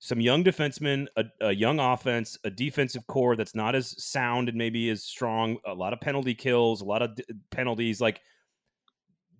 some 0.00 0.20
young 0.20 0.42
defensemen, 0.42 1.06
a, 1.16 1.24
a, 1.40 1.52
young 1.52 1.78
offense, 1.78 2.36
a 2.44 2.50
defensive 2.50 3.06
core 3.06 3.36
that's 3.36 3.54
not 3.54 3.74
as 3.74 3.94
sound 4.02 4.48
and 4.48 4.58
maybe 4.58 4.90
as 4.90 5.04
strong, 5.04 5.58
a 5.64 5.72
lot 5.72 5.92
of 5.92 6.00
penalty 6.00 6.34
kills, 6.34 6.80
a 6.80 6.84
lot 6.84 7.02
of 7.02 7.14
d- 7.14 7.24
penalties. 7.50 8.00
Like, 8.00 8.20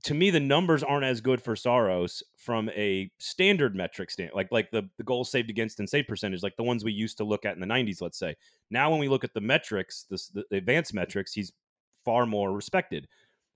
to 0.04 0.14
me, 0.14 0.30
the 0.30 0.40
numbers 0.40 0.82
aren't 0.82 1.04
as 1.04 1.20
good 1.20 1.40
for 1.40 1.54
Saros 1.54 2.22
from 2.36 2.68
a 2.70 3.10
standard 3.18 3.76
metric 3.76 4.10
stand, 4.10 4.32
like 4.34 4.48
like 4.50 4.70
the, 4.70 4.88
the 4.98 5.04
goals 5.04 5.30
saved 5.30 5.48
against 5.48 5.78
and 5.78 5.88
save 5.88 6.08
percentage, 6.08 6.42
like 6.42 6.56
the 6.56 6.64
ones 6.64 6.82
we 6.82 6.92
used 6.92 7.18
to 7.18 7.24
look 7.24 7.44
at 7.44 7.54
in 7.54 7.60
the 7.60 7.66
90s, 7.66 8.02
let's 8.02 8.18
say. 8.18 8.36
Now, 8.70 8.90
when 8.90 8.98
we 8.98 9.08
look 9.08 9.22
at 9.22 9.32
the 9.32 9.40
metrics, 9.40 10.06
the, 10.10 10.44
advanced 10.56 10.92
metrics, 10.92 11.32
he's 11.32 11.52
far 12.04 12.26
more 12.26 12.52
respected. 12.52 13.06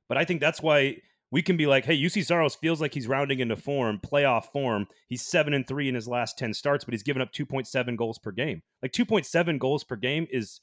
But 0.08 0.18
I 0.18 0.24
think 0.24 0.40
that's 0.40 0.62
why 0.62 0.98
we 1.32 1.42
can 1.42 1.56
be 1.56 1.66
like, 1.66 1.84
hey, 1.84 2.00
Juuse 2.00 2.24
Saros 2.24 2.54
feels 2.54 2.80
like 2.80 2.94
he's 2.94 3.08
rounding 3.08 3.40
into 3.40 3.56
form, 3.56 3.98
playoff 3.98 4.52
form. 4.52 4.86
He's 5.08 5.26
seven 5.26 5.52
and 5.52 5.66
three 5.66 5.88
in 5.88 5.96
his 5.96 6.06
last 6.06 6.38
10 6.38 6.54
starts, 6.54 6.84
but 6.84 6.94
he's 6.94 7.02
given 7.02 7.22
up 7.22 7.32
2.7 7.32 7.96
goals 7.96 8.18
per 8.18 8.30
game. 8.30 8.62
Like 8.82 8.92
2.7 8.92 9.58
goals 9.58 9.82
per 9.82 9.96
game 9.96 10.28
is 10.30 10.60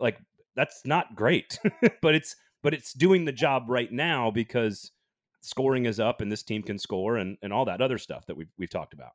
like 0.00 0.18
that's 0.56 0.82
not 0.84 1.14
great, 1.14 1.60
but 2.02 2.16
it's 2.16 2.34
but 2.64 2.74
it's 2.74 2.92
doing 2.94 3.24
the 3.24 3.32
job 3.32 3.66
right 3.68 3.92
now 3.92 4.30
because 4.32 4.90
scoring 5.44 5.86
is 5.86 6.00
up 6.00 6.20
and 6.20 6.32
this 6.32 6.42
team 6.42 6.62
can 6.62 6.78
score 6.78 7.16
and, 7.16 7.36
and 7.42 7.52
all 7.52 7.66
that 7.66 7.80
other 7.80 7.98
stuff 7.98 8.26
that 8.26 8.36
we've 8.36 8.50
we've 8.58 8.70
talked 8.70 8.94
about. 8.94 9.12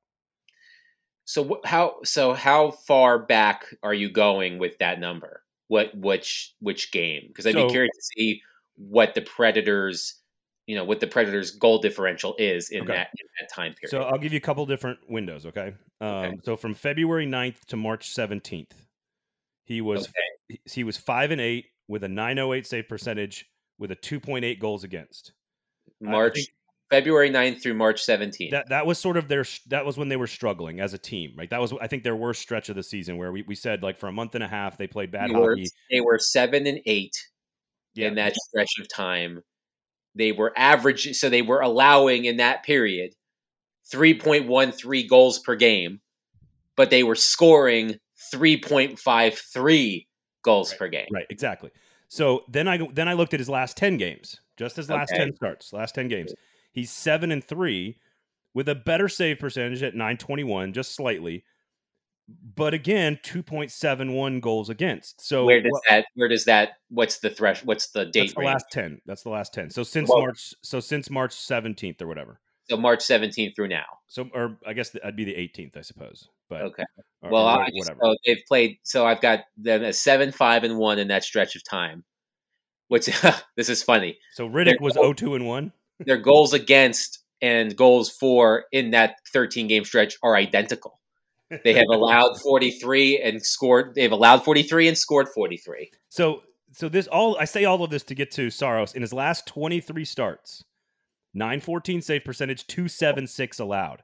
So 1.25 1.59
how 1.65 1.97
so 2.03 2.34
how 2.34 2.71
far 2.71 3.19
back 3.19 3.65
are 3.84 3.93
you 3.93 4.09
going 4.09 4.57
with 4.57 4.77
that 4.80 4.99
number? 4.99 5.43
What 5.67 5.95
which 5.95 6.55
which 6.59 6.91
game? 6.91 7.25
Because 7.27 7.45
I'd 7.45 7.53
so, 7.53 7.67
be 7.67 7.71
curious 7.71 7.95
to 7.95 8.03
see 8.15 8.41
what 8.75 9.13
the 9.13 9.21
Predators 9.21 10.15
you 10.65 10.75
know 10.75 10.84
what 10.84 10.99
the 10.99 11.07
Predators' 11.07 11.51
goal 11.51 11.80
differential 11.80 12.36
is 12.38 12.69
in 12.69 12.82
okay. 12.84 12.93
that 12.93 13.09
in 13.19 13.27
that 13.39 13.53
time 13.53 13.73
period. 13.73 13.89
So 13.89 14.03
I'll 14.03 14.19
give 14.19 14.34
you 14.34 14.38
a 14.38 14.41
couple 14.41 14.65
different 14.65 14.99
windows. 15.09 15.45
Okay. 15.47 15.73
Um, 15.99 16.07
okay. 16.09 16.39
So 16.43 16.55
from 16.55 16.75
February 16.75 17.25
9th 17.25 17.65
to 17.65 17.75
March 17.75 18.13
17th, 18.13 18.71
he 19.65 19.82
was 19.82 20.07
okay. 20.07 20.59
he 20.65 20.84
was 20.84 20.95
five 20.95 21.32
and 21.32 21.41
eight 21.41 21.65
with 21.88 22.03
a 22.03 22.07
908 22.07 22.67
save 22.67 22.88
percentage 22.88 23.47
with 23.80 23.91
a 23.91 23.95
2.8 23.95 24.59
goals 24.59 24.84
against. 24.84 25.34
March 26.01 26.39
February 26.89 27.29
9th 27.29 27.61
through 27.61 27.75
March 27.75 28.05
17th. 28.05 28.51
That 28.51 28.69
that 28.69 28.85
was 28.85 28.97
sort 28.97 29.17
of 29.17 29.27
their 29.27 29.45
that 29.67 29.85
was 29.85 29.97
when 29.97 30.09
they 30.09 30.17
were 30.17 30.27
struggling 30.27 30.79
as 30.79 30.93
a 30.93 30.97
team, 30.97 31.33
right? 31.37 31.49
That 31.49 31.61
was 31.61 31.73
I 31.81 31.87
think 31.87 32.03
their 32.03 32.15
worst 32.15 32.41
stretch 32.41 32.69
of 32.69 32.75
the 32.75 32.83
season 32.83 33.17
where 33.17 33.31
we, 33.31 33.43
we 33.43 33.55
said 33.55 33.83
like 33.83 33.97
for 33.97 34.07
a 34.07 34.11
month 34.11 34.35
and 34.35 34.43
a 34.43 34.47
half 34.47 34.77
they 34.77 34.87
played 34.87 35.11
bad 35.11 35.29
they 35.29 35.33
hockey. 35.33 35.61
Were, 35.61 35.67
they 35.91 36.01
were 36.01 36.17
7 36.19 36.65
and 36.65 36.79
8 36.85 37.11
yeah. 37.93 38.07
in 38.07 38.15
that 38.15 38.35
stretch 38.35 38.71
of 38.79 38.87
time 38.93 39.43
they 40.15 40.31
were 40.31 40.53
average, 40.57 41.15
so 41.15 41.29
they 41.29 41.41
were 41.41 41.61
allowing 41.61 42.25
in 42.25 42.37
that 42.37 42.63
period 42.63 43.13
3.13 43.93 45.07
goals 45.07 45.39
per 45.39 45.55
game, 45.55 46.01
but 46.75 46.89
they 46.89 47.03
were 47.03 47.15
scoring 47.15 47.95
3.53 48.33 50.07
goals 50.43 50.71
right, 50.71 50.79
per 50.79 50.87
game. 50.87 51.07
Right, 51.11 51.25
exactly. 51.29 51.71
So 52.09 52.43
then 52.49 52.67
I 52.67 52.79
then 52.91 53.07
I 53.07 53.13
looked 53.13 53.33
at 53.33 53.39
his 53.39 53.49
last 53.49 53.77
10 53.77 53.97
games, 53.97 54.41
just 54.60 54.76
his 54.76 54.89
last 54.89 55.12
okay. 55.12 55.26
10 55.26 55.36
starts, 55.36 55.74
last 55.74 55.95
10 55.95 56.07
games. 56.10 56.34
He's 56.72 56.91
7 56.91 57.32
and 57.32 57.43
3 57.43 57.97
with 58.53 58.70
a 58.70 58.76
better 58.76 59.07
save 59.07 59.39
percentage 59.39 59.82
at 59.82 59.95
921, 59.95 60.74
just 60.74 60.93
slightly, 60.93 61.43
but 62.55 62.74
again, 62.74 63.20
two 63.24 63.41
point 63.41 63.72
seven 63.72 64.14
one 64.14 64.39
goals 64.39 64.70
against. 64.70 65.26
So 65.26 65.45
where 65.45 65.62
does 65.62 65.82
that? 65.89 66.05
Where 66.16 66.28
does 66.28 66.45
that? 66.45 66.74
What's 66.89 67.20
the 67.20 67.30
thresh? 67.30 67.64
What's 67.64 67.89
the 67.89 68.05
date? 68.05 68.22
That's 68.22 68.34
the 68.36 68.41
last 68.41 68.66
ten. 68.72 69.01
That's 69.05 69.24
the 69.24 69.30
last 69.30 69.53
ten. 69.53 69.70
So 69.70 69.84
since 69.84 70.10
well, 70.10 70.20
March. 70.20 70.53
So 70.62 70.80
since 70.80 71.10
March 71.10 71.34
seventeenth 71.34 72.01
or 72.01 72.07
whatever. 72.07 72.39
So 72.70 72.78
March 72.78 73.01
seventeenth 73.01 73.55
through 73.55 73.70
now. 73.70 73.86
So 74.07 74.30
or 74.34 74.60
I 74.66 74.74
guess 74.74 74.91
that'd 74.91 75.16
be 75.16 75.24
the 75.26 75.36
eighteenth, 75.36 75.76
I 75.76 75.82
suppose. 75.82 76.30
But 76.49 76.62
okay. 76.64 76.84
Or, 77.22 77.32
well, 77.32 77.47
or 77.47 77.66
whatever. 77.72 77.99
So 78.01 78.16
they've 78.26 78.43
played. 78.47 78.78
So 78.84 79.05
I've 79.05 79.22
got 79.22 79.45
them 79.57 79.84
a 79.84 79.93
seven, 79.93 80.32
five, 80.32 80.64
and 80.64 80.78
one 80.78 80.99
in 80.99 81.07
that 81.07 81.24
stretch 81.24 81.55
of 81.55 81.64
time. 81.64 82.03
Which 82.89 83.09
this 83.55 83.69
is 83.69 83.81
funny. 83.81 84.17
So 84.33 84.47
Rittich 84.47 84.81
was 84.81 84.95
0-2 84.95 85.35
and 85.35 85.47
one. 85.47 85.71
Their 86.05 86.17
goals 86.17 86.53
against 86.53 87.19
and 87.41 87.75
goals 87.75 88.09
for 88.09 88.65
in 88.71 88.91
that 88.91 89.15
13 89.31 89.67
game 89.67 89.85
stretch 89.85 90.17
are 90.23 90.35
identical. 90.35 90.99
They 91.63 91.73
have 91.73 91.85
allowed 91.91 92.39
43 92.41 93.21
and 93.21 93.43
scored. 93.43 93.93
They've 93.95 94.11
allowed 94.11 94.43
43 94.43 94.89
and 94.89 94.97
scored 94.97 95.27
43. 95.33 95.91
So, 96.09 96.43
so 96.71 96.89
this 96.89 97.07
all 97.07 97.37
I 97.37 97.45
say 97.45 97.65
all 97.65 97.83
of 97.83 97.89
this 97.89 98.03
to 98.05 98.15
get 98.15 98.31
to 98.31 98.49
Saros 98.49 98.93
in 98.93 99.01
his 99.01 99.13
last 99.13 99.47
23 99.47 100.05
starts, 100.05 100.63
914 101.33 102.01
save 102.01 102.23
percentage, 102.23 102.67
276 102.67 103.59
allowed. 103.59 104.03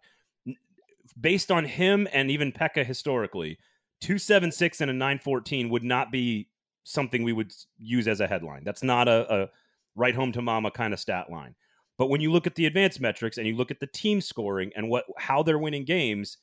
Based 1.19 1.51
on 1.51 1.65
him 1.65 2.07
and 2.11 2.29
even 2.29 2.51
Pekka 2.51 2.86
historically, 2.86 3.57
276 4.01 4.81
and 4.81 4.91
a 4.91 4.93
914 4.93 5.69
would 5.69 5.83
not 5.83 6.11
be 6.11 6.49
something 6.86 7.23
we 7.23 7.33
would 7.33 7.51
use 7.77 8.07
as 8.07 8.21
a 8.21 8.27
headline. 8.27 8.63
That's 8.63 8.83
not 8.83 9.09
a, 9.09 9.33
a 9.33 9.49
right 9.95 10.15
home 10.15 10.31
to 10.31 10.41
mama 10.41 10.71
kind 10.71 10.93
of 10.93 10.99
stat 10.99 11.29
line. 11.29 11.55
But 11.97 12.09
when 12.09 12.21
you 12.21 12.31
look 12.31 12.47
at 12.47 12.55
the 12.55 12.65
advanced 12.65 13.01
metrics 13.01 13.38
and 13.38 13.47
you 13.47 13.55
look 13.55 13.71
at 13.71 13.81
the 13.81 13.88
team 13.88 14.21
scoring 14.21 14.71
and 14.75 14.89
what 14.89 15.05
how 15.17 15.43
they're 15.43 15.59
winning 15.59 15.83
games, 15.83 16.38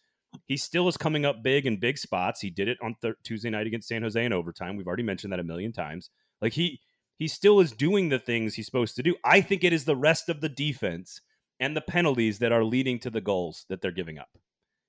he 0.46 0.56
still 0.56 0.88
is 0.88 0.96
coming 0.96 1.24
up 1.24 1.42
big 1.42 1.66
in 1.66 1.78
big 1.78 1.96
spots. 1.96 2.40
He 2.40 2.50
did 2.50 2.68
it 2.68 2.78
on 2.82 2.96
th- 3.00 3.14
Tuesday 3.22 3.50
night 3.50 3.66
against 3.66 3.88
San 3.88 4.02
Jose 4.02 4.22
in 4.22 4.32
overtime. 4.32 4.76
We've 4.76 4.86
already 4.86 5.02
mentioned 5.02 5.32
that 5.32 5.40
a 5.40 5.44
million 5.44 5.72
times. 5.72 6.10
Like 6.40 6.54
he 6.54 6.80
he 7.18 7.28
still 7.28 7.60
is 7.60 7.72
doing 7.72 8.08
the 8.08 8.18
things 8.18 8.54
he's 8.54 8.66
supposed 8.66 8.96
to 8.96 9.02
do. 9.02 9.14
I 9.24 9.40
think 9.40 9.62
it 9.62 9.72
is 9.72 9.84
the 9.84 9.96
rest 9.96 10.28
of 10.28 10.40
the 10.40 10.48
defense 10.48 11.20
and 11.60 11.76
the 11.76 11.80
penalties 11.82 12.40
that 12.40 12.50
are 12.50 12.64
leading 12.64 12.98
to 13.00 13.10
the 13.10 13.20
goals 13.20 13.66
that 13.68 13.80
they're 13.80 13.92
giving 13.92 14.18
up. 14.18 14.30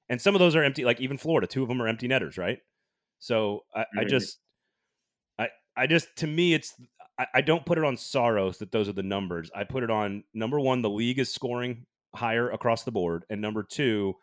And 0.09 0.19
some 0.19 0.33
of 0.33 0.39
those 0.39 0.55
are 0.55 0.63
empty. 0.63 0.83
Like 0.85 0.99
even 0.99 1.17
Florida, 1.17 1.45
two 1.45 1.61
of 1.61 1.69
them 1.69 1.81
are 1.81 1.87
empty 1.87 2.07
netters, 2.07 2.37
right? 2.37 2.59
So 3.19 3.65
I, 3.75 3.85
I 3.99 4.03
just, 4.05 4.39
I, 5.75 5.87
just 5.87 6.15
to 6.17 6.27
me, 6.27 6.53
it's 6.53 6.73
I, 7.17 7.27
I 7.35 7.41
don't 7.41 7.65
put 7.65 7.77
it 7.77 7.83
on 7.83 7.97
Saros 7.97 8.57
that 8.59 8.71
those 8.71 8.89
are 8.89 8.93
the 8.93 9.03
numbers. 9.03 9.51
I 9.55 9.63
put 9.63 9.83
it 9.83 9.89
on 9.89 10.23
number 10.33 10.59
one, 10.59 10.81
the 10.81 10.89
league 10.89 11.19
is 11.19 11.33
scoring 11.33 11.85
higher 12.15 12.49
across 12.49 12.83
the 12.83 12.91
board, 12.91 13.25
and 13.29 13.41
number 13.41 13.63
two, 13.63 14.15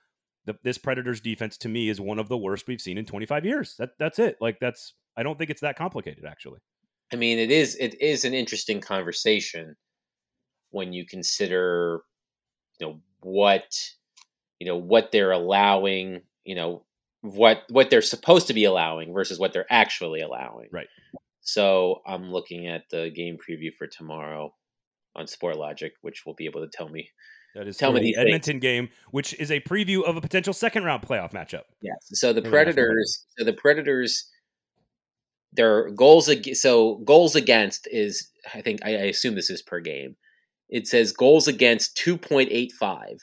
the, 0.46 0.56
this 0.62 0.78
Predators 0.78 1.20
defense 1.20 1.56
to 1.58 1.68
me 1.68 1.88
is 1.88 2.00
one 2.00 2.18
of 2.18 2.28
the 2.28 2.38
worst 2.38 2.66
we've 2.66 2.80
seen 2.80 2.98
in 2.98 3.04
25 3.04 3.44
years. 3.44 3.74
That 3.78 3.90
that's 3.98 4.18
it. 4.18 4.36
Like 4.40 4.58
that's 4.60 4.94
I 5.16 5.22
don't 5.22 5.38
think 5.38 5.50
it's 5.50 5.60
that 5.60 5.76
complicated 5.76 6.24
actually. 6.24 6.60
I 7.12 7.16
mean, 7.16 7.38
it 7.38 7.50
is 7.50 7.76
it 7.76 8.00
is 8.00 8.24
an 8.24 8.34
interesting 8.34 8.80
conversation 8.80 9.76
when 10.70 10.92
you 10.92 11.04
consider 11.04 12.02
you 12.78 12.86
know 12.86 13.00
what 13.20 13.64
you 14.58 14.66
know 14.66 14.76
what 14.76 15.12
they're 15.12 15.32
allowing, 15.32 16.22
you 16.44 16.54
know 16.54 16.84
what 17.22 17.64
what 17.68 17.90
they're 17.90 18.02
supposed 18.02 18.46
to 18.46 18.54
be 18.54 18.64
allowing 18.64 19.12
versus 19.12 19.38
what 19.38 19.52
they're 19.52 19.70
actually 19.70 20.20
allowing. 20.20 20.68
Right. 20.72 20.88
So 21.52 22.00
I'm 22.06 22.30
looking 22.30 22.68
at 22.68 22.82
the 22.90 23.10
game 23.10 23.36
preview 23.36 23.74
for 23.76 23.88
tomorrow 23.88 24.54
on 25.16 25.26
Sportlogiq, 25.26 25.90
which 26.02 26.22
will 26.24 26.34
be 26.34 26.46
able 26.46 26.60
to 26.60 26.70
tell 26.72 26.88
me 26.88 27.10
that 27.56 27.66
is 27.66 27.76
Tell 27.76 27.92
me 27.92 28.00
the 28.00 28.16
Edmonton 28.16 28.54
things. 28.54 28.62
game, 28.62 28.88
which 29.10 29.34
is 29.40 29.50
a 29.50 29.58
preview 29.60 30.04
of 30.04 30.16
a 30.16 30.20
potential 30.20 30.52
second 30.52 30.84
round 30.84 31.02
playoff 31.02 31.32
matchup. 31.32 31.62
Yes. 31.82 31.96
So 32.12 32.32
the 32.32 32.42
Predators. 32.42 33.26
So 33.36 33.44
the 33.44 33.52
Predators. 33.52 34.28
Their 35.52 35.90
goals. 35.90 36.30
So 36.60 36.98
goals 36.98 37.34
against 37.34 37.88
is. 37.90 38.30
I 38.54 38.60
think 38.60 38.80
I, 38.84 38.90
I 38.90 39.04
assume 39.06 39.34
this 39.34 39.50
is 39.50 39.62
per 39.62 39.80
game. 39.80 40.14
It 40.68 40.86
says 40.86 41.12
goals 41.12 41.48
against 41.48 41.96
two 41.96 42.16
point 42.16 42.50
eight 42.52 42.70
five, 42.78 43.16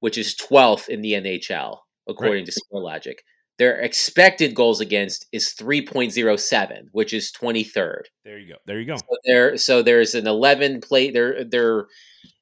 which 0.00 0.18
is 0.18 0.36
twelfth 0.36 0.90
in 0.90 1.00
the 1.00 1.12
NHL 1.12 1.78
according 2.06 2.44
right. 2.44 2.52
to 2.52 2.60
Sportlogiq. 2.60 3.14
Their 3.60 3.78
expected 3.78 4.54
goals 4.54 4.80
against 4.80 5.26
is 5.32 5.52
3.07, 5.52 6.86
which 6.92 7.12
is 7.12 7.30
23rd. 7.30 8.04
There 8.24 8.38
you 8.38 8.54
go. 8.54 8.54
There 8.64 8.80
you 8.80 8.86
go. 8.86 8.96
So 8.96 9.16
there 9.26 9.56
so 9.58 9.82
there's 9.82 10.14
an 10.14 10.26
11 10.26 10.80
play 10.80 11.10
they're 11.10 11.44
they're 11.44 11.86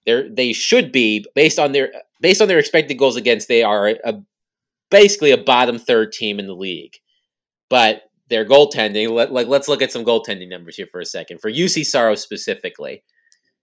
they 0.06 0.28
they 0.28 0.52
should 0.52 0.92
be 0.92 1.26
based 1.34 1.58
on 1.58 1.72
their 1.72 1.90
based 2.20 2.40
on 2.40 2.46
their 2.46 2.60
expected 2.60 2.98
goals 2.98 3.16
against 3.16 3.48
they 3.48 3.64
are 3.64 3.88
a, 4.04 4.22
basically 4.92 5.32
a 5.32 5.36
bottom 5.36 5.76
third 5.76 6.12
team 6.12 6.38
in 6.38 6.46
the 6.46 6.54
league. 6.54 6.94
But 7.68 8.02
their 8.28 8.44
goaltending. 8.44 9.10
Let, 9.10 9.32
like 9.32 9.48
let's 9.48 9.66
look 9.66 9.82
at 9.82 9.90
some 9.90 10.04
goaltending 10.04 10.48
numbers 10.48 10.76
here 10.76 10.86
for 10.86 11.00
a 11.00 11.04
second 11.04 11.40
for 11.40 11.50
Juuse 11.50 11.84
Saros 11.84 12.22
specifically. 12.22 13.02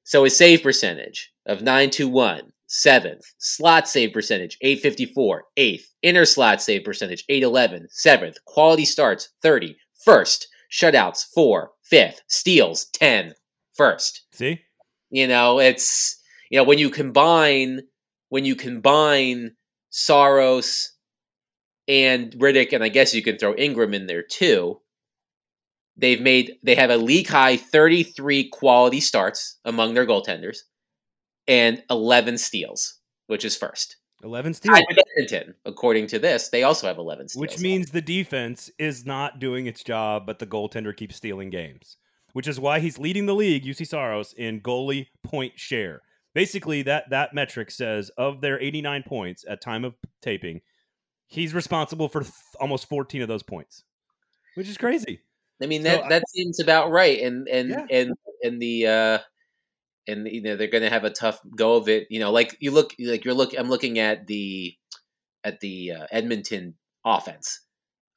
So 0.04 0.26
his 0.26 0.38
save 0.38 0.62
percentage 0.62 1.32
of 1.46 1.62
921, 1.62 2.52
seventh. 2.68 3.24
Slot 3.38 3.88
save 3.88 4.14
percentage, 4.14 4.58
854, 4.62 5.44
eighth. 5.58 5.90
Inner 6.02 6.26
slot 6.26 6.62
save 6.62 6.84
percentage, 6.84 7.24
811, 7.30 7.88
seventh. 7.90 8.38
Quality 8.46 8.86
starts, 8.86 9.30
30, 9.42 9.76
first. 10.04 10.48
Shutouts, 10.72 11.26
four, 11.34 11.72
fifth. 11.84 12.22
Steals, 12.28 12.86
10, 12.94 13.34
first. 13.76 14.26
See? 14.34 14.62
You 15.10 15.28
know, 15.28 15.60
it's, 15.60 16.22
you 16.50 16.58
know, 16.58 16.64
when 16.64 16.80
you 16.80 16.90
combine, 16.90 17.82
when 18.30 18.46
you 18.46 18.56
combine 18.56 19.52
Saros 19.90 20.92
and 21.88 22.32
Rittich, 22.34 22.74
and 22.74 22.84
I 22.84 22.90
guess 22.90 23.14
you 23.14 23.22
can 23.22 23.38
throw 23.38 23.56
Ingram 23.56 23.94
in 23.94 24.08
there 24.08 24.24
too. 24.24 24.82
They've 25.98 26.20
made 26.20 26.56
they 26.62 26.76
have 26.76 26.90
a 26.90 26.98
league 26.98 27.28
high 27.28 27.56
33 27.56 28.50
quality 28.50 29.00
starts 29.00 29.58
among 29.64 29.94
their 29.94 30.06
goaltenders 30.06 30.58
and 31.48 31.84
11 31.90 32.38
steals, 32.38 33.00
which 33.28 33.46
is 33.46 33.56
first. 33.56 33.98
11 34.24 34.56
steals. 34.56 34.80
Edmonton, 35.18 35.54
according 35.66 36.08
to 36.08 36.20
this, 36.20 36.50
they 36.50 36.64
also 36.64 36.88
have 36.88 36.98
11 36.98 37.30
steals. 37.30 37.42
Which 37.42 37.60
means 37.60 37.92
the 37.92 38.02
defense 38.02 38.72
is 38.80 39.06
not 39.06 39.40
doing 39.40 39.68
its 39.68 39.84
job, 39.84 40.26
but 40.26 40.40
the 40.40 40.48
goaltender 40.48 40.96
keeps 40.96 41.16
stealing 41.16 41.50
games, 41.50 41.98
which 42.34 42.48
is 42.48 42.60
why 42.60 42.80
he's 42.80 42.98
leading 42.98 43.26
the 43.26 43.36
league, 43.36 43.64
Juuse 43.64 43.88
Saros, 43.88 44.34
in 44.34 44.62
goalie 44.62 45.08
point 45.24 45.54
share. 45.60 46.02
Basically, 46.34 46.82
that, 46.84 47.10
that 47.12 47.34
metric 47.34 47.72
says 47.72 48.10
of 48.18 48.42
their 48.42 48.60
89 48.60 49.04
points 49.04 49.46
at 49.48 49.62
time 49.62 49.86
of 49.86 49.96
taping, 50.22 50.62
he's 51.28 51.54
responsible 51.54 52.10
for 52.10 52.22
th- 52.22 52.34
almost 52.60 52.90
14 52.90 53.22
of 53.22 53.28
those 53.28 53.44
points, 53.44 53.84
which 54.56 54.68
is 54.68 54.78
crazy. 54.78 55.22
I 55.62 55.68
mean, 55.68 55.84
that, 55.84 56.02
so 56.02 56.10
that 56.10 56.22
I, 56.22 56.26
seems 56.28 56.60
about 56.60 56.92
right. 56.92 57.22
And, 57.22 57.48
and, 57.48 57.70
yeah. 57.70 57.86
and, 57.90 58.14
and 58.44 58.62
the, 58.62 58.88
uh, 58.88 59.18
and 60.08 60.28
you 60.28 60.42
know 60.42 60.56
they're 60.56 60.68
going 60.68 60.84
to 60.84 60.90
have 60.90 61.04
a 61.04 61.10
tough 61.10 61.40
go 61.56 61.76
of 61.76 61.90
it. 61.90 62.08
You 62.10 62.20
know, 62.20 62.32
like 62.32 62.58
you 62.60 62.72
look 62.72 62.94
like 63.00 63.26
you're 63.26 63.34
look. 63.34 63.54
I'm 63.58 63.70
looking 63.70 64.00
at 64.00 64.28
the 64.28 64.76
at 65.44 65.60
the 65.60 65.92
uh, 65.94 66.08
Edmonton 66.12 66.76
offense. 67.06 67.62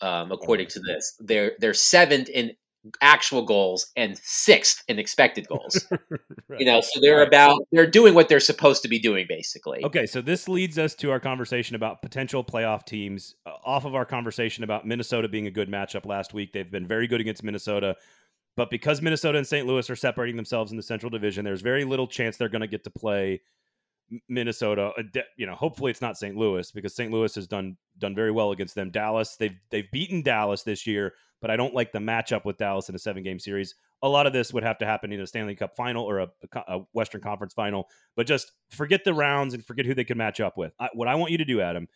Um, 0.01 0.31
according 0.31 0.69
to 0.69 0.81
this, 0.81 1.17
they're 1.21 1.53
they're 1.59 1.75
seventh 1.75 2.29
in 2.29 2.53
actual 3.01 3.43
goals 3.43 3.91
and 3.97 4.17
sixth 4.23 4.83
in 4.89 4.99
expected 4.99 5.49
goals. 5.49 5.87
right. 6.49 6.61
You 6.61 6.67
know, 6.67 6.81
so 6.81 7.01
they're 7.01 7.23
about 7.23 7.61
they're 7.73 7.91
doing 7.91 8.15
what 8.15 8.29
they're 8.29 8.41
supposed 8.41 8.83
to 8.83 8.89
be 8.89 8.99
doing, 8.99 9.27
basically. 9.29 9.85
Okay, 9.85 10.07
so 10.07 10.21
this 10.21 10.49
leads 10.49 10.79
us 10.79 10.95
to 10.97 11.11
our 11.11 11.21
conversation 11.21 11.77
about 11.77 12.03
potential 12.03 12.45
playoff 12.45 12.85
teams. 12.85 13.35
Uh, 13.47 13.51
off 13.65 13.85
of 13.85 13.95
our 13.95 14.05
conversation 14.05 14.65
about 14.65 14.87
Minnesota 14.87 15.29
being 15.29 15.47
a 15.47 15.51
good 15.51 15.69
matchup 15.69 16.07
last 16.07 16.33
week, 16.33 16.53
they've 16.53 16.71
been 16.71 16.87
very 16.87 17.07
good 17.07 17.21
against 17.21 17.43
Minnesota. 17.43 17.97
But 18.59 18.71
because 18.71 19.01
Minnesota 19.01 19.39
and 19.39 19.47
St. 19.47 19.69
Louis 19.69 19.89
are 19.89 19.95
separating 19.95 20.35
themselves 20.35 20.73
in 20.73 20.77
the 20.77 20.83
Central 20.83 21.11
Division, 21.11 21.45
there's 21.45 21.61
very 21.61 21.85
little 21.85 22.09
chance 22.09 22.37
they're 22.37 22.49
going 22.49 22.61
to 22.61 22.67
get 22.67 22.83
to 22.83 22.91
play 22.91 23.41
Minnesota. 24.29 24.91
Uh, 24.99 25.21
you 25.37 25.47
know, 25.47 25.55
hopefully 25.55 25.93
it's 25.93 26.01
not 26.01 26.19
St. 26.19 26.37
Louis 26.37 26.69
because 26.73 26.93
St. 26.93 27.13
Louis 27.13 27.33
has 27.37 27.47
done 27.47 27.77
done 27.99 28.17
very 28.17 28.33
well 28.33 28.51
against 28.51 28.75
them. 28.75 28.91
Dallas, 28.91 29.37
they've 29.37 29.57
they've 29.71 29.89
beaten 29.93 30.23
Dallas 30.23 30.65
this 30.65 30.89
year, 30.89 31.15
but 31.41 31.53
I 31.53 31.57
don't 31.57 31.73
like 31.73 31.93
the 31.93 32.01
matchup 32.01 32.45
with 32.45 32.57
Dallas 32.57 32.89
in 32.89 32.97
a 32.97 32.99
seven 32.99 33.23
game 33.23 33.39
series. 33.39 33.77
A 34.03 34.09
lot 34.09 34.27
of 34.27 34.33
this 34.33 34.53
would 34.53 34.65
have 34.65 34.79
to 34.79 34.87
happen 34.87 35.13
in 35.13 35.21
a 35.21 35.27
Stanley 35.29 35.55
Cup 35.55 35.77
final 35.77 36.05
or 36.05 36.19
a, 36.19 36.29
a 36.67 36.81
Western 36.95 37.21
Conference 37.21 37.55
final. 37.55 37.87
But 38.17 38.27
just 38.27 38.51
forget 38.71 39.05
the 39.05 39.15
rounds 39.15 39.55
and 39.55 39.65
forget 39.65 39.87
who 39.87 39.95
they 39.95 40.03
can 40.03 40.19
match 40.19 40.41
up 40.41 40.59
with. 40.59 40.73
I, 40.81 40.89
what 40.95 41.07
I 41.07 41.15
want 41.15 41.31
you 41.31 41.39
to 41.39 41.45
do, 41.45 41.61
Adam, 41.61 41.87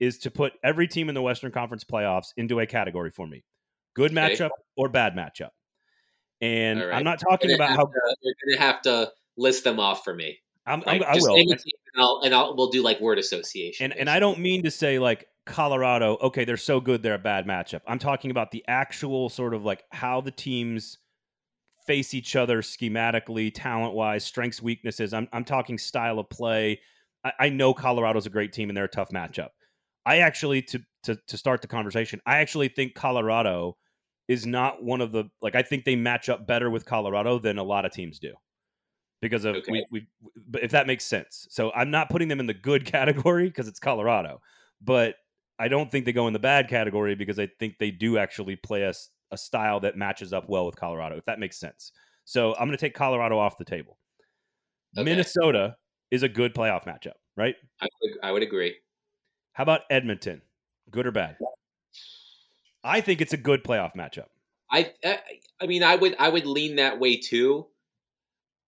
is 0.00 0.16
to 0.20 0.30
put 0.30 0.54
every 0.64 0.88
team 0.88 1.10
in 1.10 1.14
the 1.14 1.20
Western 1.20 1.52
Conference 1.52 1.84
playoffs 1.84 2.32
into 2.38 2.60
a 2.60 2.66
category 2.66 3.10
for 3.10 3.26
me: 3.26 3.44
good 3.92 4.16
okay. 4.16 4.34
matchup 4.34 4.50
or 4.74 4.88
bad 4.88 5.14
matchup. 5.14 5.50
And 6.40 6.80
right. 6.80 6.92
I'm 6.92 7.04
not 7.04 7.18
talking 7.18 7.52
about 7.52 7.70
how 7.70 7.84
to, 7.84 8.16
you're 8.22 8.34
going 8.46 8.58
to 8.58 8.64
have 8.64 8.82
to 8.82 9.12
list 9.36 9.64
them 9.64 9.80
off 9.80 10.04
for 10.04 10.14
me. 10.14 10.38
I'm, 10.66 10.82
right? 10.86 11.02
I'm, 11.02 11.16
I 11.16 11.18
will. 11.20 11.36
And 11.36 11.60
I'll, 11.96 12.20
and 12.24 12.34
I'll, 12.34 12.54
we'll 12.56 12.70
do 12.70 12.82
like 12.82 13.00
word 13.00 13.18
association. 13.18 13.84
And, 13.84 14.00
and 14.00 14.10
I 14.10 14.20
don't 14.20 14.38
mean 14.38 14.62
to 14.62 14.70
say 14.70 14.98
like 14.98 15.26
Colorado, 15.46 16.18
okay, 16.20 16.44
they're 16.44 16.56
so 16.56 16.80
good, 16.80 17.02
they're 17.02 17.14
a 17.14 17.18
bad 17.18 17.46
matchup. 17.46 17.80
I'm 17.88 17.98
talking 17.98 18.30
about 18.30 18.50
the 18.50 18.64
actual 18.68 19.30
sort 19.30 19.54
of 19.54 19.64
like 19.64 19.82
how 19.90 20.20
the 20.20 20.30
teams 20.30 20.98
face 21.86 22.12
each 22.14 22.36
other 22.36 22.60
schematically, 22.60 23.50
talent 23.52 23.94
wise, 23.94 24.24
strengths, 24.24 24.62
weaknesses. 24.62 25.14
I'm, 25.14 25.26
I'm 25.32 25.44
talking 25.44 25.78
style 25.78 26.18
of 26.18 26.28
play. 26.28 26.80
I, 27.24 27.32
I 27.40 27.48
know 27.48 27.72
Colorado's 27.74 28.26
a 28.26 28.30
great 28.30 28.52
team 28.52 28.68
and 28.68 28.76
they're 28.76 28.84
a 28.84 28.88
tough 28.88 29.08
matchup. 29.08 29.48
I 30.04 30.18
actually, 30.18 30.62
to, 30.62 30.80
to, 31.04 31.18
to 31.28 31.36
start 31.36 31.62
the 31.62 31.68
conversation, 31.68 32.20
I 32.26 32.38
actually 32.38 32.68
think 32.68 32.94
Colorado 32.94 33.76
is 34.28 34.46
not 34.46 34.82
one 34.84 35.00
of 35.00 35.10
the 35.10 35.24
like 35.40 35.54
I 35.54 35.62
think 35.62 35.84
they 35.84 35.96
match 35.96 36.28
up 36.28 36.46
better 36.46 36.70
with 36.70 36.84
Colorado 36.84 37.38
than 37.38 37.58
a 37.58 37.62
lot 37.62 37.84
of 37.84 37.92
teams 37.92 38.18
do 38.18 38.34
because 39.20 39.44
of 39.44 39.56
okay. 39.56 39.72
we, 39.72 39.86
we 39.90 40.06
but 40.46 40.62
if 40.62 40.70
that 40.70 40.86
makes 40.86 41.04
sense. 41.04 41.46
So 41.50 41.72
I'm 41.74 41.90
not 41.90 42.10
putting 42.10 42.28
them 42.28 42.40
in 42.40 42.46
the 42.46 42.54
good 42.54 42.84
category 42.92 43.48
because 43.48 43.68
it's 43.68 43.80
Colorado, 43.80 44.40
but 44.80 45.16
I 45.58 45.68
don't 45.68 45.90
think 45.90 46.04
they 46.04 46.12
go 46.12 46.26
in 46.26 46.32
the 46.32 46.38
bad 46.38 46.68
category 46.68 47.14
because 47.14 47.38
I 47.38 47.48
think 47.58 47.78
they 47.78 47.90
do 47.90 48.18
actually 48.18 48.56
play 48.56 48.82
a, 48.82 48.94
a 49.32 49.36
style 49.36 49.80
that 49.80 49.96
matches 49.96 50.32
up 50.32 50.48
well 50.48 50.66
with 50.66 50.76
Colorado, 50.76 51.16
if 51.16 51.24
that 51.24 51.40
makes 51.40 51.58
sense. 51.58 51.92
So 52.24 52.52
I'm 52.52 52.68
going 52.68 52.72
to 52.72 52.76
take 52.76 52.94
Colorado 52.94 53.38
off 53.38 53.58
the 53.58 53.64
table. 53.64 53.98
Okay. 54.96 55.04
Minnesota 55.04 55.76
is 56.10 56.22
a 56.22 56.28
good 56.28 56.54
playoff 56.54 56.84
matchup, 56.84 57.14
right? 57.36 57.56
I 57.80 57.88
would, 58.02 58.12
I 58.22 58.32
would 58.32 58.42
agree. 58.42 58.76
How 59.52 59.62
about 59.62 59.82
Edmonton? 59.90 60.42
Good 60.90 61.06
or 61.06 61.10
bad? 61.10 61.36
I 62.84 63.00
think 63.00 63.20
it's 63.20 63.32
a 63.32 63.38
good 63.38 63.64
playoff 63.64 63.94
matchup. 63.94 64.26
I, 64.70 64.92
I, 65.04 65.18
I 65.60 65.66
mean, 65.66 65.82
I 65.82 65.96
would, 65.96 66.16
I 66.18 66.28
would 66.28 66.46
lean 66.46 66.76
that 66.76 67.00
way 67.00 67.16
too. 67.16 67.66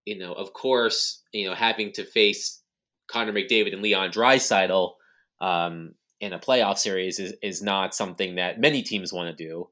You 0.06 0.18
know, 0.18 0.32
of 0.32 0.52
course, 0.52 1.22
you 1.32 1.48
know, 1.48 1.54
having 1.54 1.92
to 1.92 2.04
face 2.04 2.60
Connor 3.10 3.32
McDavid 3.32 3.72
and 3.72 3.82
Leon 3.82 4.10
Draisaitl 4.10 4.92
um, 5.40 5.94
in 6.20 6.32
a 6.32 6.38
playoff 6.38 6.78
series 6.78 7.18
is 7.18 7.34
is 7.42 7.62
not 7.62 7.94
something 7.94 8.36
that 8.36 8.60
many 8.60 8.82
teams 8.82 9.12
want 9.12 9.36
to 9.36 9.44
do. 9.44 9.68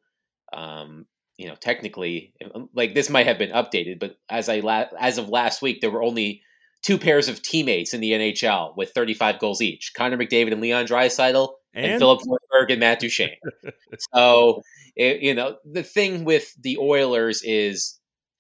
Um, 0.53 1.07
you 1.37 1.47
know, 1.47 1.55
technically, 1.55 2.35
um, 2.55 2.69
like 2.75 2.95
this 2.95 3.11
might 3.11 3.27
have 3.27 3.39
been 3.39 3.53
updated, 3.53 4.01
but 4.01 4.19
as 4.29 4.49
I 4.49 4.61
la- 4.61 4.87
as 4.99 5.19
of 5.19 5.29
last 5.29 5.63
week, 5.63 5.81
there 5.81 5.91
were 5.91 6.03
only 6.03 6.43
two 6.83 6.99
pairs 6.99 7.29
of 7.29 7.43
teammates 7.43 7.95
in 7.95 8.01
the 8.01 8.13
NHL 8.13 8.77
with 8.77 8.91
35 8.91 9.39
goals 9.39 9.63
each: 9.63 9.93
Connor 9.97 10.19
McDavid 10.19 10.53
and 10.53 10.61
Leon 10.61 10.87
Draisaitl, 10.87 11.51
and, 11.75 11.87
and 11.87 12.01
Filip 12.01 12.21
Forsberg 12.59 12.71
and 12.71 12.81
Matt 12.81 13.01
Duchene. 13.01 13.37
so, 14.15 14.63
it, 14.97 15.21
you 15.21 15.35
know, 15.35 15.57
the 15.65 15.83
thing 15.83 16.25
with 16.25 16.53
the 16.61 16.79
Oilers 16.79 17.43
is, 17.43 17.99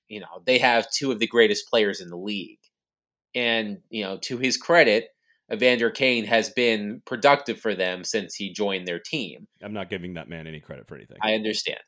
you 0.08 0.20
know, 0.20 0.42
they 0.46 0.58
have 0.58 0.90
two 0.90 1.12
of 1.12 1.18
the 1.18 1.26
greatest 1.26 1.68
players 1.68 2.00
in 2.00 2.08
the 2.08 2.16
league. 2.16 2.58
And, 3.34 3.78
you 3.90 4.04
know, 4.04 4.18
to 4.22 4.38
his 4.38 4.56
credit, 4.56 5.08
Evander 5.52 5.90
Kane 5.90 6.24
has 6.24 6.50
been 6.50 7.02
productive 7.06 7.60
for 7.60 7.74
them 7.74 8.04
since 8.04 8.34
he 8.34 8.52
joined 8.52 8.86
their 8.86 8.98
team. 8.98 9.46
I'm 9.62 9.72
not 9.72 9.90
giving 9.90 10.14
that 10.14 10.28
man 10.28 10.46
any 10.46 10.60
credit 10.60 10.86
for 10.86 10.96
anything. 10.96 11.18
I 11.22 11.34
understand. 11.34 11.80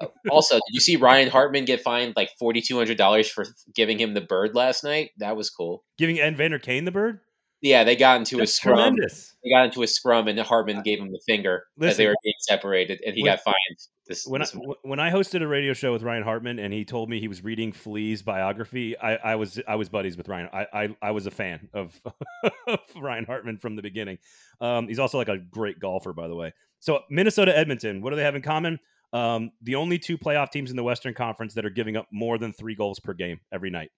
Uh, 0.00 0.06
also, 0.30 0.56
did 0.56 0.74
you 0.74 0.80
see 0.80 0.96
Ryan 0.96 1.30
Hartman 1.30 1.64
get 1.64 1.80
fined 1.80 2.12
like 2.14 2.30
forty 2.38 2.60
two 2.60 2.76
hundred 2.76 2.98
dollars 2.98 3.30
for 3.30 3.46
giving 3.74 3.98
him 3.98 4.12
the 4.12 4.20
bird 4.20 4.54
last 4.54 4.84
night? 4.84 5.10
That 5.16 5.36
was 5.36 5.48
cool. 5.48 5.84
Giving 5.96 6.18
Evander 6.18 6.58
Kane 6.58 6.84
the 6.84 6.90
bird? 6.90 7.20
Yeah, 7.62 7.84
they 7.84 7.94
got 7.94 8.18
into 8.18 8.38
That's 8.38 8.52
a 8.52 8.54
scrum. 8.54 8.76
Tremendous. 8.76 9.36
They 9.44 9.50
got 9.50 9.66
into 9.66 9.82
a 9.82 9.86
scrum, 9.86 10.28
and 10.28 10.38
Hartman 10.40 10.82
gave 10.82 10.98
him 10.98 11.12
the 11.12 11.20
finger 11.26 11.64
Listen, 11.76 11.90
as 11.90 11.96
they 11.98 12.06
were 12.06 12.14
being 12.22 12.34
separated, 12.40 13.00
and 13.04 13.14
he 13.14 13.22
when, 13.22 13.32
got 13.32 13.40
fined. 13.40 13.56
This, 14.06 14.26
when 14.26 14.40
this 14.40 14.54
I 14.54 14.58
when 14.82 14.98
I 14.98 15.10
hosted 15.10 15.42
a 15.42 15.46
radio 15.46 15.74
show 15.74 15.92
with 15.92 16.02
Ryan 16.02 16.22
Hartman, 16.22 16.58
and 16.58 16.72
he 16.72 16.86
told 16.86 17.10
me 17.10 17.20
he 17.20 17.28
was 17.28 17.44
reading 17.44 17.72
Flea's 17.72 18.22
biography, 18.22 18.98
I, 18.98 19.16
I 19.16 19.34
was 19.36 19.60
I 19.68 19.76
was 19.76 19.90
buddies 19.90 20.16
with 20.16 20.28
Ryan. 20.28 20.48
I 20.52 20.66
I, 20.72 20.96
I 21.02 21.10
was 21.10 21.26
a 21.26 21.30
fan 21.30 21.68
of, 21.74 22.00
of 22.66 22.78
Ryan 22.96 23.26
Hartman 23.26 23.58
from 23.58 23.76
the 23.76 23.82
beginning. 23.82 24.18
Um, 24.60 24.88
he's 24.88 24.98
also 24.98 25.18
like 25.18 25.28
a 25.28 25.38
great 25.38 25.80
golfer, 25.80 26.14
by 26.14 26.28
the 26.28 26.34
way. 26.34 26.54
So 26.78 27.00
Minnesota, 27.10 27.56
Edmonton, 27.56 28.00
what 28.00 28.10
do 28.10 28.16
they 28.16 28.24
have 28.24 28.36
in 28.36 28.42
common? 28.42 28.78
Um, 29.12 29.50
the 29.60 29.74
only 29.74 29.98
two 29.98 30.16
playoff 30.16 30.50
teams 30.50 30.70
in 30.70 30.76
the 30.76 30.84
Western 30.84 31.12
Conference 31.12 31.54
that 31.54 31.66
are 31.66 31.70
giving 31.70 31.96
up 31.96 32.06
more 32.10 32.38
than 32.38 32.52
three 32.52 32.74
goals 32.74 33.00
per 33.00 33.12
game 33.12 33.40
every 33.52 33.68
night 33.68 33.90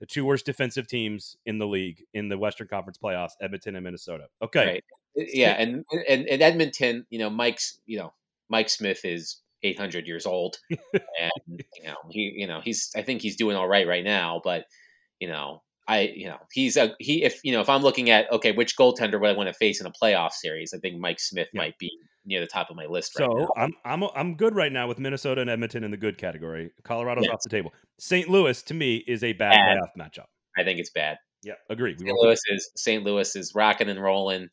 the 0.00 0.06
two 0.06 0.24
worst 0.24 0.46
defensive 0.46 0.86
teams 0.86 1.36
in 1.46 1.58
the 1.58 1.66
league 1.66 2.04
in 2.14 2.28
the 2.28 2.38
Western 2.38 2.68
Conference 2.68 2.98
playoffs, 2.98 3.32
Edmonton 3.40 3.76
and 3.76 3.84
Minnesota. 3.84 4.26
Okay. 4.42 4.66
Right. 4.66 4.84
Uh, 5.18 5.24
yeah, 5.32 5.52
and, 5.52 5.84
and 6.08 6.26
and 6.26 6.42
Edmonton, 6.42 7.06
you 7.10 7.18
know, 7.18 7.30
Mike's, 7.30 7.78
you 7.86 7.98
know, 7.98 8.12
Mike 8.48 8.68
Smith 8.68 9.04
is 9.04 9.40
800 9.62 10.06
years 10.06 10.26
old 10.26 10.58
and 10.70 11.30
you 11.48 11.84
know, 11.84 11.96
he 12.10 12.32
you 12.36 12.46
know, 12.46 12.60
he's 12.62 12.90
I 12.96 13.02
think 13.02 13.22
he's 13.22 13.36
doing 13.36 13.56
all 13.56 13.68
right 13.68 13.86
right 13.86 14.04
now, 14.04 14.40
but 14.42 14.66
you 15.20 15.28
know, 15.28 15.62
I 15.86 16.12
you 16.14 16.26
know, 16.26 16.38
he's 16.52 16.76
a 16.76 16.94
he 16.98 17.24
if 17.24 17.40
you 17.44 17.52
know, 17.52 17.60
if 17.60 17.68
I'm 17.68 17.82
looking 17.82 18.10
at 18.10 18.30
okay, 18.32 18.52
which 18.52 18.76
goaltender 18.76 19.20
would 19.20 19.30
I 19.30 19.36
want 19.36 19.48
to 19.48 19.54
face 19.54 19.80
in 19.80 19.86
a 19.86 19.92
playoff 19.92 20.32
series, 20.32 20.74
I 20.74 20.78
think 20.78 20.98
Mike 20.98 21.20
Smith 21.20 21.48
yeah. 21.52 21.60
might 21.60 21.78
be 21.78 21.90
near 22.26 22.40
the 22.40 22.46
top 22.46 22.70
of 22.70 22.76
my 22.76 22.86
list 22.86 23.18
right 23.18 23.26
so 23.26 23.32
now. 23.38 23.48
I'm 23.56 23.72
I'm 23.84 24.04
I'm 24.14 24.34
good 24.36 24.54
right 24.54 24.72
now 24.72 24.88
with 24.88 24.98
Minnesota 24.98 25.40
and 25.40 25.50
Edmonton 25.50 25.84
in 25.84 25.90
the 25.90 25.96
good 25.96 26.18
category. 26.18 26.70
Colorado's 26.82 27.28
off 27.28 27.40
the 27.42 27.50
table. 27.50 27.72
St. 27.98 28.28
Louis 28.28 28.62
to 28.64 28.74
me 28.74 28.96
is 29.06 29.22
a 29.22 29.32
bad, 29.34 29.52
bad. 29.52 29.78
playoff 29.78 30.00
matchup. 30.02 30.26
I 30.56 30.64
think 30.64 30.78
it's 30.78 30.90
bad. 30.90 31.18
Yeah, 31.42 31.54
agree. 31.68 31.96
St. 31.98 32.10
Louis 32.22 32.40
is 32.48 32.70
St. 32.76 33.04
Louis 33.04 33.36
is 33.36 33.52
rocking 33.54 33.88
and 33.88 34.00
rolling. 34.02 34.48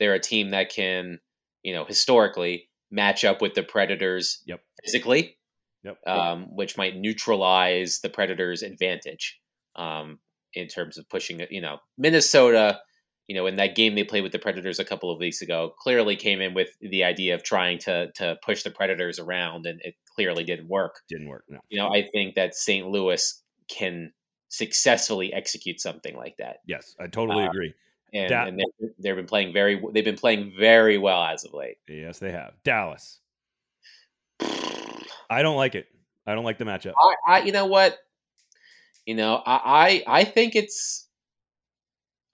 They're 0.00 0.14
a 0.14 0.20
team 0.20 0.50
that 0.50 0.70
can, 0.70 1.20
you 1.62 1.72
know, 1.72 1.84
historically 1.84 2.68
match 2.90 3.24
up 3.24 3.40
with 3.40 3.54
the 3.54 3.62
Predators 3.62 4.42
Yep. 4.46 4.60
physically, 4.84 5.36
Yep. 5.84 5.98
um, 6.06 6.54
which 6.54 6.76
might 6.76 6.96
neutralize 6.96 8.00
the 8.02 8.10
Predators' 8.10 8.62
advantage 8.62 9.40
um, 9.76 10.18
in 10.54 10.68
terms 10.68 10.98
of 10.98 11.08
pushing 11.08 11.40
it. 11.40 11.50
You 11.52 11.60
know, 11.60 11.78
Minnesota, 11.96 12.80
you 13.28 13.34
know, 13.34 13.46
in 13.46 13.56
that 13.56 13.74
game 13.74 13.94
they 13.94 14.04
played 14.04 14.22
with 14.22 14.32
the 14.32 14.38
Predators 14.38 14.78
a 14.78 14.84
couple 14.84 15.10
of 15.10 15.18
weeks 15.18 15.42
ago, 15.42 15.74
clearly 15.78 16.14
came 16.16 16.40
in 16.40 16.54
with 16.54 16.68
the 16.80 17.04
idea 17.04 17.34
of 17.34 17.42
trying 17.42 17.78
to 17.80 18.10
to 18.12 18.36
push 18.44 18.62
the 18.62 18.70
Predators 18.70 19.18
around, 19.18 19.66
and 19.66 19.80
it 19.82 19.94
clearly 20.14 20.44
didn't 20.44 20.68
work. 20.68 21.00
Didn't 21.08 21.28
work. 21.28 21.44
No. 21.48 21.58
You 21.68 21.78
know, 21.78 21.88
I 21.92 22.08
think 22.12 22.34
that 22.36 22.54
St. 22.54 22.86
Louis 22.86 23.42
can 23.68 24.12
successfully 24.48 25.32
execute 25.34 25.80
something 25.80 26.16
like 26.16 26.36
that, 26.38 26.58
Yes, 26.66 26.94
I 27.00 27.08
totally 27.08 27.44
Uh, 27.44 27.50
agree. 27.50 27.74
and, 28.14 28.28
Da- 28.28 28.44
and 28.46 28.58
they, 28.58 28.64
they've 29.00 29.16
been 29.16 29.26
playing 29.26 29.52
very. 29.52 29.82
They've 29.92 30.04
been 30.04 30.16
playing 30.16 30.52
very 30.58 30.96
well 30.98 31.20
as 31.24 31.44
of 31.44 31.52
late. 31.52 31.78
Yes, 31.88 32.20
they 32.20 32.30
have. 32.30 32.54
Dallas. 32.62 33.18
I 34.40 35.42
don't 35.42 35.56
like 35.56 35.74
it. 35.74 35.88
I 36.26 36.34
don't 36.34 36.44
like 36.44 36.58
the 36.58 36.64
matchup. 36.64 36.92
I, 37.00 37.14
I 37.26 37.42
you 37.42 37.52
know 37.52 37.66
what, 37.66 37.98
you 39.04 39.14
know, 39.14 39.42
I, 39.44 40.02
I 40.06 40.20
I 40.20 40.24
think 40.24 40.54
it's. 40.56 41.05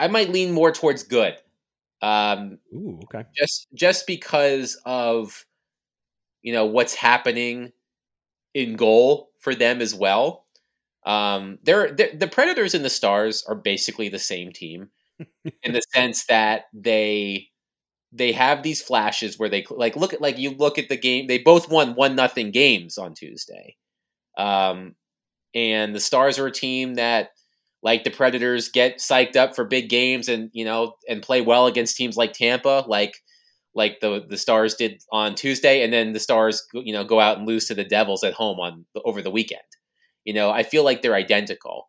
I 0.02 0.08
might 0.08 0.30
lean 0.30 0.52
more 0.52 0.72
towards 0.72 1.04
good, 1.04 1.36
um, 2.02 2.58
Ooh, 2.74 3.00
okay. 3.04 3.24
just 3.36 3.68
just 3.74 4.06
because 4.06 4.80
of, 4.86 5.46
you 6.42 6.52
know, 6.52 6.66
what's 6.66 6.94
happening 6.94 7.72
in 8.54 8.76
goal 8.76 9.30
for 9.40 9.54
them 9.54 9.80
as 9.80 9.94
well. 9.94 10.46
Um, 11.06 11.58
they're, 11.64 11.92
they're 11.92 12.14
the 12.16 12.28
Predators 12.28 12.74
and 12.74 12.84
the 12.84 12.90
Stars 12.90 13.44
are 13.48 13.54
basically 13.56 14.08
the 14.08 14.18
same 14.18 14.52
team, 14.52 14.90
in 15.64 15.72
the 15.72 15.82
sense 15.94 16.26
that 16.26 16.64
they 16.74 17.48
they 18.12 18.32
have 18.32 18.62
these 18.62 18.82
flashes 18.82 19.38
where 19.38 19.48
they 19.50 19.64
like 19.70 19.96
look 19.96 20.12
at 20.14 20.20
like 20.22 20.38
you 20.38 20.50
look 20.52 20.78
at 20.78 20.88
the 20.88 20.96
game. 20.98 21.26
They 21.28 21.38
both 21.38 21.70
won 21.70 21.94
one 21.96 22.16
nothing 22.16 22.50
games 22.52 22.98
on 22.98 23.14
Tuesday, 23.14 23.76
um, 24.38 24.94
and 25.54 25.94
the 25.94 26.00
Stars 26.00 26.38
are 26.38 26.46
a 26.48 26.52
team 26.52 26.94
that 26.94 27.30
like 27.82 28.04
the 28.04 28.10
Predators 28.10 28.68
get 28.68 28.98
psyched 28.98 29.36
up 29.36 29.54
for 29.56 29.64
big 29.64 29.88
games 29.88 30.28
and 30.28 30.50
you 30.52 30.64
know 30.64 30.94
and 31.08 31.22
play 31.22 31.40
well 31.40 31.66
against 31.66 31.96
teams 31.96 32.16
like 32.16 32.32
Tampa, 32.32 32.84
like 32.86 33.22
like 33.74 34.00
the 34.00 34.24
the 34.28 34.36
Stars 34.38 34.74
did 34.74 35.02
on 35.12 35.34
Tuesday, 35.34 35.82
and 35.82 35.92
then 35.92 36.12
the 36.12 36.20
Stars 36.20 36.62
you 36.74 36.92
know 36.92 37.04
go 37.04 37.20
out 37.20 37.38
and 37.38 37.46
lose 37.46 37.66
to 37.66 37.74
the 37.74 37.84
Devils 37.84 38.24
at 38.24 38.34
home 38.34 38.60
on 38.60 38.84
over 39.04 39.22
the 39.22 39.30
weekend. 39.30 39.62
You 40.24 40.34
know, 40.34 40.50
I 40.50 40.62
feel 40.62 40.84
like 40.84 41.02
they're 41.02 41.14
identical. 41.14 41.88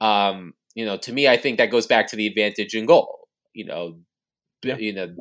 Um, 0.00 0.54
you 0.74 0.84
know, 0.86 0.96
to 0.98 1.12
me, 1.12 1.28
I 1.28 1.36
think 1.36 1.58
that 1.58 1.70
goes 1.70 1.86
back 1.86 2.08
to 2.08 2.16
the 2.16 2.26
advantage 2.26 2.74
in 2.74 2.86
goal. 2.86 3.28
You 3.52 3.66
know, 3.66 3.98
Yeah. 4.64 4.76
you 4.78 4.92
know, 4.92 5.14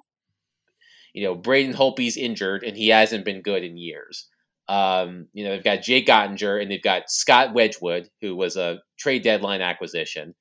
you 1.14 1.24
know, 1.24 1.36
Braden 1.36 1.74
Holtby's 1.74 2.18
injured 2.18 2.64
and 2.64 2.76
he 2.76 2.90
hasn't 2.90 3.26
been 3.26 3.42
good 3.42 3.64
in 3.64 3.78
years. 3.78 4.28
Um, 4.68 5.28
you 5.34 5.44
know, 5.44 5.52
they've 5.52 5.64
got 5.64 5.82
Jake 5.82 6.08
Oettinger 6.08 6.62
and 6.62 6.72
they've 6.72 6.82
got 6.82 7.10
Scott 7.10 7.54
Wedgewood, 7.54 8.10
who 8.22 8.36
was 8.36 8.56
a 8.56 8.80
trade 8.98 9.24
deadline 9.24 9.62
acquisition. 9.62 10.34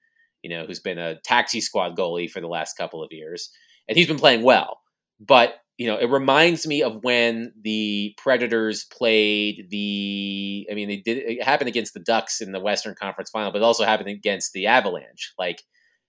You 0.43 0.51
know, 0.51 0.67
who's 0.67 0.81
been 0.81 0.99
a 0.99 1.21
taxi 1.21 1.61
squad 1.61 1.97
goalie 1.97 2.29
for 2.29 2.41
the 2.41 2.49
last 2.49 2.77
couple 2.77 3.03
of 3.03 3.13
years, 3.13 3.51
and 3.89 3.97
he's 3.97 4.09
been 4.09 4.19
playing 4.19 4.43
well. 4.43 4.81
But 5.21 5.55
you 5.79 5.87
know, 5.87 5.97
it 5.97 6.11
reminds 6.11 6.67
me 6.67 6.83
of 6.83 7.03
when 7.03 7.53
the 7.61 8.15
Predators 8.19 8.85
played 8.85 9.67
the. 9.71 10.67
I 10.71 10.75
mean, 10.75 10.89
they 10.89 10.97
did 10.97 11.19
it 11.19 11.43
happened 11.43 11.69
against 11.69 11.95
the 11.95 12.01
Ducks 12.01 12.41
in 12.41 12.53
the 12.53 12.61
Western 12.61 12.95
Conference 12.95 13.31
Final, 13.31 13.53
but 13.53 13.59
it 13.59 13.65
also 13.65 13.85
happened 13.85 14.09
against 14.09 14.53
the 14.53 14.67
Avalanche. 14.67 15.33
Like 15.39 15.63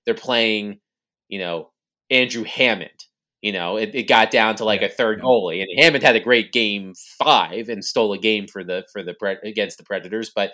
they're 0.05 0.15
playing, 0.15 0.79
you 1.27 1.39
know, 1.39 1.71
Andrew 2.09 2.43
Hammond. 2.43 3.05
You 3.43 3.53
know, 3.53 3.77
it, 3.77 3.95
it 3.95 4.05
got 4.09 4.31
down 4.31 4.55
to 4.57 4.65
like 4.65 4.81
Yeah, 4.81 4.87
a 4.87 4.89
third 4.89 5.21
goalie, 5.21 5.61
and 5.61 5.69
Hammond 5.79 6.03
had 6.03 6.17
a 6.17 6.21
great 6.21 6.53
game 6.53 6.95
five 7.19 7.69
and 7.69 7.85
stole 7.85 8.13
a 8.13 8.19
game 8.19 8.47
for 8.47 8.63
the 8.65 8.85
for 8.93 9.03
the 9.03 9.15
against 9.43 9.77
the 9.79 9.85
Predators. 9.85 10.31
But 10.35 10.53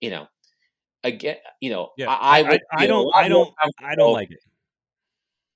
you 0.00 0.10
know, 0.10 0.28
again, 1.04 1.36
you 1.60 1.70
know, 1.70 1.90
Yeah, 1.96 2.08
I, 2.10 2.40
I, 2.40 2.42
would 2.42 2.60
I, 2.72 2.84
a 2.84 2.88
don't. 2.88 3.08
I 3.14 3.28
don't. 3.28 3.54
I 3.82 3.94
don't 3.96 4.12
like 4.12 4.30
it. 4.32 4.40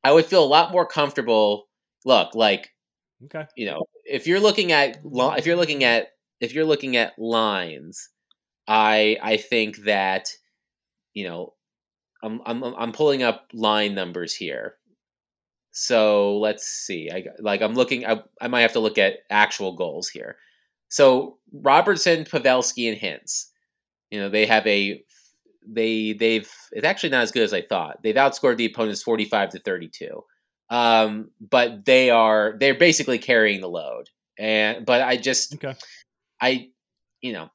I 0.05 0.13
would 0.13 0.27
feel 0.27 0.45
a 0.45 0.47
lot 0.47 0.73
more 0.73 0.87
comfortable. 0.87 1.69
Look, 2.05 2.35
like 2.35 2.71
Okay. 3.25 3.47
you 3.57 3.67
know, 3.67 3.85
if 4.05 4.27
you're 4.29 4.41
looking 4.41 4.73
at 4.73 4.99
if 5.05 5.47
you're 5.47 5.57
looking 5.57 5.85
at 5.85 6.09
if 6.41 6.55
you're 6.55 6.65
looking 6.67 6.97
at 6.97 7.19
lines, 7.19 8.11
I 8.69 9.19
I 9.23 9.39
think 9.39 9.79
that 9.85 10.31
you 11.15 11.27
know, 11.29 11.55
I'm 12.25 12.43
I'm 12.47 12.65
I'm 12.65 12.93
pulling 12.93 13.25
up 13.25 13.49
line 13.55 13.95
numbers 13.97 14.35
here. 14.37 14.78
So 15.81 16.39
let's 16.39 16.67
see. 16.67 17.09
I 17.09 17.21
got- 17.21 17.41
like 17.41 17.63
I'm 17.63 17.75
looking. 17.75 18.05
I 18.05 18.21
I 18.41 18.49
might 18.49 18.63
have 18.63 18.73
to 18.73 18.81
look 18.81 18.99
at 18.99 19.19
actual 19.31 19.75
goals 19.77 20.09
here. 20.09 20.37
So 20.89 21.39
Robertson, 21.53 22.25
Pavelski, 22.25 22.91
and 22.91 23.01
Hintz. 23.01 23.47
You 24.11 24.19
know 24.19 24.29
they 24.29 24.45
have 24.47 24.67
a 24.67 25.05
they 25.65 26.15
they've 26.15 26.51
it's 26.73 26.85
actually 26.85 27.11
not 27.11 27.23
as 27.23 27.31
good 27.31 27.45
as 27.45 27.53
I 27.53 27.63
thought. 27.63 28.03
They've 28.03 28.15
outscored 28.15 28.57
the 28.57 28.67
opponents 28.67 29.05
forty 29.05 29.25
five 29.25 29.51
to 29.51 29.61
thirty 29.61 29.89
two, 29.89 30.25
um, 30.69 31.31
but 31.41 31.85
they 31.85 32.11
are 32.11 32.57
they're 32.59 32.75
basically 32.75 33.19
carrying 33.19 33.61
the 33.61 33.69
load. 33.69 34.09
And 34.37 34.85
but 34.85 35.03
I 35.03 35.17
just 35.17 35.55
Okay. 35.55 35.75
I 36.41 36.71
you 37.21 37.35
know 37.35 37.51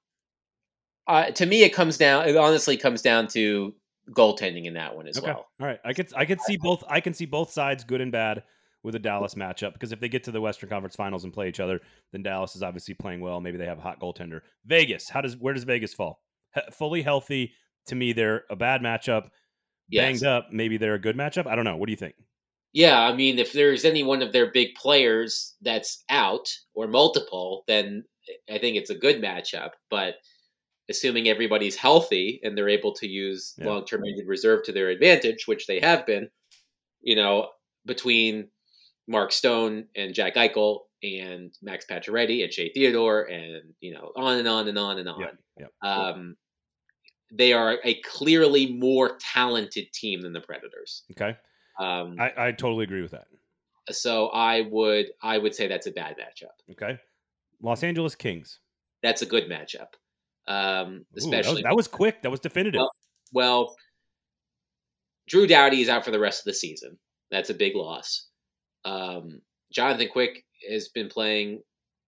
uh, 1.08 1.32
to 1.32 1.46
me 1.46 1.64
it 1.64 1.74
comes 1.74 1.98
down 1.98 2.30
it 2.30 2.38
honestly 2.38 2.78
comes 2.78 3.02
down 3.02 3.28
to 3.30 3.74
goaltending 4.12 4.66
in 4.66 4.74
that 4.74 4.96
one 4.96 5.08
as 5.08 5.18
Okay. 5.18 5.28
well. 5.28 5.48
All 5.60 5.68
right. 5.68 5.80
I 5.86 5.94
could. 5.94 6.14
I 6.16 6.26
could 6.26 6.42
see 6.42 6.58
both. 6.58 6.84
I 6.90 7.00
can 7.00 7.14
see 7.14 7.26
both 7.26 7.52
sides, 7.52 7.84
good 7.84 8.02
and 8.02 8.12
bad, 8.12 8.44
with 8.84 8.96
a 8.96 9.00
Dallas 9.00 9.36
matchup. 9.36 9.74
Because 9.74 9.92
if 9.92 10.00
they 10.00 10.10
get 10.10 10.24
to 10.26 10.32
the 10.32 10.42
Western 10.42 10.70
Conference 10.70 10.96
Finals 10.96 11.24
and 11.24 11.34
play 11.34 11.48
each 11.50 11.60
other, 11.60 11.80
then 12.12 12.24
Dallas 12.24 12.56
is 12.56 12.64
obviously 12.64 12.94
playing 12.94 13.22
well. 13.22 13.40
Maybe 13.42 13.58
they 13.58 13.66
have 13.66 13.80
a 13.80 13.82
hot 13.82 14.00
goaltender. 14.00 14.42
Vegas. 14.66 15.10
How 15.10 15.22
does? 15.22 15.38
Where 15.38 15.54
does 15.54 15.64
Vegas 15.64 15.94
fall? 15.94 16.22
He- 16.56 16.62
fully 16.72 17.02
healthy. 17.02 17.54
To 17.88 17.96
me, 17.96 18.14
they're 18.14 18.44
a 18.50 18.56
bad 18.56 18.82
matchup. 18.82 19.30
Yes. 19.90 20.04
Banged 20.22 20.24
up. 20.26 20.48
Maybe 20.52 20.78
they're 20.78 20.94
a 20.96 21.00
good 21.00 21.18
matchup. 21.18 21.48
I 21.48 21.56
don't 21.56 21.66
know. 21.66 21.76
What 21.76 21.88
do 21.88 21.92
you 21.92 21.98
think? 21.98 22.16
Yeah, 22.72 23.02
I 23.02 23.14
mean, 23.14 23.38
if 23.38 23.54
there's 23.54 23.86
any 23.86 24.02
one 24.02 24.22
of 24.24 24.32
their 24.34 24.50
big 24.52 24.74
players 24.76 25.54
that's 25.62 26.04
out 26.10 26.50
or 26.74 26.88
multiple, 26.88 27.64
then 27.68 28.04
I 28.50 28.58
think 28.58 28.78
it's 28.78 28.90
a 28.90 28.96
good 28.98 29.22
matchup. 29.22 29.72
But 29.92 30.16
assuming 30.90 31.28
everybody's 31.28 31.76
healthy 31.76 32.40
and 32.44 32.58
they're 32.58 32.70
able 32.70 32.94
to 32.94 33.08
use 33.08 33.54
Yeah. 33.58 33.68
long-term 33.68 34.04
injured 34.06 34.28
reserve 34.28 34.64
to 34.66 34.72
their 34.72 34.90
advantage, 34.90 35.48
which 35.48 35.66
they 35.68 35.80
have 35.80 36.06
been, 36.06 36.30
you 37.02 37.16
know, 37.16 37.50
between 37.86 38.50
Mark 39.08 39.32
Stone 39.32 39.88
and 39.96 40.14
Jack 40.14 40.36
Eichel 40.36 40.82
and 41.04 41.54
Max 41.62 41.86
Pacioretty 41.86 42.44
and 42.44 42.54
Shea 42.54 42.72
Theodore 42.72 43.24
and 43.24 43.74
you 43.82 43.94
know 43.94 44.12
on 44.16 44.38
and 44.38 44.48
on 44.48 44.68
and 44.70 44.78
on 44.78 45.00
and 45.00 45.10
on. 45.10 45.20
Yeah, 45.20 45.66
yeah. 45.84 45.90
Um, 45.90 46.38
they 47.32 47.52
are 47.52 47.80
a 47.84 47.96
clearly 48.02 48.72
more 48.74 49.18
talented 49.20 49.92
team 49.94 50.22
than 50.22 50.32
the 50.34 50.40
Predators. 50.42 51.04
Okay. 51.12 51.36
Um, 51.80 52.16
I, 52.20 52.32
I 52.38 52.52
totally 52.52 52.84
agree 52.86 53.02
with 53.02 53.12
that. 53.12 53.26
so 53.92 54.28
I 54.28 54.62
would 54.70 55.08
I 55.22 55.38
would 55.38 55.54
say 55.56 55.68
that's 55.68 55.88
a 55.88 55.92
bad 55.92 56.16
matchup. 56.18 56.54
Okay. 56.72 56.98
Los 57.62 57.84
Angeles 57.84 58.16
Kings. 58.16 58.60
That's 59.02 59.22
a 59.22 59.26
good 59.26 59.50
matchup, 59.50 59.96
um, 60.48 60.56
Ooh, 60.56 61.06
that, 61.14 61.16
was, 61.16 61.26
especially 61.26 61.62
that 61.64 61.76
was 61.76 61.88
quick. 61.88 62.22
That 62.22 62.32
was 62.32 62.40
definitive. 62.40 62.80
Well, 62.80 62.92
well. 63.34 63.76
Drew 65.28 65.48
Doughty 65.48 65.82
is 65.82 65.88
out 65.88 66.04
for 66.04 66.12
the 66.12 66.20
rest 66.20 66.42
of 66.42 66.46
the 66.46 66.54
season. 66.54 66.98
That's 67.32 67.50
a 67.50 67.54
big 67.54 67.76
loss. 67.76 68.28
Um, 68.84 69.42
Jonathan 69.72 70.10
Quick 70.12 70.44
has 70.70 70.90
been 70.90 71.08
playing, 71.08 71.62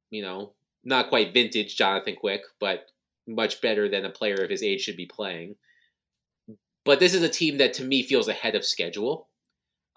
you 0.10 0.22
know, 0.22 0.54
not 0.84 1.08
quite 1.08 1.34
vintage 1.34 1.78
Jonathan 1.78 2.16
Quick, 2.20 2.42
but 2.60 2.88
much 3.26 3.62
better 3.62 3.88
than 3.88 4.06
a 4.06 4.10
player 4.10 4.36
of 4.36 4.50
his 4.50 4.62
age 4.62 4.82
should 4.82 4.98
be 4.98 5.06
playing. 5.06 5.56
But 6.84 7.00
this 7.00 7.14
is 7.14 7.24
a 7.24 7.30
team 7.30 7.58
that 7.58 7.74
to 7.76 7.84
me 7.84 8.04
feels 8.04 8.28
ahead 8.28 8.54
of 8.54 8.66
schedule. 8.66 9.30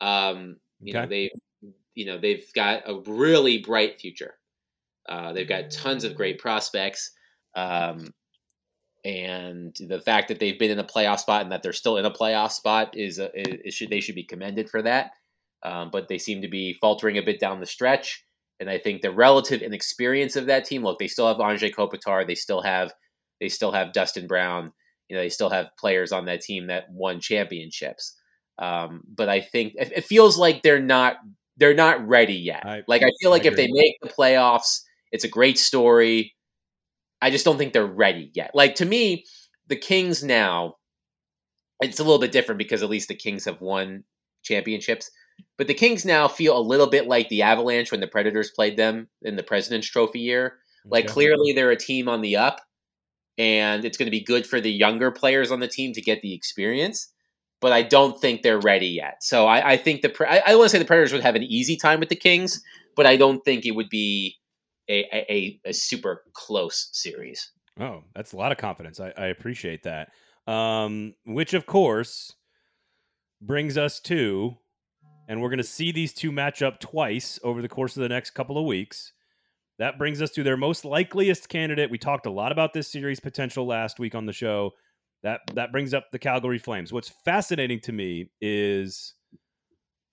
Um, 0.01 0.57
you 0.81 0.95
know, 0.95 1.07
they 1.07 1.31
you 1.95 2.07
know, 2.07 2.17
they've 2.17 2.47
got 2.55 2.85
a 2.87 3.01
really 3.11 3.59
bright 3.59 4.01
future. 4.01 4.35
Uh, 5.09 5.33
they've 5.33 5.49
got 5.49 5.73
tons 5.73 6.05
of 6.05 6.15
great 6.15 6.39
prospects. 6.39 7.11
Um, 7.57 8.15
and 9.09 9.75
the 9.81 10.01
fact 10.01 10.29
that 10.29 10.39
they've 10.39 10.59
been 10.59 10.71
in 10.71 10.79
a 10.79 10.85
playoff 10.85 11.21
spot 11.21 11.43
and 11.43 11.51
that 11.51 11.63
they're 11.63 11.73
still 11.73 11.97
in 11.97 12.05
a 12.05 12.11
playoff 12.11 12.53
spot 12.53 12.95
is, 12.95 13.19
a, 13.19 13.31
is 13.67 13.73
should 13.75 13.89
they 13.89 14.01
should 14.01 14.15
be 14.15 14.25
commended 14.25 14.69
for 14.69 14.83
that. 14.83 15.13
Um, 15.65 15.91
but 15.91 16.09
they 16.09 16.19
seem 16.19 16.43
to 16.43 16.49
be 16.49 16.75
faltering 16.75 17.17
a 17.17 17.23
bit 17.23 17.41
down 17.41 17.59
the 17.61 17.67
stretch. 17.67 18.25
And 18.61 18.69
I 18.69 18.79
think 18.79 19.01
the 19.01 19.11
relative 19.11 19.63
inexperience 19.63 20.37
of 20.37 20.47
that 20.47 20.65
team. 20.67 20.85
Look, 20.85 20.99
they 20.99 21.09
still 21.09 21.27
have 21.29 21.39
Anze 21.39 21.75
Kopitar. 21.75 22.27
They 22.27 22.35
still 22.35 22.61
have 22.61 22.93
they 23.41 23.49
still 23.49 23.73
have 23.73 23.93
Dustin 23.93 24.27
Brown. 24.27 24.73
You 25.09 25.17
know, 25.17 25.23
they 25.23 25.29
still 25.31 25.51
have 25.51 25.69
players 25.79 26.13
on 26.13 26.27
that 26.27 26.43
team 26.43 26.67
that 26.67 26.91
won 26.91 27.21
championships. 27.21 28.15
Um, 28.59 29.03
but 29.09 29.29
I 29.29 29.41
think 29.41 29.75
it, 29.77 29.93
it 29.97 30.05
feels 30.05 30.37
like 30.37 30.63
they're 30.63 30.83
not 30.83 31.17
they're 31.57 31.75
not 31.75 32.07
ready 32.07 32.35
yet. 32.35 32.67
I- 32.67 32.83
like 32.87 33.03
I 33.03 33.11
feel 33.21 33.31
like 33.31 33.45
if 33.47 33.57
they 33.57 33.69
make 33.71 33.97
the 34.03 34.09
playoffs, 34.09 34.83
it's 35.13 35.25
a 35.25 35.29
great 35.29 35.59
story. 35.59 36.35
I 37.21 37.31
just 37.31 37.45
don't 37.45 37.59
think 37.59 37.73
they're 37.73 37.87
ready 37.87 38.31
yet. 38.35 38.53
Like 38.55 38.77
to 38.77 38.85
me, 38.85 39.25
the 39.67 39.77
Kings 39.77 40.23
now, 40.23 40.77
it's 41.81 42.01
a 42.01 42.05
little 42.05 42.19
bit 42.21 42.33
different 42.33 42.59
because 42.59 42.83
at 42.83 42.91
least 42.91 43.09
the 43.09 43.15
Kings 43.15 43.45
have 43.45 43.61
won 43.61 44.05
championships. 44.43 45.11
But 45.57 45.69
the 45.69 45.75
Kings 45.75 46.05
now 46.05 46.27
feel 46.29 46.59
a 46.59 46.61
little 46.61 46.89
bit 46.89 47.07
like 47.07 47.29
the 47.29 47.43
Avalanche 47.43 47.91
when 47.93 48.01
the 48.01 48.09
Predators 48.09 48.51
played 48.51 48.77
them 48.77 49.09
in 49.23 49.37
the 49.37 49.43
President's 49.43 49.89
Trophy 49.89 50.21
year. 50.21 50.55
Like 50.91 51.05
Okay. 51.05 51.13
clearly 51.13 51.53
they're 51.53 51.71
a 51.71 51.77
team 51.77 52.09
on 52.09 52.23
the 52.23 52.37
up, 52.37 52.61
and 53.37 53.85
it's 53.85 53.97
going 53.97 54.07
to 54.07 54.11
be 54.11 54.25
good 54.25 54.47
for 54.47 54.61
the 54.61 54.71
younger 54.71 55.11
players 55.11 55.51
on 55.53 55.61
the 55.61 55.69
team 55.69 55.93
to 55.93 56.01
get 56.01 56.23
the 56.23 56.35
experience. 56.35 57.13
But 57.61 57.73
I 57.73 57.83
don't 57.83 58.21
think 58.21 58.43
they're 58.43 58.61
ready 58.61 58.87
yet. 58.89 59.23
So 59.23 59.47
I, 59.47 59.73
I 59.73 59.77
think 59.77 60.03
the 60.03 60.13
I, 60.29 60.53
I 60.53 60.55
want 60.57 60.67
to 60.67 60.69
say 60.71 60.79
the 60.79 60.85
Predators 60.85 61.13
would 61.13 61.23
have 61.23 61.35
an 61.37 61.43
easy 61.43 61.77
time 61.77 62.01
with 62.01 62.09
the 62.09 62.17
Kings, 62.17 62.63
but 62.97 63.07
I 63.07 63.17
don't 63.17 63.45
think 63.45 63.67
it 63.67 63.73
would 63.73 63.89
be 63.91 64.38
a 64.89 65.07
a, 65.13 65.61
a, 65.65 65.73
super 65.73 66.25
close 66.33 66.89
series. 66.93 67.53
Oh, 67.81 68.03
that's 68.15 68.33
a 68.33 68.37
lot 68.37 68.53
of 68.53 68.59
confidence. 68.59 69.01
I, 69.01 69.13
I 69.17 69.27
appreciate 69.27 69.85
that. 69.85 70.11
Um, 70.51 71.15
which, 71.27 71.55
of 71.55 71.67
course, 71.67 72.35
brings 73.41 73.77
us 73.77 74.01
to, 74.01 74.57
and 75.29 75.41
we're 75.41 75.51
going 75.51 75.59
to 75.59 75.65
see 75.65 75.93
these 75.93 76.13
two 76.13 76.33
match 76.33 76.63
up 76.63 76.81
twice 76.81 77.39
over 77.43 77.63
the 77.63 77.69
course 77.69 77.97
of 77.97 78.03
the 78.03 78.09
next 78.09 78.31
couple 78.31 78.59
of 78.59 78.65
weeks. 78.65 79.13
That 79.79 79.99
brings 79.99 80.21
us 80.21 80.31
to 80.33 80.43
their 80.43 80.57
most 80.57 80.85
likeliest 80.85 81.49
candidate. 81.49 81.91
We 81.91 81.99
talked 81.99 82.27
a 82.27 82.31
lot 82.31 82.51
about 82.51 82.73
this 82.73 82.91
series 82.91 83.21
potential 83.21 83.67
last 83.67 84.01
week 84.01 84.15
on 84.15 84.27
the 84.27 84.33
show. 84.33 84.73
That 85.23 85.41
that 85.55 85.73
brings 85.73 85.95
up 85.95 86.11
the 86.11 86.19
Calgary 86.19 86.59
Flames. 86.59 86.93
What's 86.93 87.13
fascinating 87.25 87.81
to 87.81 87.93
me 87.93 88.31
is 88.41 89.15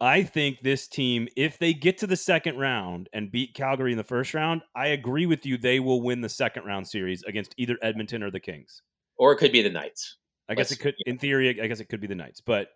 I 0.06 0.22
think 0.22 0.62
this 0.62 0.88
team, 0.88 1.28
if 1.36 1.58
they 1.58 1.74
get 1.74 1.98
to 1.98 2.08
the 2.08 2.16
second 2.16 2.60
round 2.60 3.10
and 3.12 3.32
beat 3.32 3.56
Calgary 3.56 3.92
in 3.92 3.98
the 3.98 4.04
first 4.04 4.36
round, 4.36 4.62
I 4.76 4.90
agree 4.90 5.26
with 5.26 5.48
you. 5.48 5.58
They 5.58 5.80
will 5.80 6.00
win 6.00 6.22
the 6.22 6.30
second 6.30 6.64
round 6.66 6.88
series 6.88 7.24
against 7.24 7.56
either 7.58 7.76
Edmonton 7.82 8.22
or 8.22 8.30
the 8.30 8.40
Kings. 8.40 8.84
Or 9.18 9.32
it 9.32 9.38
could 9.38 9.52
be 9.52 9.64
the 9.64 9.70
Knights. 9.72 10.18
I 10.48 10.54
guess 10.54 10.70
Let's- 10.70 10.74
it 10.74 10.84
could, 10.84 10.96
in 11.08 11.18
theory, 11.18 11.60
I 11.60 11.66
guess 11.66 11.80
it 11.80 11.86
could 11.86 12.02
be 12.02 12.06
the 12.06 12.14
Knights, 12.14 12.40
but 12.40 12.70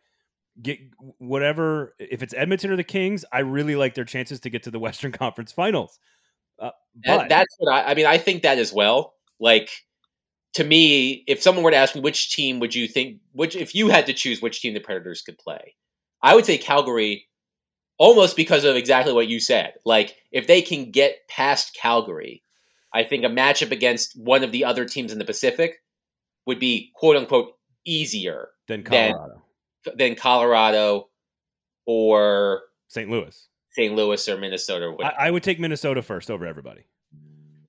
get 0.59 0.80
whatever. 1.19 1.93
If 1.99 2.23
it's 2.23 2.34
Edmonton 2.34 2.71
or 2.71 2.75
the 2.75 2.84
Kings, 2.84 3.23
I 3.32 3.41
really 3.41 3.75
like 3.75 3.93
their 3.93 4.05
chances 4.05 4.39
to 4.39 4.49
get 4.49 4.63
to 4.63 4.71
the 4.71 4.80
Western 4.88 5.11
Conference 5.11 5.51
Finals. 5.51 5.99
Uh, 6.57 6.71
but 7.05 7.30
that's 7.30 7.55
what 7.59 7.71
I, 7.71 7.91
I 7.91 7.93
mean. 7.93 8.07
I 8.07 8.17
think 8.17 8.41
that 8.41 8.57
as 8.57 8.73
well. 8.73 9.13
Like 9.39 9.69
to 10.53 10.63
me, 10.63 11.23
if 11.27 11.43
someone 11.43 11.63
were 11.63 11.69
to 11.69 11.77
ask 11.77 11.93
me 11.93 12.01
which 12.01 12.36
team 12.36 12.59
would 12.59 12.73
you 12.73 12.88
think, 12.88 13.19
which 13.34 13.55
if 13.55 13.75
you 13.75 13.89
had 13.89 14.07
to 14.07 14.13
choose 14.13 14.41
which 14.41 14.61
team 14.61 14.73
the 14.73 14.80
Predators 14.80 15.21
could 15.21 15.38
play, 15.38 15.75
I 16.22 16.36
would 16.36 16.45
say 16.45 16.57
Calgary, 16.57 17.28
almost 17.97 18.36
because 18.36 18.63
of 18.63 18.76
exactly 18.76 19.13
what 19.13 19.28
you 19.28 19.39
said. 19.39 19.74
Like 19.86 20.15
if 20.32 20.47
they 20.47 20.61
can 20.61 20.91
get 20.91 21.28
past 21.28 21.78
Calgary, 21.80 22.43
I 22.93 23.03
think 23.03 23.24
a 23.24 23.30
matchup 23.30 23.72
against 23.72 24.20
one 24.20 24.43
of 24.43 24.51
the 24.51 24.65
other 24.65 24.86
teams 24.86 25.11
in 25.11 25.20
the 25.20 25.26
Pacific 25.26 25.82
would 26.45 26.59
be 26.59 26.91
quote 26.95 27.15
unquote 27.15 27.53
easier 27.86 28.49
then- 28.67 28.84
Colorado, 28.84 29.41
than 29.95 30.15
Colorado 30.15 31.09
or 31.86 32.61
St. 32.88 33.09
Louis. 33.09 33.47
St. 33.72 33.95
Louis 33.95 34.28
or 34.28 34.38
Minnesota. 34.38 34.91
Would. 34.91 35.05
I, 35.05 35.28
I 35.28 35.32
would 35.32 35.43
take 35.43 35.59
Minnesota 35.59 36.01
first 36.01 36.32
over 36.32 36.45
everybody. 36.45 36.82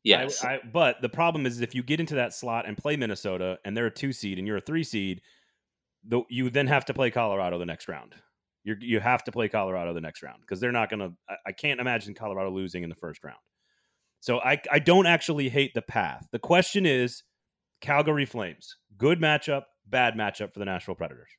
yes, 0.02 0.42
I, 0.42 0.54
I, 0.54 0.60
but 0.72 1.02
the 1.02 1.08
problem 1.10 1.46
is 1.46 1.60
if 1.60 1.74
you 1.74 1.82
get 1.82 2.00
into 2.00 2.14
that 2.16 2.32
slot 2.32 2.66
and 2.66 2.76
play 2.76 2.96
Minnesota 2.96 3.58
and 3.64 3.76
they're 3.76 3.86
a 3.86 3.90
two 3.90 4.12
seed 4.12 4.38
and 4.38 4.46
you're 4.46 4.56
a 4.56 4.62
three 4.62 4.82
seed, 4.82 5.20
the, 6.04 6.22
you 6.28 6.48
then 6.50 6.66
have 6.66 6.86
to 6.86 6.94
play 6.94 7.10
Colorado 7.10 7.58
the 7.58 7.66
next 7.66 7.86
round. 7.86 8.14
You 8.64 8.76
you 8.80 9.00
have 9.00 9.24
to 9.24 9.32
play 9.32 9.48
Colorado 9.48 9.94
the 9.94 10.00
next 10.00 10.22
round 10.22 10.40
because 10.42 10.60
they're 10.60 10.72
not 10.72 10.90
going 10.90 11.00
to. 11.00 11.12
I 11.46 11.52
can't 11.52 11.80
imagine 11.80 12.14
Colorado 12.14 12.50
losing 12.50 12.82
in 12.82 12.90
the 12.90 12.96
first 12.96 13.24
round. 13.24 13.38
So 14.20 14.40
I 14.40 14.60
I 14.70 14.78
don't 14.78 15.06
actually 15.06 15.48
hate 15.48 15.72
the 15.74 15.82
path. 15.82 16.28
The 16.30 16.38
question 16.38 16.84
is 16.84 17.22
Calgary 17.80 18.26
Flames. 18.26 18.76
Good 18.98 19.20
matchup, 19.20 19.62
bad 19.86 20.14
matchup 20.14 20.52
for 20.52 20.58
the 20.58 20.66
Nashville 20.66 20.94
Predators. 20.94 21.30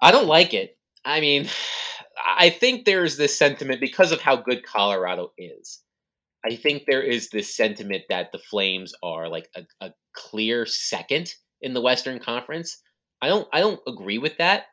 I 0.00 0.10
don't 0.12 0.26
like 0.26 0.54
it. 0.54 0.78
I 1.04 1.20
mean, 1.20 1.48
I 2.26 2.50
think 2.50 2.84
there's 2.84 3.16
this 3.16 3.36
sentiment 3.36 3.80
because 3.80 4.12
of 4.12 4.20
how 4.20 4.36
good 4.36 4.64
Colorado 4.64 5.32
is. 5.38 5.80
I 6.44 6.54
think 6.54 6.84
there 6.86 7.02
is 7.02 7.30
this 7.30 7.56
sentiment 7.56 8.04
that 8.08 8.30
the 8.30 8.38
Flames 8.38 8.92
are 9.02 9.28
like 9.28 9.48
a, 9.56 9.62
a 9.80 9.90
clear 10.14 10.66
second 10.66 11.32
in 11.60 11.74
the 11.74 11.80
Western 11.80 12.20
Conference. 12.20 12.80
I 13.20 13.28
don't. 13.28 13.48
I 13.52 13.60
don't 13.60 13.80
agree 13.88 14.18
with 14.18 14.38
that. 14.38 14.66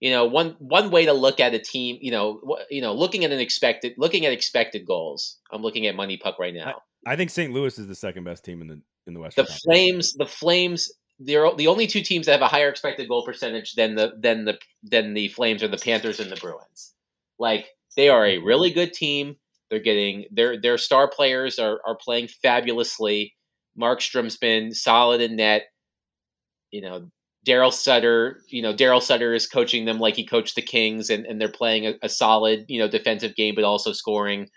You 0.00 0.10
know, 0.10 0.26
one 0.26 0.56
one 0.58 0.90
way 0.90 1.06
to 1.06 1.12
look 1.12 1.40
at 1.40 1.54
a 1.54 1.58
team, 1.58 1.98
you 2.02 2.10
know, 2.10 2.58
you 2.70 2.82
know, 2.82 2.92
looking 2.92 3.24
at 3.24 3.32
an 3.32 3.40
expected, 3.40 3.94
looking 3.96 4.26
at 4.26 4.32
expected 4.32 4.86
goals. 4.86 5.38
I'm 5.50 5.62
looking 5.62 5.86
at 5.86 5.96
Money 5.96 6.18
Puck 6.18 6.38
right 6.38 6.54
now. 6.54 6.82
I 7.06 7.16
think 7.16 7.30
St. 7.30 7.52
Louis 7.52 7.78
is 7.78 7.86
the 7.86 7.94
second 7.94 8.24
best 8.24 8.44
team 8.44 8.60
in 8.60 8.68
the 8.68 8.80
in 9.06 9.14
the 9.14 9.20
west 9.20 9.36
the 9.36 9.42
Conference. 9.42 9.62
Flames, 9.62 10.12
the 10.14 10.26
Flames, 10.26 10.92
they're 11.18 11.48
the 11.56 11.68
only 11.68 11.86
two 11.86 12.02
teams 12.02 12.26
that 12.26 12.32
have 12.32 12.42
a 12.42 12.48
higher 12.48 12.68
expected 12.68 13.08
goal 13.08 13.24
percentage 13.24 13.74
than 13.74 13.94
the 13.94 14.12
than 14.18 14.44
the 14.44 14.58
than 14.82 15.14
the 15.14 15.28
Flames 15.28 15.62
are 15.62 15.68
the 15.68 15.78
Panthers 15.78 16.20
and 16.20 16.30
the 16.30 16.36
Bruins. 16.36 16.92
Like 17.38 17.66
they 17.96 18.08
are 18.08 18.26
a 18.26 18.38
really 18.38 18.70
good 18.70 18.92
team. 18.92 19.36
They're 19.70 19.80
getting 19.80 20.26
their 20.30 20.60
their 20.60 20.78
star 20.78 21.08
players 21.08 21.58
are 21.58 21.80
are 21.86 21.96
playing 21.96 22.28
fabulously. 22.28 23.34
Markstrom's 23.80 24.36
been 24.36 24.72
solid 24.72 25.20
in 25.20 25.36
net. 25.36 25.64
You 26.70 26.82
know, 26.82 27.10
Daryl 27.46 27.72
Sutter, 27.72 28.40
you 28.48 28.60
know, 28.62 28.74
Daryl 28.74 29.02
Sutter 29.02 29.32
is 29.34 29.46
coaching 29.46 29.84
them 29.84 29.98
like 29.98 30.16
he 30.16 30.26
coached 30.26 30.56
the 30.56 30.62
Kings 30.62 31.10
and, 31.10 31.24
and 31.26 31.40
they're 31.40 31.48
playing 31.48 31.86
a, 31.86 31.94
a 32.02 32.08
solid, 32.08 32.64
you 32.68 32.78
know, 32.80 32.88
defensive 32.88 33.36
game 33.36 33.54
but 33.54 33.64
also 33.64 33.92
scoring. 33.92 34.48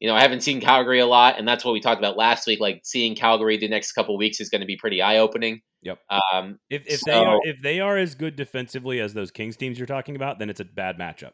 You 0.00 0.08
know, 0.08 0.14
I 0.16 0.20
haven't 0.20 0.42
seen 0.42 0.60
Calgary 0.60 0.98
a 1.00 1.06
lot, 1.06 1.38
and 1.38 1.48
that's 1.48 1.64
what 1.64 1.72
we 1.72 1.80
talked 1.80 2.00
about 2.00 2.16
last 2.18 2.46
week. 2.46 2.60
Like 2.60 2.80
seeing 2.84 3.14
Calgary 3.14 3.56
the 3.56 3.68
next 3.68 3.92
couple 3.92 4.18
weeks 4.18 4.38
is 4.40 4.50
going 4.50 4.60
to 4.60 4.66
be 4.66 4.76
pretty 4.76 5.00
eye 5.00 5.18
opening. 5.18 5.62
Yep. 5.82 5.98
Um, 6.10 6.58
If 6.68 6.86
if 6.86 7.00
So- 7.00 7.10
they 7.10 7.16
are 7.16 7.38
if 7.44 7.56
they 7.62 7.80
are 7.80 7.96
as 7.96 8.14
good 8.14 8.36
defensively 8.36 9.00
as 9.00 9.14
those 9.14 9.30
Kings 9.30 9.56
teams 9.56 9.78
you're 9.78 9.86
talking 9.86 10.16
about, 10.16 10.38
then 10.38 10.50
it's 10.50 10.60
a 10.60 10.64
bad 10.64 10.98
matchup. 10.98 11.32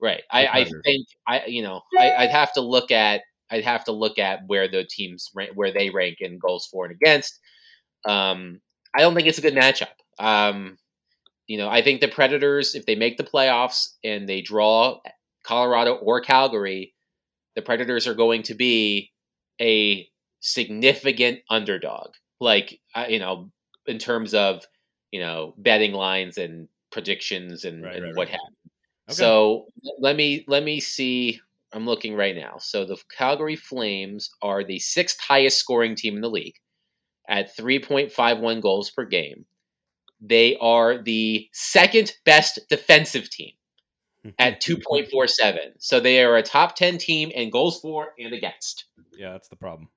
right. 0.00 0.22
I, 0.30 0.46
I 0.46 0.64
think 0.64 1.06
I, 1.26 1.42
you 1.46 1.62
know, 1.62 1.82
I, 1.98 2.12
I'd 2.12 2.30
have 2.30 2.52
to 2.54 2.60
look 2.62 2.90
at 2.90 3.20
I'd 3.50 3.64
have 3.64 3.84
to 3.84 3.92
look 3.92 4.18
at 4.18 4.40
where 4.46 4.68
the 4.68 4.84
teams 4.88 5.30
rank, 5.34 5.50
where 5.54 5.72
they 5.72 5.90
rank 5.90 6.16
in 6.20 6.38
goals 6.38 6.66
for 6.70 6.86
and 6.86 6.94
against. 6.94 7.38
Um, 8.06 8.60
I 8.96 9.00
don't 9.00 9.14
think 9.14 9.26
it's 9.28 9.38
a 9.38 9.42
good 9.42 9.54
matchup. 9.54 9.88
Um, 10.18 10.78
you 11.46 11.58
know, 11.58 11.68
I 11.68 11.82
think 11.82 12.00
the 12.00 12.08
Predators, 12.08 12.74
if 12.74 12.86
they 12.86 12.94
make 12.96 13.16
the 13.18 13.24
playoffs 13.24 13.90
and 14.04 14.28
they 14.28 14.42
draw 14.42 15.00
Colorado 15.44 15.94
or 15.96 16.20
Calgary, 16.20 16.94
the 17.56 17.62
Predators 17.62 18.06
are 18.06 18.14
going 18.14 18.42
to 18.44 18.54
be 18.54 19.12
a 19.60 20.08
significant 20.40 21.40
underdog. 21.50 22.14
Like, 22.40 22.80
I- 22.94 23.08
you 23.08 23.18
know, 23.18 23.50
in 23.86 23.98
terms 23.98 24.34
of 24.34 24.64
you 25.12 25.20
know 25.20 25.54
betting 25.58 25.92
lines 25.92 26.38
and 26.38 26.68
predictions 26.92 27.64
and, 27.64 27.82
Right, 27.84 27.96
and 27.96 28.04
right, 28.06 28.16
what 28.16 28.28
right. 28.28 28.32
have. 28.32 28.40
Okay. 29.10 29.16
So 29.16 29.68
let 30.00 30.16
me 30.16 30.44
let 30.48 30.62
me 30.64 30.80
see. 30.80 31.40
I'm 31.72 31.86
looking 31.86 32.14
right 32.14 32.36
now. 32.36 32.56
So 32.58 32.84
the 32.84 32.96
Calgary 33.16 33.56
Flames 33.56 34.30
are 34.42 34.64
the 34.64 34.78
sixth 34.78 35.20
highest 35.20 35.58
scoring 35.58 35.94
team 35.96 36.16
in 36.16 36.22
the 36.22 36.30
league 36.30 36.54
at 37.28 37.56
3.51 37.56 38.60
goals 38.62 38.90
per 38.90 39.04
game. 39.04 39.46
They 40.20 40.56
are 40.60 41.02
the 41.02 41.48
second 41.52 42.12
best 42.24 42.60
defensive 42.68 43.28
team 43.30 43.52
at 44.38 44.62
2.47. 44.62 45.58
So 45.78 46.00
they 46.00 46.22
are 46.22 46.36
a 46.36 46.42
top 46.42 46.76
10 46.76 46.98
team 46.98 47.30
in 47.30 47.50
goals 47.50 47.80
for 47.80 48.08
and 48.18 48.32
against. 48.32 48.86
Yeah, 49.16 49.32
that's 49.32 49.48
the 49.48 49.56
problem. 49.56 49.88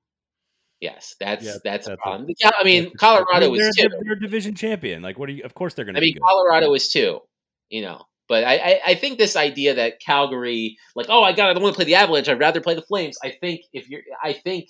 Yes, 0.82 1.16
that's 1.20 1.44
Yeah, 1.44 1.56
that's, 1.64 1.88
a 1.88 1.92
that's 1.92 2.02
problem. 2.02 2.30
Yeah, 2.40 2.52
I 2.58 2.64
mean, 2.64 2.92
Colorado 2.98 3.54
is 3.54 3.76
they're, 3.76 4.16
division 4.16 4.56
champion. 4.56 5.02
Like, 5.02 5.20
what 5.20 5.28
are 5.28 5.34
you? 5.34 5.44
Of 5.44 5.54
course, 5.54 5.74
they're 5.74 5.84
going 5.84 5.96
to 5.96 6.00
I 6.00 6.04
mean. 6.04 6.16
Colorado 6.24 6.74
is 6.74 6.90
too. 6.90 7.20
You 7.70 7.82
know, 7.82 8.04
but 8.30 8.44
I, 8.44 8.56
I, 8.56 8.82
I 8.88 8.96
think 8.96 9.18
this 9.18 9.36
idea 9.36 9.74
that 9.74 10.00
Calgary, 10.00 10.78
like, 10.96 11.08
oh, 11.10 11.24
I 11.24 11.34
got, 11.34 11.50
I 11.50 11.54
don't 11.54 11.64
want 11.64 11.74
to 11.74 11.78
play 11.78 11.86
the 11.86 11.96
Avalanche. 11.96 12.30
I'd 12.30 12.40
rather 12.40 12.62
play 12.62 12.76
the 12.76 12.82
Flames. 12.82 13.18
I 13.24 13.32
think 13.42 13.62
if 13.74 13.90
you're, 13.90 14.02
I 14.24 14.34
think 14.34 14.70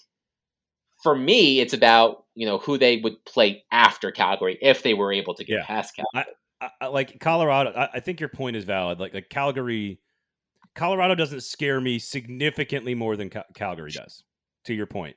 for 1.02 1.16
me, 1.16 1.60
it's 1.60 1.74
about 1.74 2.26
you 2.36 2.46
know 2.46 2.58
who 2.58 2.78
they 2.78 2.98
would 2.98 3.24
play 3.26 3.64
after 3.72 4.12
Calgary 4.12 4.58
if 4.62 4.84
they 4.84 4.94
were 4.94 5.12
able 5.14 5.34
to 5.36 5.44
get 5.44 5.60
Yeah. 5.60 5.66
past 5.66 5.96
Calgary. 5.96 6.34
I, 6.62 6.70
I, 6.82 6.88
like 6.88 7.20
Colorado. 7.20 7.72
I, 7.72 7.90
I 7.96 8.00
think 8.00 8.20
your 8.20 8.30
point 8.30 8.56
is 8.56 8.66
valid. 8.66 9.00
Like, 9.00 9.14
like 9.14 9.30
Calgary, 9.30 10.00
Colorado 10.76 11.16
doesn't 11.16 11.42
scare 11.44 11.80
me 11.82 12.00
significantly 12.00 12.96
more 12.96 13.16
than 13.16 13.30
Cal- 13.30 13.46
Calgary 13.54 13.92
does. 13.92 14.24
To 14.66 14.74
your 14.74 14.88
point, 14.88 15.16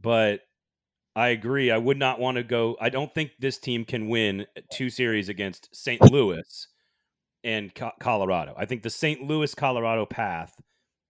but 0.00 0.40
I 1.16 1.28
agree. 1.28 1.70
I 1.70 1.78
would 1.78 1.98
not 1.98 2.18
want 2.18 2.36
to 2.36 2.42
go. 2.42 2.76
I 2.80 2.88
don't 2.90 3.12
think 3.14 3.30
this 3.38 3.58
team 3.58 3.84
can 3.84 4.08
win 4.08 4.46
two 4.72 4.90
series 4.90 5.28
against 5.28 5.74
St. 5.74 6.00
Louis 6.12 6.66
and 7.44 7.74
Co- 7.74 7.92
Colorado. 8.00 8.54
I 8.56 8.66
think 8.66 8.82
the 8.82 8.90
St. 8.90 9.22
Louis 9.22 9.54
Colorado 9.54 10.04
path 10.04 10.54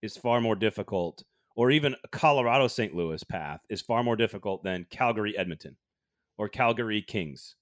is 0.01 0.15
far 0.17 0.39
more 0.39 0.55
difficult, 0.55 1.23
or 1.55 1.71
even 1.71 1.95
Colorado 2.11 2.67
St. 2.67 2.95
Louis 2.95 3.23
path 3.23 3.61
is 3.69 3.81
far 3.81 4.03
more 4.03 4.15
difficult 4.15 4.63
than 4.63 4.85
Calgary 4.89 5.37
Edmonton 5.37 5.75
or 6.37 6.49
Calgary 6.49 7.01
Kings. 7.01 7.55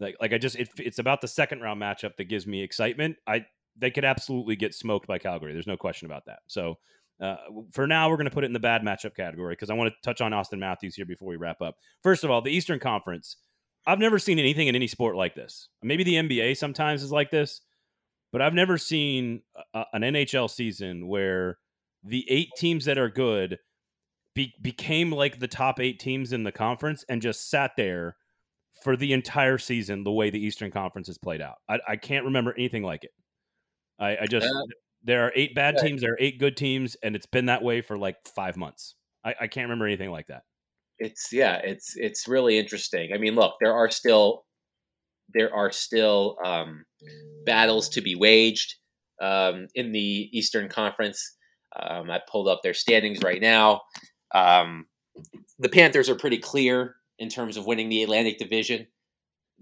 Like, 0.00 0.16
like 0.20 0.32
I 0.32 0.38
just 0.38 0.56
it, 0.56 0.68
it's 0.78 0.98
about 0.98 1.20
the 1.20 1.28
second 1.28 1.60
round 1.60 1.80
matchup 1.80 2.16
that 2.16 2.24
gives 2.24 2.46
me 2.46 2.62
excitement. 2.62 3.16
I 3.26 3.46
they 3.76 3.90
could 3.90 4.04
absolutely 4.04 4.56
get 4.56 4.74
smoked 4.74 5.06
by 5.06 5.18
Calgary. 5.18 5.52
There's 5.52 5.66
no 5.66 5.76
question 5.76 6.06
about 6.06 6.26
that. 6.26 6.40
So 6.46 6.78
uh, 7.20 7.36
for 7.72 7.86
now, 7.86 8.08
we're 8.08 8.16
going 8.16 8.28
to 8.28 8.34
put 8.34 8.44
it 8.44 8.48
in 8.48 8.52
the 8.52 8.60
bad 8.60 8.82
matchup 8.82 9.14
category 9.14 9.52
because 9.52 9.70
I 9.70 9.74
want 9.74 9.92
to 9.92 9.96
touch 10.02 10.20
on 10.20 10.32
Auston 10.32 10.58
Matthews 10.58 10.94
here 10.94 11.06
before 11.06 11.28
we 11.28 11.36
wrap 11.36 11.60
up. 11.60 11.76
First 12.02 12.24
of 12.24 12.30
all, 12.30 12.42
the 12.42 12.50
Eastern 12.50 12.78
Conference. 12.78 13.36
I've 13.86 13.98
never 13.98 14.18
seen 14.18 14.38
anything 14.38 14.68
in 14.68 14.74
any 14.74 14.86
sport 14.86 15.16
like 15.16 15.34
this. 15.34 15.68
Maybe 15.82 16.04
the 16.04 16.16
NBA 16.16 16.58
sometimes 16.58 17.02
is 17.02 17.10
like 17.10 17.30
this, 17.30 17.62
but 18.32 18.42
I've 18.42 18.52
never 18.52 18.76
seen 18.76 19.42
a, 19.72 19.84
an 19.94 20.02
NHL 20.02 20.50
season 20.50 21.08
where 21.08 21.58
the 22.08 22.24
eight 22.28 22.48
teams 22.56 22.84
that 22.86 22.98
are 22.98 23.08
good 23.08 23.58
be, 24.34 24.54
became 24.62 25.10
like 25.10 25.38
the 25.38 25.48
top 25.48 25.80
eight 25.80 25.98
teams 25.98 26.32
in 26.32 26.44
the 26.44 26.52
conference 26.52 27.04
and 27.08 27.22
just 27.22 27.50
sat 27.50 27.72
there 27.76 28.16
for 28.82 28.96
the 28.96 29.12
entire 29.12 29.58
season 29.58 30.04
the 30.04 30.12
way 30.12 30.30
the 30.30 30.44
Eastern 30.44 30.70
Conference 30.70 31.08
has 31.08 31.18
played 31.18 31.40
out. 31.40 31.56
I, 31.68 31.80
I 31.88 31.96
can't 31.96 32.26
remember 32.26 32.54
anything 32.56 32.82
like 32.82 33.04
it. 33.04 33.10
I, 33.98 34.16
I 34.22 34.26
just 34.26 34.46
uh, 34.46 34.62
there 35.02 35.26
are 35.26 35.32
eight 35.34 35.54
bad 35.54 35.78
teams, 35.78 36.00
there 36.00 36.12
are 36.12 36.18
eight 36.20 36.38
good 36.38 36.56
teams, 36.56 36.96
and 37.02 37.16
it's 37.16 37.26
been 37.26 37.46
that 37.46 37.62
way 37.62 37.80
for 37.80 37.98
like 37.98 38.16
five 38.34 38.56
months. 38.56 38.94
I, 39.24 39.34
I 39.40 39.46
can't 39.48 39.66
remember 39.66 39.86
anything 39.86 40.10
like 40.10 40.28
that. 40.28 40.42
It's 40.98 41.32
yeah, 41.32 41.56
it's 41.56 41.94
it's 41.96 42.28
really 42.28 42.58
interesting. 42.58 43.10
I 43.12 43.18
mean, 43.18 43.34
look, 43.34 43.54
there 43.60 43.74
are 43.74 43.90
still 43.90 44.44
there 45.34 45.54
are 45.54 45.70
still 45.70 46.36
um, 46.44 46.84
battles 47.44 47.88
to 47.90 48.00
be 48.00 48.14
waged 48.14 48.74
um, 49.20 49.66
in 49.74 49.92
the 49.92 50.28
Eastern 50.32 50.68
Conference. 50.68 51.36
Um, 51.76 52.10
I 52.10 52.20
pulled 52.30 52.48
up 52.48 52.60
their 52.62 52.74
standings 52.74 53.22
right 53.22 53.40
now. 53.40 53.82
Um, 54.34 54.86
the 55.58 55.68
Panthers 55.68 56.08
are 56.08 56.14
pretty 56.14 56.38
clear 56.38 56.96
in 57.18 57.28
terms 57.28 57.56
of 57.56 57.66
winning 57.66 57.88
the 57.88 58.02
Atlantic 58.02 58.38
Division. 58.38 58.86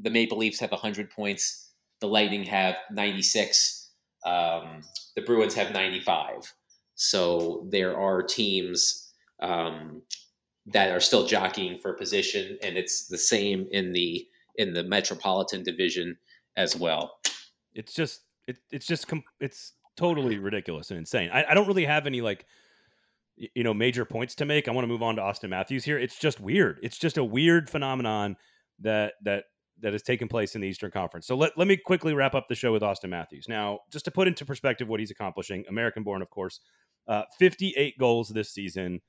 The 0.01 0.11
Maple 0.11 0.39
Leafs 0.39 0.61
have 0.61 0.71
100 0.71 1.11
points. 1.11 1.71
The 2.01 2.09
Lightning 2.09 2.45
have 2.45 2.77
96. 2.91 3.91
Um, 4.25 4.83
the 5.15 5.23
Bruins 5.23 5.55
have 5.55 5.73
95. 5.73 6.53
So 6.95 7.67
there 7.71 7.99
are 7.99 8.23
teams 8.23 9.13
um, 9.41 10.03
that 10.67 10.91
are 10.91 11.01
still 11.01 11.27
jockeying 11.27 11.79
for 11.79 11.93
position, 11.93 12.59
and 12.63 12.77
it's 12.77 13.07
the 13.07 13.19
same 13.19 13.69
in 13.71 13.93
the 13.93 14.27
in 14.57 14.73
the 14.73 14.83
Metropolitan 14.83 15.63
Division 15.63 16.17
as 16.57 16.75
well. 16.75 17.19
It's 17.75 17.93
just 17.93 18.23
it, 18.47 18.59
it's 18.71 18.87
just 18.87 19.07
com- 19.09 19.25
it's 19.41 19.75
totally 19.97 20.39
ridiculous 20.39 20.91
and 20.91 20.99
insane. 20.99 21.31
I, 21.33 21.45
I 21.51 21.55
don't 21.55 21.67
really 21.67 21.85
have 21.85 22.07
any 22.07 22.21
like 22.21 22.47
you 23.37 23.63
know 23.63 23.75
major 23.75 24.05
points 24.05 24.35
to 24.37 24.45
make. 24.45 24.69
I 24.69 24.73
want 24.73 24.85
to 24.85 24.89
move 24.89 25.03
on 25.03 25.17
to 25.17 25.23
Auston 25.23 25.51
Matthews 25.51 25.85
here. 25.85 25.99
It's 25.99 26.19
just 26.19 26.41
weird. 26.41 26.79
It's 26.83 26.99
just 26.99 27.17
a 27.17 27.25
weird 27.25 27.69
phenomenon 27.69 28.37
that 28.81 29.15
that 29.23 29.45
that 29.81 29.93
has 29.93 30.03
taken 30.03 30.29
place 30.29 30.55
in 30.55 30.61
the 30.61 30.69
Eastern 30.69 30.91
Conference. 30.91 31.27
So 31.27 31.37
let, 31.37 31.57
let 31.59 31.69
me 31.69 31.77
quickly 31.77 32.15
wrap 32.15 32.35
up 32.35 32.49
the 32.49 32.55
show 32.55 32.73
with 32.73 32.83
Auston 32.83 33.11
Matthews. 33.11 33.47
Now, 33.47 33.81
just 33.91 34.07
to 34.07 34.11
put 34.11 34.27
into 34.27 34.47
perspective 34.47 34.89
what 34.89 35.01
he's 35.01 35.11
accomplishing, 35.11 35.65
American 35.69 36.03
born, 36.03 36.23
of 36.23 36.31
course, 36.31 36.61
uh, 37.09 37.25
58 37.39 37.99
goals 37.99 38.29
this 38.31 38.51
season. 38.51 39.01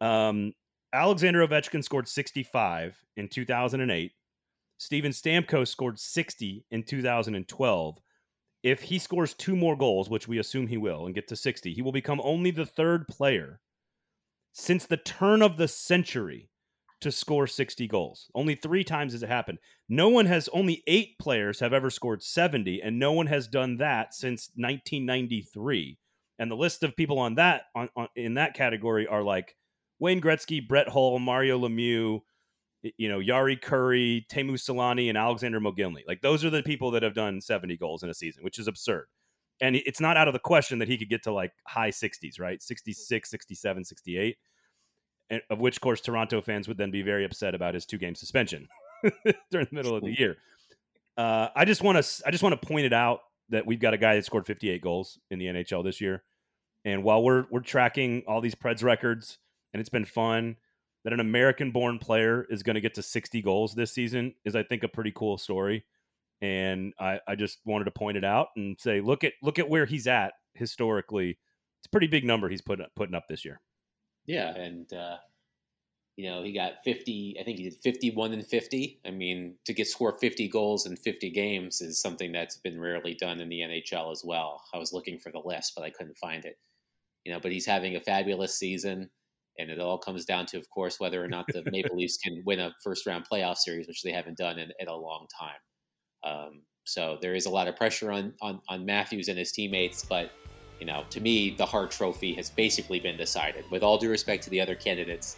Um, 0.00 0.54
Alexander 0.92 1.46
Ovechkin 1.46 1.84
scored 1.84 2.08
65 2.08 2.98
in 3.16 3.28
2008. 3.28 4.12
Steven 4.78 5.12
Stamkos 5.12 5.68
scored 5.68 5.98
60 5.98 6.66
in 6.70 6.82
2012 6.82 7.98
if 8.62 8.82
he 8.82 8.98
scores 8.98 9.34
two 9.34 9.56
more 9.56 9.76
goals, 9.76 10.08
which 10.08 10.28
we 10.28 10.38
assume 10.38 10.66
he 10.66 10.76
will, 10.76 11.06
and 11.06 11.14
get 11.14 11.28
to 11.28 11.36
60, 11.36 11.72
he 11.72 11.82
will 11.82 11.92
become 11.92 12.20
only 12.22 12.50
the 12.50 12.66
third 12.66 13.08
player 13.08 13.60
since 14.52 14.86
the 14.86 14.96
turn 14.96 15.42
of 15.42 15.56
the 15.56 15.68
century 15.68 16.48
to 17.00 17.10
score 17.10 17.48
60 17.48 17.88
goals. 17.88 18.30
Only 18.34 18.54
three 18.54 18.84
times 18.84 19.12
has 19.12 19.22
it 19.24 19.28
happened. 19.28 19.58
No 19.88 20.08
one 20.08 20.26
has, 20.26 20.48
only 20.52 20.84
eight 20.86 21.18
players 21.18 21.58
have 21.58 21.72
ever 21.72 21.90
scored 21.90 22.22
70, 22.22 22.80
and 22.80 22.98
no 22.98 23.12
one 23.12 23.26
has 23.26 23.48
done 23.48 23.78
that 23.78 24.14
since 24.14 24.50
1993. 24.54 25.98
And 26.38 26.50
the 26.50 26.56
list 26.56 26.84
of 26.84 26.96
people 26.96 27.18
on 27.18 27.34
that, 27.36 27.62
on, 27.74 27.88
on 27.96 28.08
in 28.14 28.34
that 28.34 28.54
category 28.54 29.06
are 29.06 29.22
like 29.22 29.56
Wayne 29.98 30.20
Gretzky, 30.20 30.66
Brett 30.66 30.88
Hull, 30.88 31.18
Mario 31.18 31.58
Lemieux, 31.58 32.20
you 32.96 33.08
know, 33.08 33.18
Jari 33.18 33.60
Kurri, 33.60 34.26
Teemu 34.28 34.52
Selanne, 34.52 35.08
and 35.08 35.16
Alexander 35.16 35.60
Mogilny. 35.60 36.02
Like 36.06 36.20
those 36.20 36.44
are 36.44 36.50
the 36.50 36.62
people 36.62 36.90
that 36.92 37.02
have 37.02 37.14
done 37.14 37.40
70 37.40 37.76
goals 37.76 38.02
in 38.02 38.10
a 38.10 38.14
season, 38.14 38.42
which 38.44 38.58
is 38.58 38.66
absurd. 38.66 39.06
And 39.60 39.76
it's 39.76 40.00
not 40.00 40.16
out 40.16 40.26
of 40.26 40.34
the 40.34 40.40
question 40.40 40.80
that 40.80 40.88
he 40.88 40.98
could 40.98 41.08
get 41.08 41.22
to 41.24 41.32
like 41.32 41.52
high 41.66 41.90
60s, 41.90 42.40
right? 42.40 42.60
66, 42.60 43.30
67, 43.30 43.84
68. 43.84 44.36
And 45.30 45.42
of 45.50 45.60
which, 45.60 45.76
of 45.76 45.80
course, 45.80 46.00
Toronto 46.00 46.40
fans 46.40 46.66
would 46.66 46.78
then 46.78 46.90
be 46.90 47.02
very 47.02 47.24
upset 47.24 47.54
about 47.54 47.74
his 47.74 47.86
two 47.86 47.98
game 47.98 48.14
suspension 48.14 48.68
during 49.50 49.66
the 49.70 49.74
middle 49.74 49.94
of 49.94 50.02
the 50.02 50.18
year. 50.18 50.36
Uh, 51.16 51.48
I 51.54 51.64
just 51.64 51.82
want 51.82 52.02
to 52.02 52.22
I 52.26 52.30
just 52.30 52.42
want 52.42 52.60
to 52.60 52.66
point 52.66 52.86
it 52.86 52.92
out 52.92 53.20
that 53.50 53.66
we've 53.66 53.80
got 53.80 53.94
a 53.94 53.98
guy 53.98 54.16
that 54.16 54.24
scored 54.24 54.46
58 54.46 54.80
goals 54.80 55.18
in 55.30 55.38
the 55.38 55.46
NHL 55.46 55.84
this 55.84 56.00
year. 56.00 56.22
And 56.84 57.04
while 57.04 57.22
we're 57.22 57.44
we're 57.50 57.60
tracking 57.60 58.24
all 58.26 58.40
these 58.40 58.54
Preds 58.54 58.82
records 58.82 59.38
and 59.72 59.80
it's 59.80 59.90
been 59.90 60.04
fun, 60.04 60.56
that 61.04 61.12
an 61.12 61.20
American 61.20 61.70
born 61.70 61.98
player 61.98 62.46
is 62.48 62.62
going 62.62 62.74
to 62.74 62.80
get 62.80 62.94
to 62.94 63.02
60 63.02 63.42
goals 63.42 63.74
this 63.74 63.92
season 63.92 64.34
is, 64.44 64.54
I 64.54 64.62
think, 64.62 64.84
a 64.84 64.88
pretty 64.88 65.12
cool 65.14 65.36
story. 65.38 65.84
And 66.40 66.92
I, 66.98 67.20
I 67.26 67.34
just 67.34 67.58
wanted 67.64 67.84
to 67.84 67.90
point 67.90 68.16
it 68.16 68.24
out 68.24 68.48
and 68.56 68.76
say, 68.80 69.00
look 69.00 69.22
at 69.24 69.32
look 69.42 69.58
at 69.58 69.68
where 69.68 69.86
he's 69.86 70.06
at 70.06 70.32
historically. 70.54 71.30
It's 71.80 71.86
a 71.86 71.90
pretty 71.90 72.08
big 72.08 72.24
number 72.24 72.48
he's 72.48 72.62
put, 72.62 72.80
putting 72.96 73.14
up 73.14 73.28
this 73.28 73.44
year. 73.44 73.60
Yeah, 74.26 74.54
and 74.54 74.92
uh, 74.92 75.16
you 76.16 76.28
know 76.28 76.42
he 76.42 76.52
got 76.52 76.82
50. 76.84 77.36
I 77.40 77.44
think 77.44 77.58
he 77.58 77.64
did 77.64 77.78
51 77.82 78.32
and 78.32 78.46
50. 78.46 79.00
I 79.06 79.10
mean, 79.10 79.54
to 79.66 79.72
get 79.72 79.86
score 79.86 80.18
50 80.18 80.48
goals 80.48 80.86
in 80.86 80.96
50 80.96 81.30
games 81.30 81.80
is 81.80 82.00
something 82.00 82.32
that's 82.32 82.56
been 82.56 82.80
rarely 82.80 83.14
done 83.14 83.40
in 83.40 83.48
the 83.48 83.60
NHL 83.60 84.10
as 84.10 84.22
well. 84.24 84.62
I 84.74 84.78
was 84.78 84.92
looking 84.92 85.18
for 85.18 85.30
the 85.30 85.42
list, 85.44 85.74
but 85.76 85.84
I 85.84 85.90
couldn't 85.90 86.18
find 86.18 86.44
it. 86.44 86.58
You 87.24 87.32
know, 87.32 87.40
but 87.40 87.52
he's 87.52 87.66
having 87.66 87.94
a 87.94 88.00
fabulous 88.00 88.56
season. 88.58 89.10
And 89.58 89.70
it 89.70 89.78
all 89.78 89.98
comes 89.98 90.24
down 90.24 90.46
to, 90.46 90.58
of 90.58 90.68
course, 90.70 90.98
whether 90.98 91.22
or 91.22 91.28
not 91.28 91.46
the 91.48 91.62
Maple 91.70 91.96
Leafs 91.96 92.16
can 92.16 92.42
win 92.44 92.60
a 92.60 92.74
first 92.82 93.06
round 93.06 93.26
playoff 93.30 93.56
series, 93.56 93.86
which 93.86 94.02
they 94.02 94.12
haven't 94.12 94.38
done 94.38 94.58
in, 94.58 94.72
in 94.78 94.88
a 94.88 94.96
long 94.96 95.26
time. 95.38 95.60
Um, 96.24 96.62
so 96.84 97.18
there 97.20 97.34
is 97.34 97.46
a 97.46 97.50
lot 97.50 97.68
of 97.68 97.76
pressure 97.76 98.10
on, 98.10 98.34
on, 98.40 98.60
on 98.68 98.84
Matthews 98.84 99.28
and 99.28 99.38
his 99.38 99.52
teammates, 99.52 100.04
but 100.04 100.30
you 100.80 100.86
know, 100.86 101.04
to 101.10 101.20
me, 101.20 101.50
the 101.50 101.64
Hart 101.64 101.92
Trophy 101.92 102.34
has 102.34 102.50
basically 102.50 102.98
been 102.98 103.16
decided. 103.16 103.64
With 103.70 103.84
all 103.84 103.98
due 103.98 104.10
respect 104.10 104.42
to 104.44 104.50
the 104.50 104.60
other 104.60 104.74
candidates, 104.74 105.36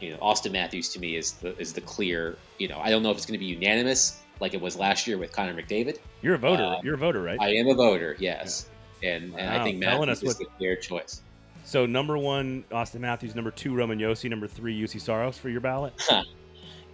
you 0.00 0.10
know, 0.10 0.16
Auston 0.16 0.50
Matthews 0.50 0.88
to 0.90 0.98
me 0.98 1.14
is 1.14 1.34
the 1.34 1.56
is 1.58 1.72
the 1.72 1.80
clear. 1.80 2.36
You 2.58 2.66
know, 2.66 2.80
I 2.80 2.90
don't 2.90 3.04
know 3.04 3.12
if 3.12 3.18
it's 3.18 3.26
going 3.26 3.38
to 3.38 3.44
be 3.44 3.52
unanimous 3.52 4.20
like 4.40 4.54
it 4.54 4.60
was 4.60 4.76
last 4.76 5.06
year 5.06 5.16
with 5.16 5.30
Connor 5.30 5.54
McDavid. 5.54 5.98
You're 6.22 6.34
a 6.34 6.38
voter. 6.38 6.64
Uh, 6.64 6.80
You're 6.82 6.94
a 6.94 6.98
voter, 6.98 7.22
right? 7.22 7.38
I 7.40 7.50
am 7.50 7.68
a 7.68 7.74
voter. 7.74 8.16
Yes, 8.18 8.68
yeah. 9.00 9.14
and 9.14 9.24
and 9.34 9.48
wow. 9.48 9.60
I 9.60 9.64
think 9.64 9.78
Matthews 9.78 10.18
is 10.18 10.24
what, 10.24 10.38
the 10.38 10.46
clear 10.56 10.74
choice. 10.74 11.22
So 11.64 11.86
number 11.86 12.16
one, 12.16 12.64
Auston 12.70 13.00
Matthews. 13.00 13.34
Number 13.34 13.50
two, 13.50 13.74
Roman 13.74 13.98
Josi. 13.98 14.30
Number 14.30 14.46
three, 14.46 14.80
Juuse 14.80 15.00
Saros 15.00 15.36
for 15.36 15.48
your 15.48 15.60
ballot. 15.60 15.94
Huh. 15.98 16.22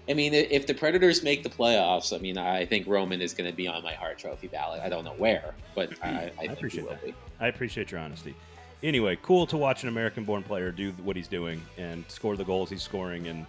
I 0.08 0.12
mean, 0.12 0.34
if 0.34 0.66
the 0.66 0.74
Predators 0.74 1.22
make 1.22 1.42
the 1.42 1.48
playoffs, 1.48 2.14
I 2.14 2.20
mean, 2.20 2.36
I 2.36 2.66
think 2.66 2.86
Roman 2.86 3.22
is 3.22 3.32
going 3.32 3.50
to 3.50 3.56
be 3.56 3.66
on 3.66 3.82
my 3.82 3.94
Hart 3.94 4.18
Trophy 4.18 4.48
ballot. 4.48 4.82
I 4.82 4.90
don't 4.90 5.02
know 5.02 5.14
where, 5.14 5.54
but 5.74 5.92
I, 6.02 6.08
I, 6.08 6.32
I 6.40 6.52
appreciate 6.52 6.88
that. 6.90 7.02
Be. 7.02 7.14
I 7.40 7.46
appreciate 7.46 7.90
your 7.90 8.00
honesty. 8.00 8.34
Anyway, 8.82 9.16
cool 9.22 9.46
to 9.46 9.56
watch 9.56 9.82
an 9.82 9.88
American-born 9.88 10.42
player 10.42 10.70
do 10.70 10.92
what 11.02 11.16
he's 11.16 11.28
doing 11.28 11.62
and 11.78 12.04
score 12.08 12.36
the 12.36 12.44
goals 12.44 12.68
he's 12.68 12.82
scoring 12.82 13.28
and 13.28 13.46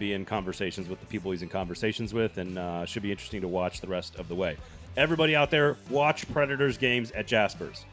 be 0.00 0.14
in 0.14 0.24
conversations 0.24 0.88
with 0.88 0.98
the 0.98 1.06
people 1.06 1.30
he's 1.30 1.42
in 1.42 1.48
conversations 1.48 2.12
with, 2.12 2.38
and 2.38 2.58
uh, 2.58 2.84
should 2.84 3.02
be 3.02 3.12
interesting 3.12 3.40
to 3.40 3.46
watch 3.46 3.80
the 3.80 3.86
rest 3.86 4.16
of 4.16 4.26
the 4.26 4.34
way. 4.34 4.56
Everybody 4.96 5.36
out 5.36 5.50
there, 5.52 5.76
watch 5.90 6.30
Predators 6.32 6.76
games 6.76 7.12
at 7.12 7.28
Jasper's. 7.28 7.84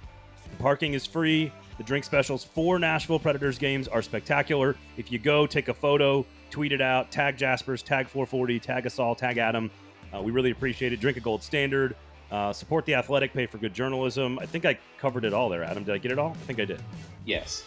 The 0.49 0.63
parking 0.63 0.95
is 0.95 1.05
free. 1.05 1.51
The 1.81 1.87
drink 1.87 2.05
specials 2.05 2.43
for 2.43 2.77
Nashville 2.77 3.17
Predators 3.17 3.57
games 3.57 3.87
are 3.87 4.03
spectacular. 4.03 4.75
If 4.97 5.11
you 5.11 5.17
go, 5.17 5.47
take 5.47 5.67
a 5.67 5.73
photo, 5.73 6.23
tweet 6.51 6.73
it 6.73 6.79
out, 6.79 7.09
tag 7.09 7.37
Jasper's, 7.37 7.81
tag 7.81 8.07
440, 8.07 8.59
tag 8.59 8.85
us 8.85 8.99
all, 8.99 9.15
tag 9.15 9.39
Adam. 9.39 9.71
Uh, 10.13 10.21
we 10.21 10.31
really 10.31 10.51
appreciate 10.51 10.93
it. 10.93 10.99
Drink 10.99 11.17
a 11.17 11.21
gold 11.21 11.41
standard. 11.41 11.95
Uh, 12.29 12.53
support 12.53 12.85
the 12.85 12.93
athletic, 12.93 13.33
pay 13.33 13.47
for 13.47 13.57
good 13.57 13.73
journalism. 13.73 14.37
I 14.37 14.45
think 14.45 14.63
I 14.63 14.77
covered 14.99 15.25
it 15.25 15.33
all 15.33 15.49
there, 15.49 15.63
Adam. 15.63 15.83
Did 15.83 15.95
I 15.95 15.97
get 15.97 16.11
it 16.11 16.19
all? 16.19 16.37
I 16.39 16.45
think 16.45 16.59
I 16.59 16.65
did. 16.65 16.83
Yes. 17.25 17.63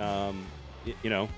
Um, 0.00 0.44
y- 0.84 0.96
you 1.04 1.10
know, 1.10 1.28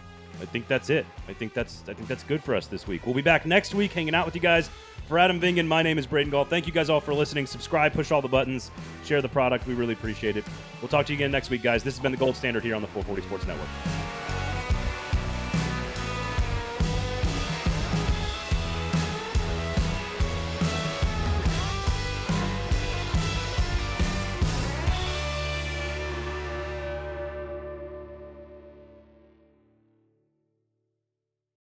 I 0.40 0.46
think 0.46 0.66
that's 0.66 0.88
it. 0.88 1.04
I 1.28 1.34
think 1.34 1.52
that's 1.52 1.82
I 1.88 1.92
think 1.92 2.08
that's 2.08 2.24
good 2.24 2.42
for 2.42 2.54
us 2.54 2.68
this 2.68 2.86
week. 2.88 3.04
We'll 3.04 3.14
be 3.14 3.20
back 3.20 3.44
next 3.44 3.74
week, 3.74 3.92
hanging 3.92 4.14
out 4.14 4.24
with 4.24 4.34
you 4.34 4.40
guys. 4.40 4.70
For 5.06 5.18
Adam 5.18 5.38
Vingan, 5.38 5.66
my 5.66 5.82
name 5.82 5.98
is 5.98 6.06
Braden 6.06 6.30
Gall. 6.30 6.46
Thank 6.46 6.66
you 6.66 6.72
guys 6.72 6.88
all 6.88 7.00
for 7.00 7.12
listening. 7.12 7.46
Subscribe, 7.46 7.92
push 7.92 8.10
all 8.10 8.22
the 8.22 8.28
buttons, 8.28 8.70
share 9.04 9.20
the 9.20 9.28
product. 9.28 9.66
We 9.66 9.74
really 9.74 9.92
appreciate 9.92 10.38
it. 10.38 10.44
We'll 10.80 10.88
talk 10.88 11.04
to 11.06 11.12
you 11.12 11.18
again 11.18 11.30
next 11.30 11.50
week, 11.50 11.62
guys. 11.62 11.84
This 11.84 11.94
has 11.94 12.02
been 12.02 12.12
the 12.12 12.18
gold 12.18 12.36
standard 12.36 12.62
here 12.62 12.74
on 12.74 12.80
the 12.80 12.88
440 12.88 13.22
Sports 13.26 13.46
Network. 13.46 13.68